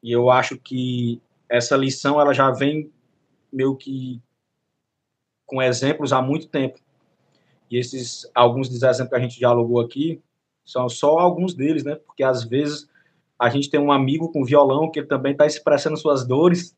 [0.02, 2.90] E eu acho que essa lição ela já vem
[3.52, 4.20] meio que
[5.46, 6.78] com exemplos há muito tempo.
[7.70, 10.20] E esses alguns dos exemplos que a gente dialogou aqui
[10.64, 11.96] são só alguns deles, né?
[11.96, 12.88] Porque às vezes
[13.38, 16.76] a gente tem um amigo com violão que também está expressando suas dores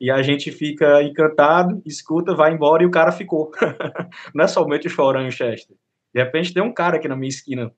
[0.00, 3.50] e a gente fica encantado, escuta, vai embora e o cara ficou.
[4.34, 5.76] Não é somente chorando, Chester.
[6.14, 7.72] De repente tem um cara aqui na minha esquina,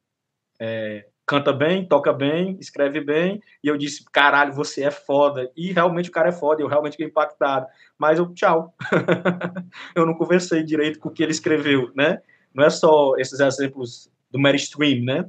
[0.58, 5.50] é, canta bem, toca bem, escreve bem, e eu disse, caralho, você é foda.
[5.56, 7.66] E realmente o cara é foda, eu realmente fiquei impactado.
[7.96, 8.74] Mas eu, tchau.
[9.94, 12.20] eu não conversei direito com o que ele escreveu, né?
[12.52, 15.28] Não é só esses exemplos do Mary Stream, né?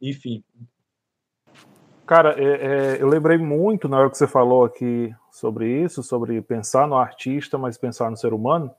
[0.00, 0.42] Enfim.
[2.06, 2.44] Cara, é,
[2.96, 6.96] é, eu lembrei muito na hora que você falou aqui sobre isso, sobre pensar no
[6.96, 8.74] artista, mas pensar no ser humano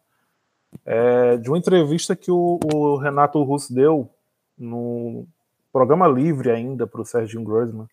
[0.86, 4.10] é, de uma entrevista que o, o, Renato Russo deu
[4.58, 5.28] no
[5.72, 7.88] programa livre ainda para o Serginho Grossman,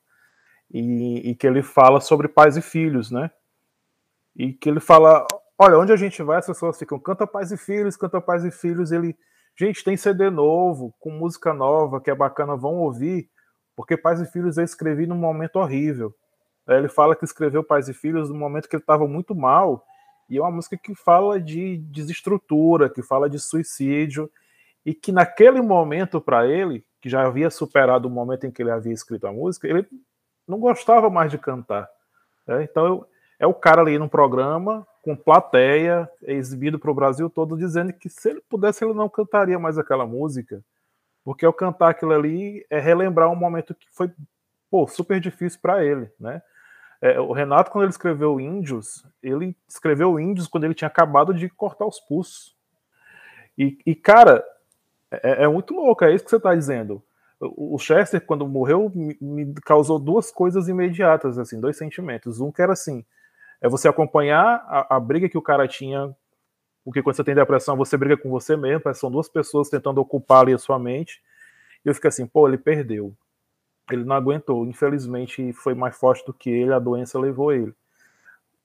[0.71, 3.31] e, e, que ele fala sobre pais e filhos, né?
[4.37, 5.27] E que ele fala,
[5.59, 8.51] olha, onde a gente vai, as pessoas ficam, canta pais e filhos, canta pais e
[8.51, 9.17] filhos, ele,
[9.59, 13.31] gente, tem CD novo, com música nova, que é bacana, vão ouvir,
[13.79, 16.13] porque Pais e Filhos eu escrevi num momento horrível.
[16.67, 19.87] Ele fala que escreveu Pais e Filhos no momento que ele estava muito mal,
[20.29, 24.31] e é uma música que fala de desestrutura, que fala de suicídio,
[24.85, 28.71] e que naquele momento para ele, que já havia superado o momento em que ele
[28.71, 29.87] havia escrito a música, ele
[30.47, 31.89] não gostava mais de cantar.
[32.47, 32.63] Né?
[32.65, 33.07] Então
[33.39, 38.09] é o cara ali num programa com plateia, exibido para o Brasil todo, dizendo que
[38.09, 40.63] se ele pudesse ele não cantaria mais aquela música,
[41.25, 44.11] porque ao cantar aquilo ali é relembrar um momento que foi
[44.71, 46.43] pô, super difícil para ele, né?
[47.01, 51.49] É, o Renato, quando ele escreveu Índios, ele escreveu Índios quando ele tinha acabado de
[51.49, 52.57] cortar os pulsos.
[53.57, 54.45] E, e cara,
[55.11, 57.03] é, é, muito louco, é isso que você está dizendo.
[57.41, 62.41] O Chester, quando morreu, me, me, causou duas coisas imediatas, assim, dois sentimentos.
[62.41, 63.05] Um que era assim,
[63.61, 66.13] é você acompanhar a, a briga que o cara tinha,
[66.85, 70.43] porque quando você tem depressão, você briga com você mesmo, são duas pessoas tentando ocupar
[70.43, 71.23] ali a sua mente,
[71.85, 73.15] e eu fico assim, pô, ele perdeu
[73.95, 74.67] ele não aguentou.
[74.67, 77.75] Infelizmente, foi mais forte do que ele, a doença levou ele.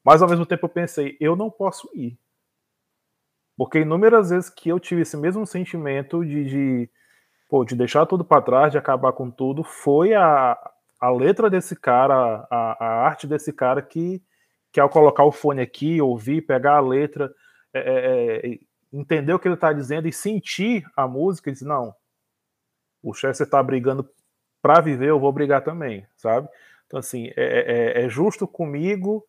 [0.03, 2.17] Mas ao mesmo tempo eu pensei, eu não posso ir.
[3.55, 6.89] Porque inúmeras vezes que eu tive esse mesmo sentimento de, de,
[7.49, 10.57] pô, de deixar tudo para trás, de acabar com tudo, foi a,
[10.99, 14.21] a letra desse cara, a, a arte desse cara que,
[14.71, 17.33] que ao colocar o fone aqui, ouvir, pegar a letra,
[17.73, 18.59] é, é, é
[18.91, 21.95] entender o que ele está dizendo e sentir a música, e dizer, não,
[23.01, 24.09] o Chester está brigando
[24.63, 26.47] para viver eu vou brigar também, sabe?
[26.87, 29.25] Então, assim, é, é, é justo comigo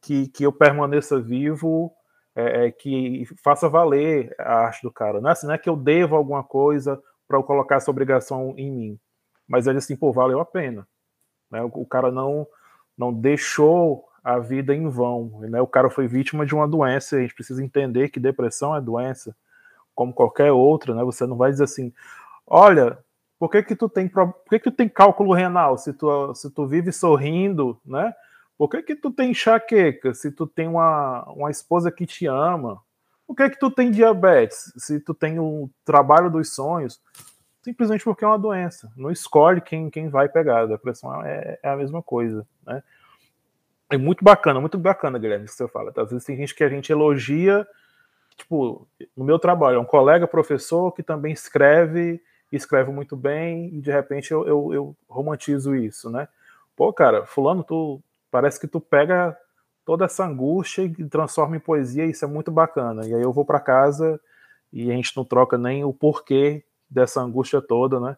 [0.00, 1.92] que, que eu permaneça vivo,
[2.36, 5.20] é, é, que faça valer a arte do cara.
[5.20, 8.54] Não é, assim, não é que eu devo alguma coisa para eu colocar essa obrigação
[8.56, 9.00] em mim,
[9.48, 10.86] mas ele assim, pô, valeu a pena.
[11.50, 11.60] Né?
[11.62, 12.46] O, o cara não,
[12.96, 15.40] não deixou a vida em vão.
[15.40, 15.60] Né?
[15.60, 17.16] O cara foi vítima de uma doença.
[17.16, 19.34] A gente precisa entender que depressão é doença,
[19.96, 20.94] como qualquer outra.
[20.94, 21.02] Né?
[21.02, 21.92] Você não vai dizer assim:
[22.46, 22.98] olha,
[23.38, 26.50] por que, que tu tem por que, que tu tem cálculo renal se tu, se
[26.50, 28.14] tu vive sorrindo, né?
[28.56, 32.80] Por que, que tu tem enxaqueca se tu tem uma, uma esposa que te ama?
[33.26, 37.00] Por que, que tu tem diabetes se tu tem o trabalho dos sonhos?
[37.60, 38.90] Simplesmente porque é uma doença.
[38.96, 40.60] Não escolhe quem, quem vai pegar.
[40.60, 42.82] A depressão é, é a mesma coisa, né?
[43.90, 45.92] É muito bacana, muito bacana, Guilherme, que você fala.
[45.96, 47.66] Às vezes tem gente que a gente elogia,
[48.36, 48.86] tipo,
[49.16, 52.20] no meu trabalho, é um colega professor que também escreve,
[52.56, 56.28] escreve muito bem, e de repente eu, eu, eu romantizo isso, né?
[56.74, 58.00] Pô, cara, fulano, tu
[58.30, 59.36] parece que tu pega
[59.84, 63.06] toda essa angústia e transforma em poesia, isso é muito bacana.
[63.06, 64.20] E aí eu vou para casa
[64.72, 68.16] e a gente não troca nem o porquê dessa angústia toda, né?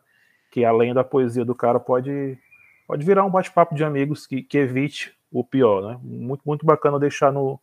[0.50, 2.38] Que além da poesia do cara pode
[2.86, 6.00] pode virar um bate-papo de amigos que, que evite o pior, né?
[6.02, 7.60] Muito, muito bacana deixar no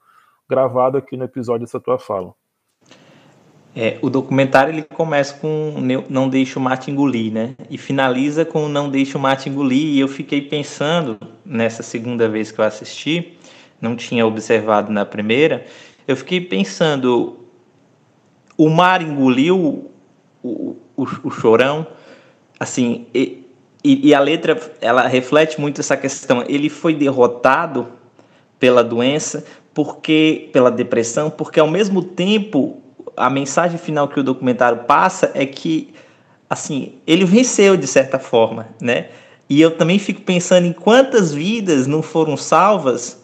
[0.47, 2.34] gravado aqui no episódio essa tua fala.
[3.76, 5.73] É, o documentário ele começa com
[6.10, 7.56] Não Deixe o Mate Engolir, né?
[7.69, 9.95] E finaliza com Não Deixe o Mate Engolir.
[9.95, 13.38] E eu fiquei pensando, nessa segunda vez que eu assisti,
[13.81, 15.65] não tinha observado na primeira,
[16.07, 17.39] eu fiquei pensando:
[18.57, 19.91] o mar engoliu
[20.41, 21.85] o, o, o, chorão,
[22.57, 23.43] assim, e,
[23.84, 26.45] e, e a letra ela reflete muito essa questão.
[26.47, 27.88] Ele foi derrotado
[28.57, 29.43] pela doença,
[29.73, 32.81] porque pela depressão, porque ao mesmo tempo
[33.18, 35.94] a mensagem final que o documentário passa é que
[36.50, 39.08] assim ele venceu de certa forma, né?
[39.50, 43.24] E eu também fico pensando em quantas vidas não foram salvas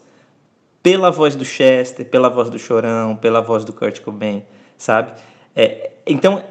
[0.82, 4.44] pela voz do Chester, pela voz do Chorão, pela voz do Kurt Cobain,
[4.76, 5.12] sabe?
[5.54, 6.42] É, então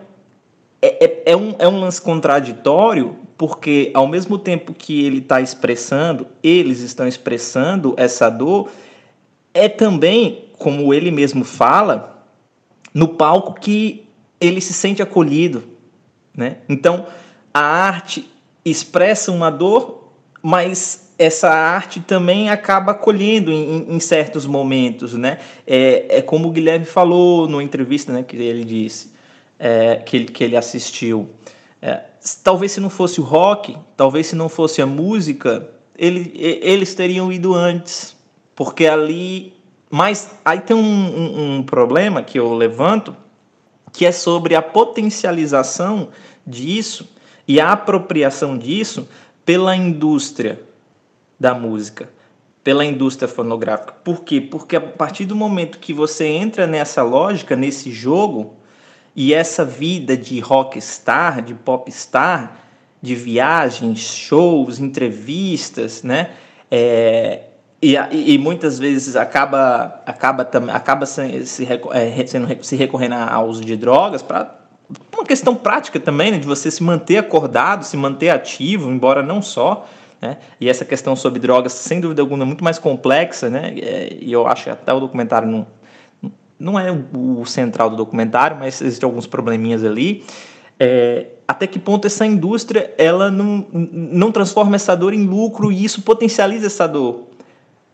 [0.82, 5.42] é, é, é, um, é um lance contraditório porque ao mesmo tempo que ele está
[5.42, 8.70] expressando, eles estão expressando essa dor,
[9.52, 12.21] é também, como ele mesmo fala,
[12.94, 14.08] no palco que
[14.40, 15.64] ele se sente acolhido,
[16.36, 16.58] né?
[16.68, 17.06] Então,
[17.54, 18.30] a arte
[18.66, 20.12] expressa uma dor,
[20.42, 25.38] mas essa arte também acaba acolhendo em, em certos momentos, né?
[25.68, 29.12] É, é, como o Guilherme falou numa entrevista, né, que ele disse,
[29.60, 31.30] é, que, ele, que ele assistiu.
[31.80, 32.02] É,
[32.44, 37.32] talvez se não fosse o rock, talvez se não fosse a música, ele, eles teriam
[37.32, 38.16] ido antes,
[38.56, 39.54] porque ali.
[39.92, 43.16] Mas aí tem um, um, um problema que eu levanto,
[43.92, 46.10] que é sobre a potencialização
[46.48, 47.10] disso
[47.46, 49.08] e a apropriação disso
[49.44, 50.62] pela indústria
[51.38, 52.10] da música,
[52.64, 53.94] pela indústria fonográfica.
[54.04, 54.40] Por quê?
[54.40, 58.56] Porque a partir do momento que você entra nessa lógica, nesse jogo,
[59.14, 62.62] e essa vida de rockstar, de popstar,
[63.02, 66.32] de viagens, shows, entrevistas, né?
[66.70, 67.51] É,
[67.82, 73.66] e, e, muitas vezes acaba acaba acaba se, se, é, sendo, se recorrendo ao uso
[73.66, 74.56] de drogas para
[75.12, 79.42] uma questão prática também, né, de você se manter acordado, se manter ativo, embora não
[79.42, 79.88] só,
[80.22, 80.38] né?
[80.60, 83.74] E essa questão sobre drogas, sem dúvida alguma, é muito mais complexa, né?
[83.78, 85.66] É, e eu acho que até o documentário não,
[86.60, 90.24] não é o central do documentário, mas existem alguns probleminhas ali.
[90.80, 95.84] É, até que ponto essa indústria ela não, não transforma essa dor em lucro e
[95.84, 97.31] isso potencializa essa dor?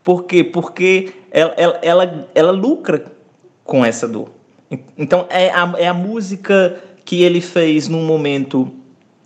[0.07, 0.41] Por quê?
[0.41, 3.11] Porque ela, ela, ela, ela lucra
[3.65, 4.29] com essa dor.
[4.97, 8.71] Então é a, é a música que ele fez num momento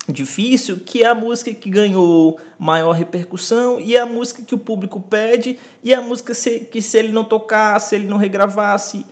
[0.10, 4.58] difícil que é a música que ganhou maior repercussão e é a música que o
[4.58, 9.06] público pede e é a música que se ele não tocasse, ele não regravasse,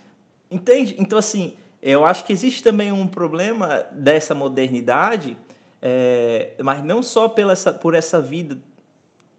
[0.49, 0.95] Entende?
[0.97, 5.37] Então, assim, eu acho que existe também um problema dessa modernidade,
[5.79, 8.57] é, mas não só pela essa, por essa vida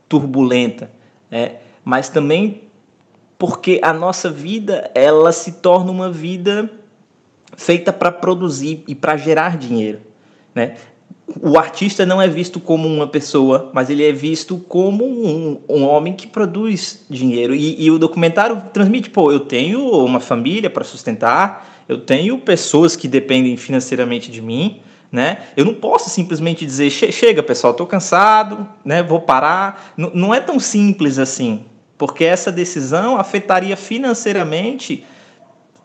[0.09, 0.93] turbulenta,
[1.29, 1.57] é,
[1.91, 2.69] mas também
[3.37, 6.71] porque a nossa vida ela se torna uma vida
[7.57, 9.99] feita para produzir e para gerar dinheiro,
[10.55, 10.77] né?
[11.43, 15.85] o artista não é visto como uma pessoa, mas ele é visto como um, um
[15.85, 17.55] homem que produz dinheiro.
[17.55, 22.95] E, e, o documentário transmite: pô, eu tenho uma família para sustentar, eu tenho pessoas
[22.95, 24.81] que dependem financeiramente de mim.
[25.13, 25.39] Né?
[25.57, 29.03] Eu não posso simplesmente dizer chega pessoal, estou cansado, né?
[29.03, 29.93] Vou parar.
[29.99, 31.65] N não é tão simples assim,
[32.01, 35.05] porque essa decisão afetaria financeiramente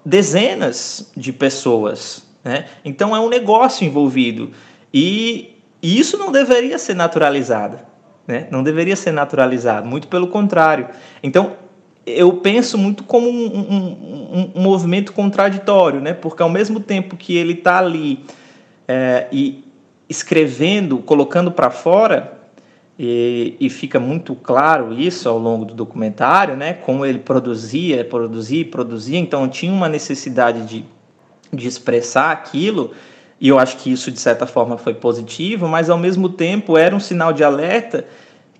[0.05, 2.67] dezenas de pessoas, né?
[2.85, 4.51] Então é um negócio envolvido.
[4.93, 7.79] E, isso não deveria ser naturalizado,
[8.25, 8.47] né?
[8.49, 10.87] Não deveria ser naturalizado, muito pelo contrário.
[11.21, 11.57] Então,
[12.05, 16.13] eu penso muito como um, um, um, movimento contraditório, né?
[16.13, 18.23] Porque ao mesmo tempo que ele está ali
[18.87, 19.65] é, e
[20.07, 22.34] escrevendo, colocando para fora,
[22.97, 26.73] e, e, fica muito claro isso ao longo do documentário, né?
[26.73, 29.19] Como ele produzia, produzia, produzia.
[29.19, 30.85] Então tinha uma necessidade de,
[31.51, 32.91] de expressar aquilo
[33.39, 36.95] e eu acho que isso, de certa forma, foi positivo, mas ao mesmo tempo era
[36.95, 38.05] um sinal de alerta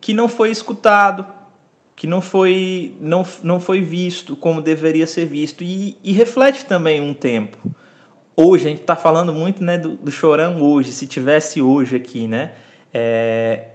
[0.02, 1.26] que não foi escutado,
[1.96, 7.02] que não foi, não, não foi visto como deveria ser visto e, e reflete também
[7.02, 7.58] um tempo.
[8.36, 12.28] Hoje, a gente está falando muito né, do, do Chorão hoje, se tivesse hoje aqui,
[12.28, 12.52] né?
[12.94, 13.70] É,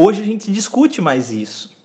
[0.00, 1.78] hoje a gente discute mais isso.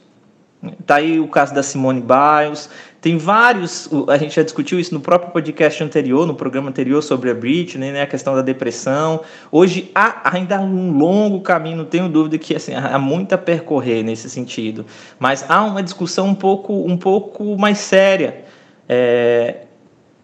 [0.85, 2.69] Tá aí o caso da Simone Biles,
[2.99, 7.29] tem vários, a gente já discutiu isso no próprio podcast anterior, no programa anterior sobre
[7.29, 9.21] a Britney, né, a questão da depressão.
[9.51, 14.01] Hoje há ainda um longo caminho, não tenho dúvida que assim, há muito a percorrer
[14.03, 14.87] nesse sentido,
[15.19, 18.43] mas há uma discussão um pouco, um pouco mais séria
[18.89, 19.65] é,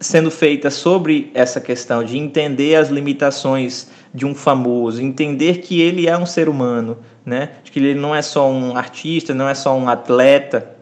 [0.00, 6.06] sendo feita sobre essa questão de entender as limitações de um famoso, entender que ele
[6.06, 7.56] é um ser humano, né?
[7.64, 10.76] Que ele não é só um artista, não é só um atleta,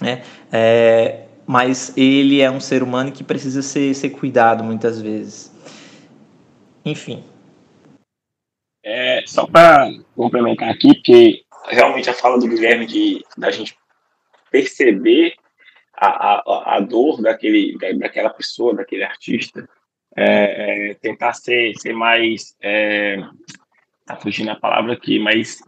[0.00, 0.22] né?
[0.52, 5.54] É, mas ele é um ser humano que precisa ser, ser cuidado muitas vezes.
[6.84, 7.22] Enfim.
[8.82, 13.76] É, só para complementar aqui, porque realmente a fala do Guilherme de da gente
[14.50, 15.34] perceber
[15.94, 19.68] a, a, a dor daquele, daquela pessoa, daquele artista,
[20.16, 22.56] é, é, tentar ser, ser mais.
[22.62, 23.18] É,
[24.06, 25.60] tá fugindo a palavra aqui, mas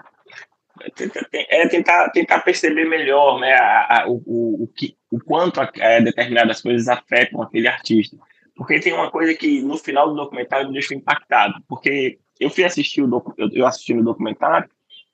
[1.32, 6.00] é tentar, tentar perceber melhor né, a, a, o, o, que, o quanto a, a
[6.00, 8.16] determinadas coisas afetam aquele artista.
[8.54, 11.54] Porque tem uma coisa que no final do documentário me deixou impactado.
[11.68, 14.68] Porque eu fui assistir o eu, eu assisti o documentário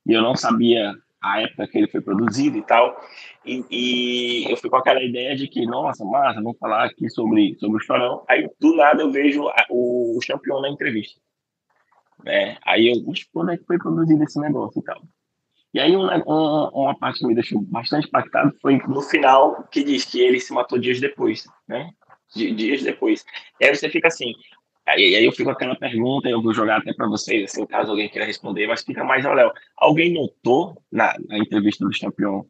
[0.07, 3.01] e eu não sabia a época que ele foi produzido e tal.
[3.45, 7.57] E, e, eu fui com aquela ideia de que, nossa, massa, vamos falar aqui sobre,
[7.59, 8.25] sobre o Chorão.
[8.29, 11.21] Aí, do nada, eu vejo o, o campeão na entrevista.
[12.25, 12.57] Né?
[12.65, 15.03] Aí eu, quando é que foi produzido esse negócio e tal?
[15.75, 19.83] E aí uma, uma, uma, parte que me deixou bastante impactado foi no final que
[19.83, 21.91] diz que ele se matou dias depois, né?
[22.35, 23.25] Dias depois.
[23.59, 24.35] E aí você fica assim,
[24.93, 27.91] aí, aí eu fico com aquela pergunta, eu vou jogar até para vocês, assim, caso
[27.91, 32.47] alguém queira responder, mas fica mais, olha, Léo, alguém notou na, na entrevista do campeão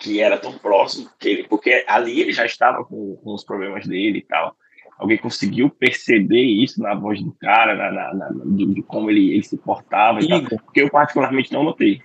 [0.00, 3.86] que era tão próximo, que ele, porque ali ele já estava com, com os problemas
[3.86, 4.54] dele e tal.
[4.98, 9.32] Alguém conseguiu perceber isso na voz do cara, na, na, na de, de, como ele,
[9.32, 12.02] ele se portava e tal, porque eu particularmente não notei.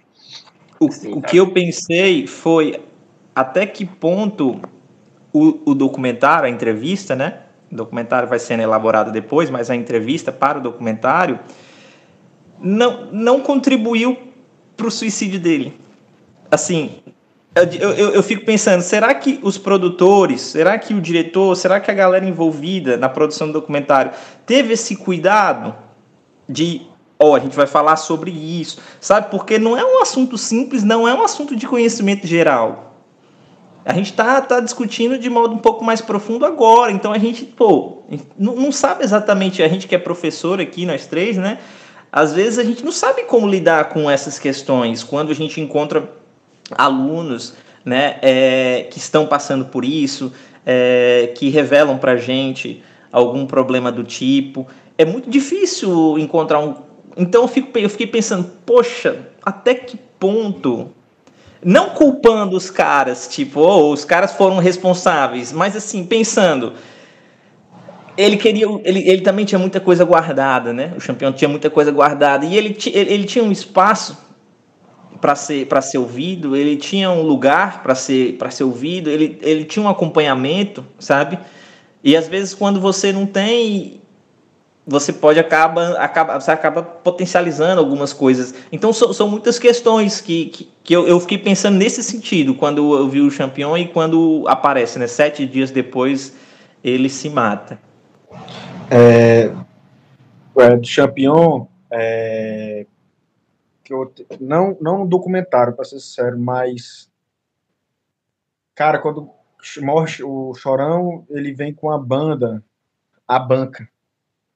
[0.79, 1.27] O, Sim, o tá.
[1.27, 2.79] que eu pensei foi
[3.33, 4.61] até que ponto
[5.33, 7.39] o, o documentário, a entrevista, né?
[7.73, 11.39] O documentário vai sendo elaborado depois, mas a entrevista para o documentário
[12.61, 14.15] não, não contribuiu
[14.77, 15.75] para o suicídio dele.
[16.51, 16.99] Assim,
[17.55, 21.89] eu, eu, eu, fico pensando, será que os produtores, será que o diretor, será que
[21.89, 24.11] a galera envolvida na produção do documentário
[24.45, 25.75] teve esse cuidado
[26.47, 26.81] de
[27.17, 29.31] oh, a gente vai falar sobre isso, sabe?
[29.31, 32.92] Porque não é um assunto simples, não é um assunto de conhecimento geral.
[33.85, 37.43] A gente está tá discutindo de modo um pouco mais profundo agora, então a gente,
[37.43, 37.99] pô,
[38.37, 41.59] não, sabe exatamente, a gente que é professor aqui, nós três, né?
[42.11, 46.09] Às vezes a gente não sabe como lidar com essas questões quando a gente encontra
[46.77, 50.31] alunos né, é, que estão passando por isso,
[50.65, 52.81] é, que revelam para a gente
[53.11, 54.67] algum problema do tipo.
[54.97, 56.75] É muito difícil encontrar um,
[57.17, 60.91] então eu, fico, eu fiquei pensando, poxa, até que ponto?
[61.65, 66.73] Não culpando os caras, tipo, oh, os caras foram responsáveis, mas assim, pensando,
[68.17, 70.93] ele queria, ele, ele também tinha muita coisa guardada, né?
[70.95, 74.17] O campeão tinha muita coisa guardada e ele, ele, tinha um espaço
[75.19, 79.37] para ser para ser ouvido, ele tinha um lugar para ser para ser ouvido, ele,
[79.41, 81.39] ele tinha um acompanhamento, sabe?
[82.03, 84.02] E às vezes quando você não tem
[84.85, 88.53] você pode acaba, acaba você acaba potencializando algumas coisas.
[88.71, 92.93] Então são, são muitas questões que, que, que eu, eu, fiquei pensando nesse sentido quando
[92.95, 95.07] eu vi o campeão e quando aparece, né?
[95.07, 96.35] Sete dias depois
[96.83, 97.79] ele se mata.
[98.91, 99.51] É,
[100.57, 102.85] é, do campeão, é,
[103.83, 107.09] que eu, não, não no documentário, para ser sincero, mas
[108.75, 109.29] cara, quando
[109.81, 112.61] morre o Chorão, ele vem com a banda,
[113.25, 113.87] a banca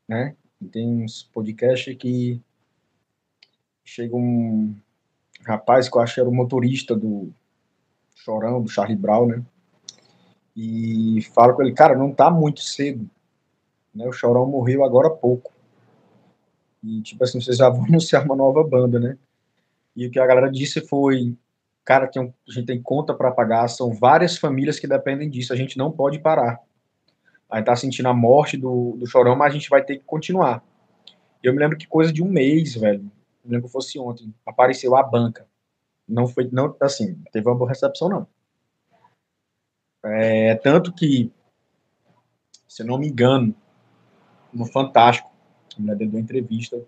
[0.08, 0.36] né?
[0.72, 2.42] Tem uns podcasts que
[3.84, 4.76] chega um
[5.46, 7.32] rapaz que eu acho que era o motorista do
[8.16, 9.46] Chorão, do Charlie Brown, né?
[10.56, 13.08] E fala com ele, cara, não tá muito cedo.
[13.94, 14.08] Né?
[14.08, 15.54] O Chorão morreu agora há pouco.
[16.84, 19.18] E, tipo assim, vocês já vão anunciar uma nova banda, né?
[19.96, 21.36] E o que a galera disse foi,
[21.86, 25.54] cara, tem um, a gente tem conta para pagar, são várias famílias que dependem disso,
[25.54, 26.67] a gente não pode parar
[27.50, 30.04] a gente tá sentindo a morte do, do Chorão, mas a gente vai ter que
[30.04, 30.64] continuar.
[31.42, 33.04] Eu me lembro que coisa de um mês, velho,
[33.44, 35.48] me lembro que fosse ontem, apareceu a banca.
[36.08, 38.28] Não foi, não, assim, teve uma boa recepção, não.
[40.04, 41.32] É, tanto que,
[42.68, 43.54] se eu não me engano,
[44.54, 45.32] no Fantástico,
[45.80, 46.82] mulher dele deu uma entrevista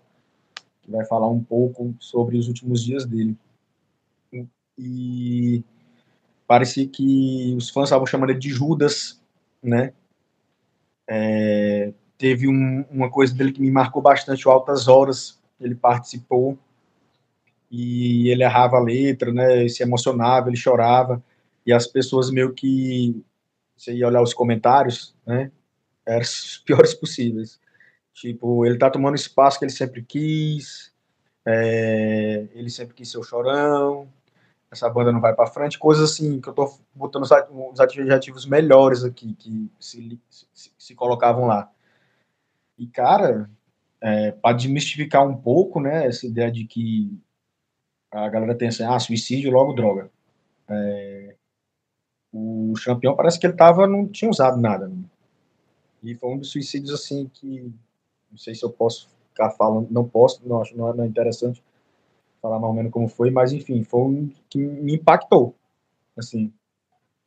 [0.82, 3.36] que vai falar um pouco sobre os últimos dias dele.
[4.76, 5.62] E
[6.46, 9.20] parecia que os fãs estavam chamando ele de Judas,
[9.62, 9.92] né?
[11.12, 16.56] É, teve um, uma coisa dele que me marcou bastante, o Altas Horas, ele participou
[17.68, 19.66] e ele errava a letra, né?
[19.68, 21.20] Se emocionava, ele chorava
[21.66, 23.20] e as pessoas meio que
[23.76, 25.50] você ia olhar os comentários, né?
[26.06, 27.60] Eram os piores possíveis.
[28.14, 30.92] Tipo, ele tá tomando espaço que ele sempre quis,
[31.44, 34.08] é, ele sempre quis ser o chorão,
[34.70, 38.46] essa banda não vai para frente, coisas assim, que eu tô botando os, os adjetivos
[38.46, 41.70] melhores aqui, que se, se, se colocavam lá.
[42.78, 43.50] E, cara,
[44.00, 47.20] é, para desmistificar um pouco, né, essa ideia de que
[48.12, 50.10] a galera tem assim, ah, suicídio, logo droga.
[50.68, 51.34] É,
[52.32, 54.88] o campeão parece que ele tava, não tinha usado nada.
[54.88, 55.02] Né?
[56.02, 57.72] E foi um dos suicídios, assim, que
[58.30, 61.06] não sei se eu posso ficar falando, não posso, não acho, não é, não é
[61.06, 61.62] interessante,
[62.40, 65.54] falar mais ou menos como foi, mas enfim, foi um que me impactou,
[66.16, 66.52] assim,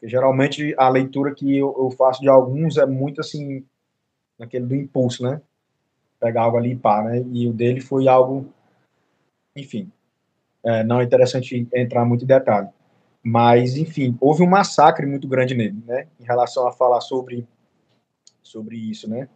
[0.01, 3.65] geralmente a leitura que eu, eu, faço de alguns é muito assim,
[4.37, 5.41] naquele do impulso, né,
[6.19, 8.51] pegar algo ali e pá, né, e o dele foi algo,
[9.55, 9.91] enfim,
[10.63, 12.69] é, não é interessante entrar muito em detalhe,
[13.21, 17.47] mas enfim, houve um massacre muito grande nele, né, em relação a falar sobre,
[18.41, 19.29] sobre isso, né,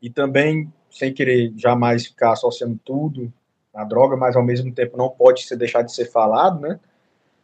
[0.00, 3.32] e também, sem querer jamais ficar associando tudo,
[3.78, 6.80] a droga, mas ao mesmo tempo não pode ser deixar de ser falado, né?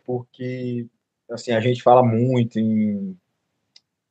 [0.05, 0.85] Porque
[1.31, 3.17] assim a gente fala muito em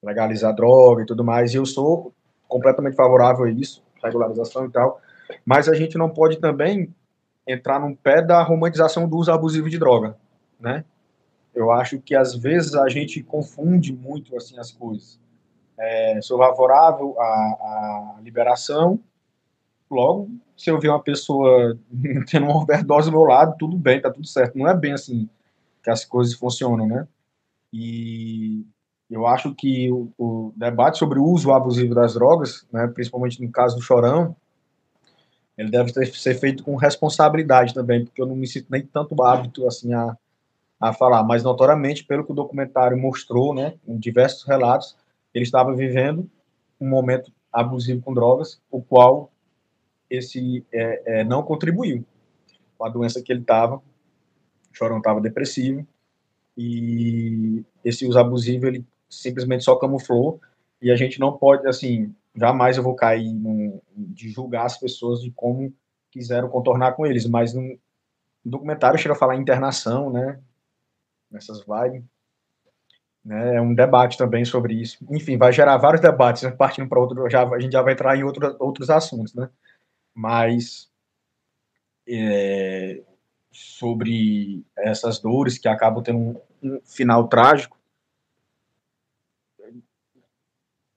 [0.02, 2.14] legalizar droga e tudo mais, e eu sou
[2.48, 5.02] completamente favorável a isso, regularização e tal,
[5.46, 6.96] mas a gente não pode também
[7.46, 10.16] entrar no pé da romantização do uso abusivo de droga,
[10.58, 10.86] né?
[11.54, 15.20] Eu acho que às vezes a gente confunde muito assim as coisas.
[15.78, 18.98] É, sou favorável à, à liberação,
[19.92, 21.78] logo se eu ver uma pessoa
[22.30, 24.58] tendo uma overdose do meu lado, tudo bem, tá tudo certo.
[24.58, 25.30] Não é bem assim
[25.84, 27.08] que as coisas funcionam, né?
[27.72, 28.66] E
[29.10, 33.52] eu acho que o, o debate sobre o uso abusivo das drogas, né, principalmente no
[33.52, 34.36] caso do Chorão,
[35.58, 39.22] ele deve ter, ser feito com responsabilidade também, porque eu não me sinto nem tanto
[39.22, 40.18] hábito assim a,
[40.80, 44.96] a falar, mas notoriamente, pelo que o documentário mostrou, né, em diversos relatos,
[45.34, 46.30] ele estava vivendo
[46.80, 49.32] um momento abusivo com drogas, o qual
[50.16, 52.06] esse é, é, não contribuiu
[52.78, 53.82] com a doença que ele estava.
[54.72, 55.86] Chorão estava depressivo
[56.58, 60.40] e esse uso abusivo ele simplesmente só camuflou
[60.82, 65.22] e a gente não pode, assim, jamais eu vou cair no, de julgar as pessoas
[65.22, 65.74] de como
[66.12, 67.78] quiseram contornar com eles, mas no,
[68.46, 70.40] documentário chega a falar internação, né,
[71.32, 72.04] nessas vibes,
[73.24, 74.98] né, é um debate também sobre isso.
[75.10, 78.18] Enfim, vai gerar vários debates, né, partindo para outro, já, a gente já vai entrar
[78.18, 79.50] em outro, outros assuntos, né
[80.14, 80.92] mas
[82.08, 83.02] é,
[83.52, 87.78] sobre essas dores que acabam tendo um, um, final trágico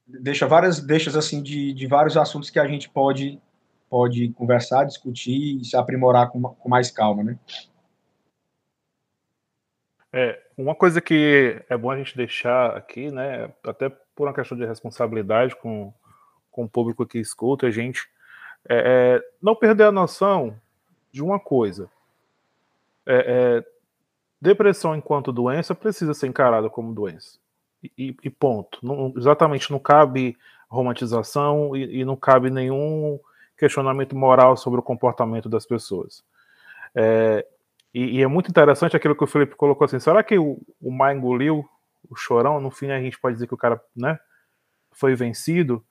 [0.07, 3.41] deixa várias deixas assim de, de vários assuntos que a gente pode
[3.89, 7.39] pode conversar discutir e se aprimorar com, com mais calma né?
[10.13, 14.57] É, uma coisa que é bom a gente deixar aqui, né, até por uma questão
[14.57, 15.93] de responsabilidade com,
[16.51, 18.09] com o público que escuta a gente,
[18.69, 20.57] é, é, não perder a noção
[21.13, 21.89] de uma coisa.
[23.07, 23.65] É, é,
[24.41, 27.39] depressão enquanto doença precisa ser encarada como doença.
[27.97, 28.79] E, e ponto.
[28.83, 30.37] Não, exatamente, não cabe
[30.69, 33.19] romantização e, e, não cabe nenhum
[33.57, 36.25] questionamento moral sobre o comportamento das pessoas.
[36.95, 37.47] É,
[37.95, 41.11] e, e, é muito interessante aquilo que o Felipe colocou assim: será que o, o
[41.11, 41.69] engoliu
[42.11, 42.61] o chorão?
[42.61, 44.19] No fim, a gente pode dizer que o cara né,
[44.91, 45.85] foi vencido.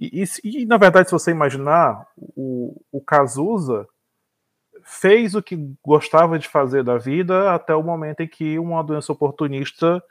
[0.00, 3.86] E, e, e, na verdade, se você imaginar, o, o Cazuza
[4.82, 9.12] fez o que gostava de fazer da vida até o momento em que uma doença
[9.12, 10.02] oportunista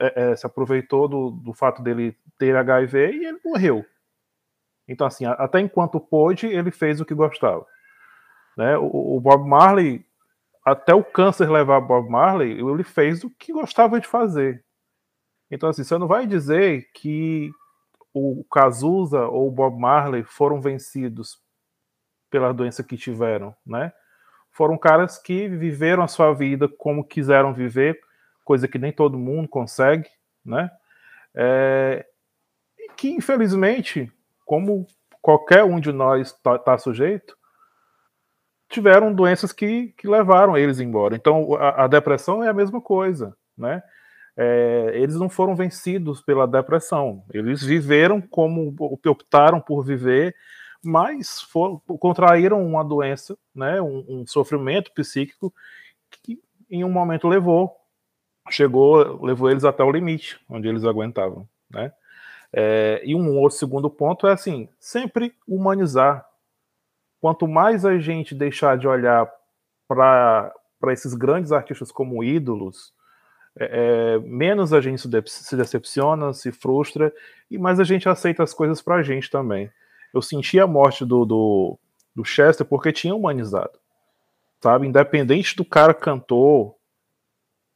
[0.00, 3.86] é, é, se aproveitou do, do fato dele ter HIV e ele morreu.
[4.88, 7.64] Então, assim, até enquanto pôde, ele fez o que gostava.
[8.56, 8.76] Né?
[8.76, 10.04] O, o Bob Marley,
[10.66, 14.64] até o câncer levar Bob Marley, ele fez o que gostava de fazer.
[15.48, 17.52] Então, assim, você não vai dizer que
[18.12, 21.38] o Cazuza ou o Bob Marley foram vencidos
[22.30, 23.92] pela doença que tiveram, né?
[24.50, 28.00] Foram caras que viveram a sua vida como quiseram viver,
[28.44, 30.08] coisa que nem todo mundo consegue,
[30.44, 30.70] né?
[31.34, 32.06] É,
[32.96, 34.12] que infelizmente,
[34.44, 34.86] como
[35.22, 37.36] qualquer um de nós está tá sujeito,
[38.68, 41.14] tiveram doenças que, que levaram eles embora.
[41.14, 43.82] Então a, a depressão é a mesma coisa, né?
[44.36, 47.24] É, eles não foram vencidos pela depressão.
[47.32, 48.74] Eles viveram como
[49.06, 50.34] optaram por viver,
[50.82, 55.52] mas foram, contraíram uma doença, né, um, um sofrimento psíquico
[56.22, 56.40] que
[56.70, 57.80] em um momento levou
[58.50, 61.92] chegou, levou eles até o limite, onde eles aguentavam, né?
[62.52, 66.26] É, e um outro segundo ponto é assim, sempre humanizar.
[67.20, 69.30] Quanto mais a gente deixar de olhar
[69.86, 70.52] para
[70.88, 72.92] esses grandes artistas como ídolos,
[73.58, 77.12] é, é, menos a gente se decepciona, se frustra,
[77.50, 79.70] e mais a gente aceita as coisas para a gente também.
[80.12, 81.78] Eu senti a morte do, do,
[82.14, 83.78] do Chester porque tinha humanizado,
[84.60, 84.86] sabe?
[84.86, 86.74] Independente do cara cantor,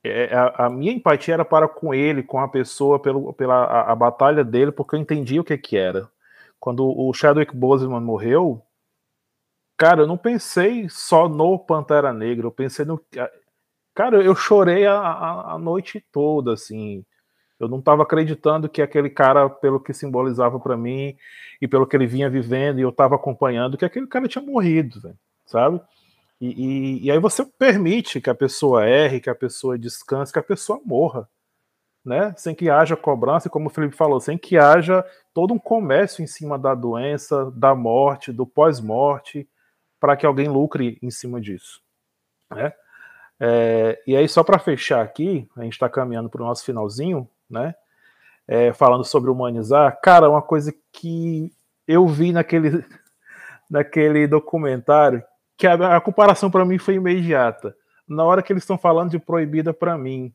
[0.03, 3.93] é, a, a, minha empatia era para com ele, com a pessoa, pelo, pela a,
[3.93, 6.09] a batalha dele, porque eu entendi o que que era.
[6.61, 8.63] Quando o Chadwick Boseman morreu,
[9.77, 13.01] cara, eu não pensei só no Pantera Negra, eu pensei no.
[13.95, 17.05] Cara, eu chorei a, a, a noite toda, assim.
[17.61, 21.17] Eu não estava acreditando que aquele cara, pelo que simbolizava para mim
[21.63, 25.01] e pelo que ele vinha vivendo, e eu estava acompanhando, que aquele cara tinha morrido,
[25.01, 25.17] véio,
[25.47, 25.81] sabe?
[26.41, 30.39] E, e, e, aí você permite que a pessoa erre, que a pessoa descanse, que
[30.39, 31.29] a pessoa morra,
[32.05, 32.35] né?
[32.37, 36.27] Sem que haja cobrança, como o Felipe falou, sem que haja todo um comércio em
[36.27, 39.49] cima da doença, da morte, do pós-morte,
[40.01, 41.81] para que alguém lucre em cima disso,
[42.51, 42.73] né?
[43.41, 47.29] É, e aí, só para fechar aqui, a gente está caminhando para o nosso finalzinho,
[47.49, 47.75] né?
[48.47, 51.51] É, falando sobre humanizar, cara, uma coisa que
[51.89, 52.85] eu vi naquele,
[53.71, 55.23] naquele documentário
[55.57, 57.75] que a, a comparação para mim foi imediata.
[58.07, 60.33] Na hora que eles estão falando de proibida para mim,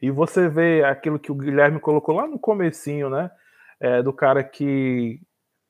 [0.00, 3.30] e você vê aquilo que o Guilherme colocou lá no comecinho, né?
[3.78, 5.20] É, do cara que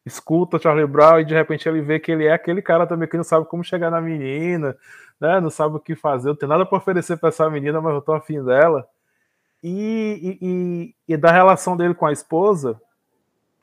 [0.04, 3.16] escuta Charlie Brown e de repente ele vê que ele é aquele cara também que
[3.16, 4.76] não sabe como chegar na menina,
[5.20, 5.40] né?
[5.40, 8.02] Não sabe o que fazer, não tem nada para oferecer para essa menina, mas eu
[8.02, 8.86] tô afim dela.
[9.62, 12.80] E, e, e, e, da relação dele com a esposa.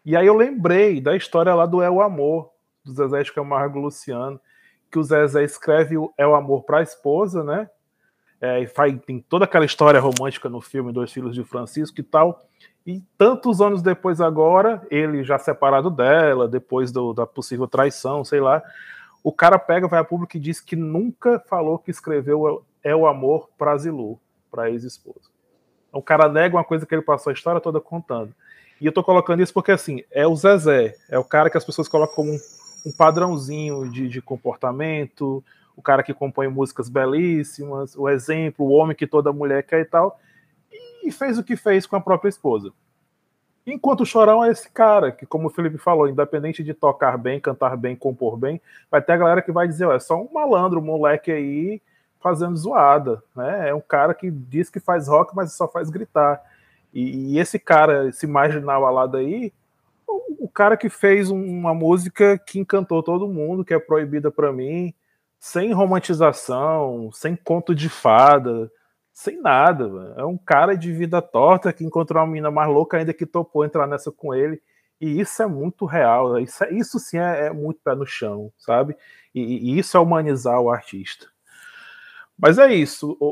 [0.06, 2.50] E aí eu lembrei da história lá do É o Amor,
[2.84, 4.40] do Zezé de Camargo Luciano
[4.94, 7.68] que o Zezé escreve é o amor para a esposa, né?
[8.40, 12.04] É, e faz, tem toda aquela história romântica no filme Dois Filhos de Francisco e
[12.04, 12.46] tal.
[12.86, 18.40] E tantos anos depois, agora, ele já separado dela, depois do, da possível traição, sei
[18.40, 18.62] lá,
[19.24, 23.08] o cara pega, vai a público e diz que nunca falou que escreveu É o
[23.08, 24.20] Amor para Zilu,
[24.52, 25.32] para ex-esposa.
[25.92, 28.36] O cara nega uma coisa que ele passou a história toda contando.
[28.82, 31.64] E eu tô colocando isso porque, assim, é o Zezé, é o cara que as
[31.64, 32.40] pessoas colocam como um
[32.86, 35.44] um padrãozinho de, de comportamento,
[35.76, 39.86] o cara que compõe músicas belíssimas, o exemplo, o homem que toda mulher quer e
[39.86, 40.20] tal,
[41.04, 42.72] e fez o que fez com a própria esposa.
[43.66, 47.40] Enquanto o Chorão é esse cara que, como o Felipe falou, independente de tocar bem,
[47.40, 48.62] cantar bem, compor bem,
[48.92, 51.82] vai ter a galera que vai dizer, é só um malandro, um moleque aí
[52.20, 53.70] fazendo zoada, né?
[53.70, 56.42] É um cara que diz que faz rock, mas só faz gritar.
[56.94, 59.52] E, e esse cara, esse marginal alado aí,
[60.08, 64.94] o cara que fez uma música que encantou todo mundo, que é proibida para mim,
[65.40, 68.72] sem romantização, sem conto de fada,
[69.14, 69.88] sem nada.
[69.88, 70.14] Mano.
[70.20, 73.64] É um cara de vida torta que encontrou uma menina mais louca ainda que topou
[73.64, 74.62] entrar nessa com ele.
[75.00, 76.40] E isso é muito real.
[76.40, 78.96] Isso, é, isso sim é, é, muito pé no chão, sabe?
[79.34, 81.28] E, e, isso é humanizar o artista.
[82.38, 83.16] Mas é isso.
[83.20, 83.28] O,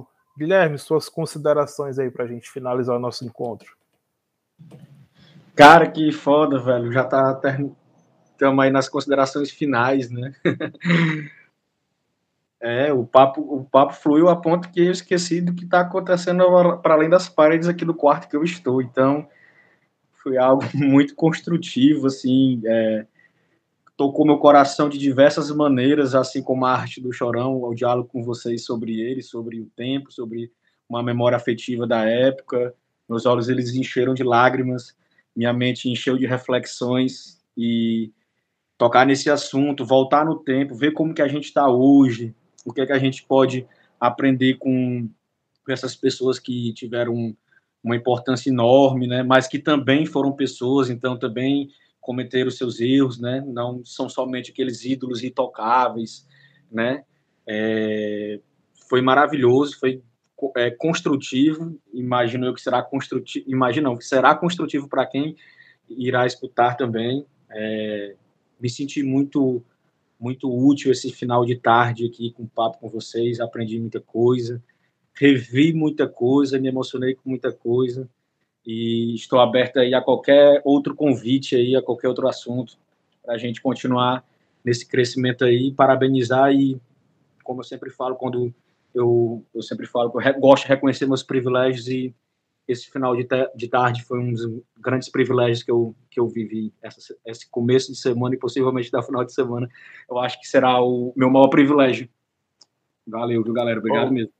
[0.00, 0.06] o
[0.38, 3.74] Guilherme, suas considerações aí para a gente finalizar o nosso encontro.
[5.56, 6.92] Cara, que foda, velho.
[6.92, 7.40] Já tá
[8.32, 10.34] estamos aí nas considerações finais, né?
[12.64, 16.44] é, o papo, o papo fluiu a ponto que eu esqueci do que está acontecendo
[16.82, 18.80] para além das paredes aqui do quarto que eu estou.
[18.80, 19.28] Então,
[20.12, 23.06] foi algo muito construtivo, assim, é,
[23.96, 28.22] tocou meu coração de diversas maneiras, assim como a arte do Chorão, o diálogo com
[28.22, 30.50] vocês sobre ele, sobre o tempo, sobre
[30.88, 32.74] uma memória afetiva da época.
[33.08, 34.96] Meus olhos eles encheram de lágrimas
[35.34, 38.12] minha mente encheu de reflexões e
[38.78, 42.34] tocar nesse assunto, voltar no tempo, ver como que a gente está hoje,
[42.64, 43.66] o que é que a gente pode
[44.00, 45.08] aprender com,
[45.68, 47.34] essas pessoas que tiveram
[47.82, 49.22] uma importância enorme, né?
[49.22, 51.70] Mas que também foram pessoas, então também
[52.00, 53.42] cometeram seus erros, né?
[53.46, 56.26] Não são somente aqueles ídolos intocáveis,
[56.70, 57.04] né?
[57.46, 58.40] É,
[58.88, 60.02] foi maravilhoso, foi
[60.56, 65.36] é, construtivo, imagino eu que será construtivo, imagino que será construtivo para quem
[65.88, 67.24] irá escutar também.
[67.50, 68.14] É,
[68.60, 69.62] me senti muito
[70.24, 74.62] muito útil esse final de tarde aqui com papo com vocês, aprendi muita coisa,
[75.12, 78.08] revi muita coisa, me emocionei com muita coisa.
[78.66, 82.78] E estou aberto aí a qualquer outro convite aí, a qualquer outro assunto
[83.22, 84.24] para a gente continuar
[84.64, 86.80] nesse crescimento aí, parabenizar e
[87.42, 88.52] como eu sempre falo quando
[88.94, 92.14] eu, eu sempre falo que eu gosto de reconhecer meus privilégios e
[92.66, 96.72] esse final de, de tarde foi um dos grandes privilégios que eu, que eu vivi,
[96.82, 99.68] essa, esse começo de semana e possivelmente da final de semana.
[100.08, 102.08] Eu acho que será o meu maior privilégio.
[103.06, 103.78] Valeu, viu, galera?
[103.78, 104.32] Obrigado Bom, mesmo.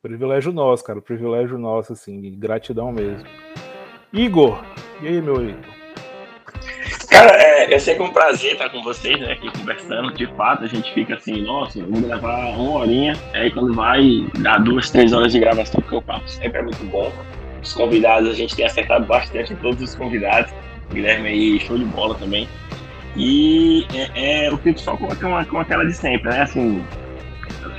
[0.00, 1.02] Privilégio nosso, cara.
[1.02, 3.26] Privilégio nosso, assim, gratidão mesmo.
[4.12, 4.64] Igor,
[5.02, 5.78] e aí, meu Igor?
[7.10, 10.12] Cara, é, é sempre um prazer estar com vocês, né, aqui conversando.
[10.12, 13.14] De fato, a gente fica assim, nossa, vamos gravar uma horinha.
[13.34, 16.84] Aí quando vai dar duas, três horas de gravação, porque o papo sempre é muito
[16.84, 17.10] bom.
[17.62, 20.52] Os convidados, a gente tem acertado bastante todos os convidados.
[20.90, 22.48] O Guilherme aí, show de bola também.
[23.16, 26.42] E é, é o só com, com, com aquela de sempre, né?
[26.42, 26.84] Assim,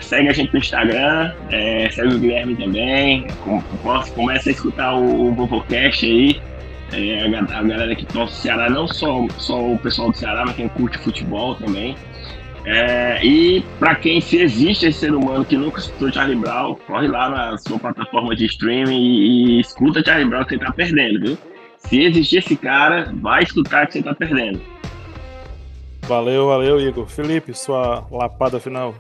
[0.02, 3.28] segue a gente no Instagram, é, segue o Guilherme também.
[3.44, 3.62] Com,
[4.16, 6.42] começa a escutar o, o Vovocast aí.
[6.92, 10.44] É, a, a, galera que torce o Ceará, não só, só o pessoal do Ceará,
[10.46, 11.96] mas quem curte futebol também.
[12.72, 17.08] É, e para quem se existe esse ser humano que nunca escutou Charlie Brown, corre
[17.08, 21.20] lá na sua plataforma de streaming e, e escuta Charlie Brown que você tá perdendo,
[21.20, 21.38] viu?
[21.80, 24.62] Se existir esse cara, vai escutar que você tá perdendo.
[26.04, 27.08] Valeu, valeu, Igor.
[27.08, 28.94] Felipe, sua lapada final.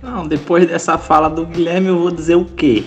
[0.00, 2.84] Não, depois dessa fala do Guilherme, eu vou dizer o quê?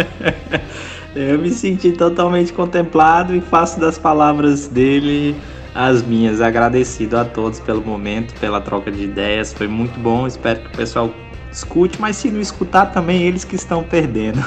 [1.14, 5.36] eu me senti totalmente contemplado e faço das palavras dele
[5.74, 6.40] as minhas.
[6.40, 9.52] Agradecido a todos pelo momento, pela troca de ideias.
[9.52, 10.26] Foi muito bom.
[10.26, 11.10] Espero que o pessoal
[11.50, 14.38] escute, mas se não escutar também, eles que estão perdendo.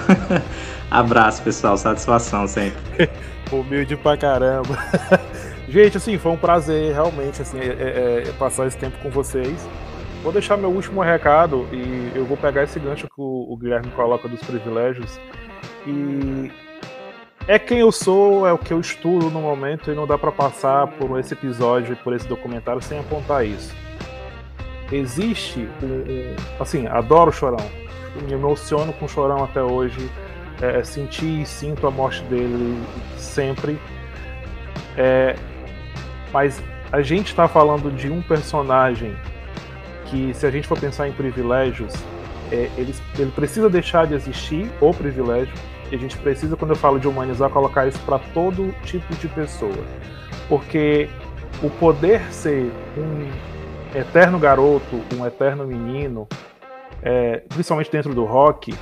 [0.90, 1.78] Abraço, pessoal.
[1.78, 2.80] Satisfação sempre.
[3.52, 4.78] Humilde pra caramba.
[5.70, 9.68] Gente, assim, foi um prazer realmente assim, é, é, é, passar esse tempo com vocês.
[10.24, 13.92] Vou deixar meu último recado e eu vou pegar esse gancho que o, o Guilherme
[13.92, 15.20] coloca dos privilégios.
[15.86, 16.52] E
[17.48, 20.32] é quem eu sou, é o que eu estudo no momento e não dá para
[20.32, 23.74] passar por esse episódio e por esse documentário sem apontar isso.
[24.92, 25.68] Existe
[26.60, 27.66] assim, adoro o Chorão,
[28.26, 30.10] me emociono com o Chorão até hoje,
[30.62, 32.82] é, senti e sinto a morte dele
[33.18, 33.80] sempre.
[34.98, 35.36] É,
[36.34, 36.62] mas
[36.92, 39.16] a gente está falando de um personagem
[40.06, 41.94] que, se a gente for pensar em privilégios,
[42.52, 45.54] é, ele, ele precisa deixar de existir o privilégio,
[45.96, 49.86] a gente precisa, quando eu falo de humanizar, colocar isso para todo tipo de pessoa.
[50.50, 51.10] Porque
[51.62, 56.28] o poder ser um eterno garoto, um eterno menino,
[57.02, 58.74] é, principalmente dentro do rock,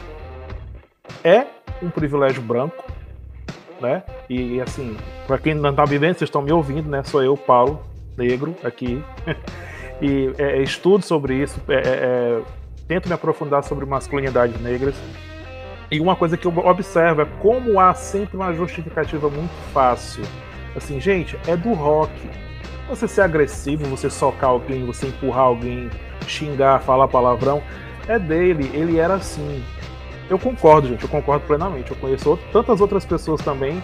[1.24, 1.46] é
[1.82, 2.84] um privilégio branco,
[3.80, 4.04] né?
[4.30, 7.04] E assim, para quem não está vivendo, vocês estão me ouvindo, né?
[7.04, 7.82] Sou eu, Paulo,
[8.18, 9.04] negro, aqui.
[10.02, 12.42] e é, é, estudo sobre isso, é, é, é,
[12.88, 14.96] tento me aprofundar sobre masculinidades negras.
[15.92, 20.24] E uma coisa que eu observo é como há sempre uma justificativa muito fácil.
[20.76, 22.12] Assim, gente, é do rock.
[22.90, 25.90] Você ser agressivo, você socar alguém, você empurrar alguém,
[26.28, 27.62] xingar, falar palavrão,
[28.08, 28.70] é dele.
[28.74, 29.64] Ele era assim.
[30.30, 31.92] Eu concordo, gente, eu concordo plenamente.
[31.92, 33.82] Eu conheço tantas outras pessoas também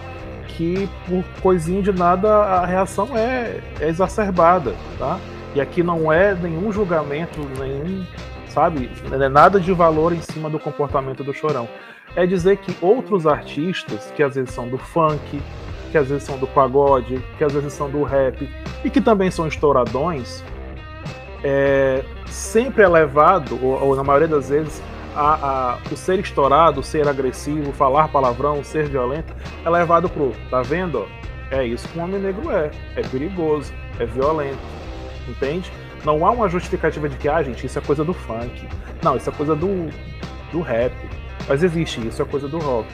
[0.48, 5.18] que por coisinha de nada a reação é, é exacerbada, tá?
[5.54, 8.04] E aqui não é nenhum julgamento, nenhum,
[8.48, 8.90] sabe,
[9.30, 11.68] nada de valor em cima do comportamento do chorão.
[12.14, 15.40] É dizer que outros artistas, que às vezes são do funk,
[15.90, 18.48] que às vezes são do pagode, que às vezes são do rap,
[18.84, 20.42] e que também são estouradões,
[21.44, 24.82] é, sempre é levado, ou, ou na maioria das vezes,
[25.14, 29.34] a, a, o ser estourado, o ser agressivo, falar palavrão, ser violento,
[29.64, 31.06] é levado pro, tá vendo?
[31.50, 32.70] É isso que um homem negro é.
[32.96, 34.58] É perigoso, é violento.
[35.28, 35.70] Entende?
[36.04, 38.66] Não há uma justificativa de que, ah, gente, isso é coisa do funk.
[39.02, 39.90] Não, isso é coisa do,
[40.50, 40.94] do rap.
[41.48, 42.88] Mas existe, isso é coisa do rock.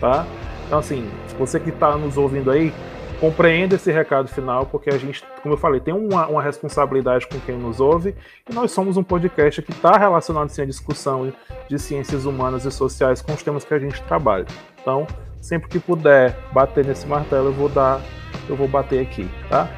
[0.00, 0.26] Tá?
[0.66, 2.72] Então, assim, você que está nos ouvindo aí,
[3.20, 7.38] compreenda esse recado final, porque a gente, como eu falei, tem uma, uma responsabilidade com
[7.40, 8.14] quem nos ouve,
[8.48, 11.32] e nós somos um podcast que está relacionado sim, à discussão
[11.68, 14.46] de ciências humanas e sociais com os temas que a gente trabalha.
[14.80, 15.06] Então,
[15.40, 18.00] sempre que puder bater nesse martelo, eu vou dar,
[18.48, 19.68] eu vou bater aqui, tá?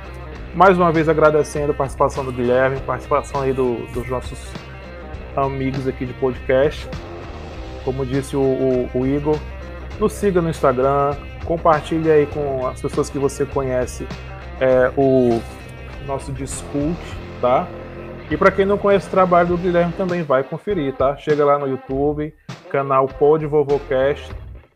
[0.55, 4.39] Mais uma vez agradecendo a participação do Guilherme, participação aí do, dos nossos
[5.37, 6.89] amigos aqui de podcast.
[7.87, 9.39] Como disse o, o, o Igor,
[9.99, 14.07] nos siga no Instagram, Compartilhe aí com as pessoas que você conhece
[14.61, 15.41] é, o
[16.05, 17.69] nosso Discute, tá?
[18.29, 21.17] E para quem não conhece o trabalho do Guilherme também vai conferir, tá?
[21.17, 22.35] Chega lá no YouTube,
[22.69, 24.29] canal Pod Vovocast,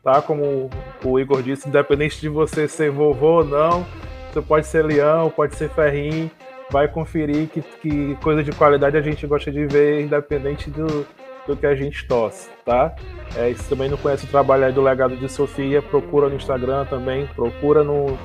[0.04, 0.22] tá?
[0.22, 0.70] Como
[1.04, 3.84] o Igor disse, independente de você ser vovô ou não,
[4.32, 6.30] você pode ser leão, pode ser ferrinho,
[6.70, 11.04] vai conferir que, que coisa de qualidade a gente gosta de ver, independente do,
[11.51, 12.94] do que a gente torce, tá?
[13.36, 17.27] É, se também não conhece o trabalho do Legado de Sofia, procura no Instagram também,
[17.35, 18.18] procura no,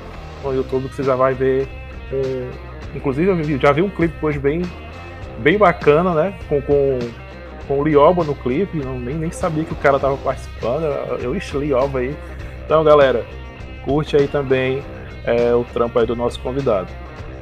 [0.44, 1.68] no YouTube que você já vai ver.
[2.12, 4.62] Um, inclusive, eu já vi um clipe hoje bem,
[5.40, 6.38] bem bacana, né?
[6.48, 7.00] Com, com,
[7.68, 10.84] com o Lioba no clipe, não, nem, nem sabia que o cara tava participando.
[11.22, 12.16] Eu, ixi, Lioba aí.
[12.66, 13.24] Então, galera,
[13.84, 14.84] curte aí também
[15.24, 16.88] é, o trampo aí do nosso convidado.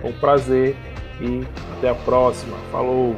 [0.01, 0.75] Foi um prazer
[1.21, 1.43] e
[1.77, 2.57] até a próxima.
[2.71, 3.15] Falou!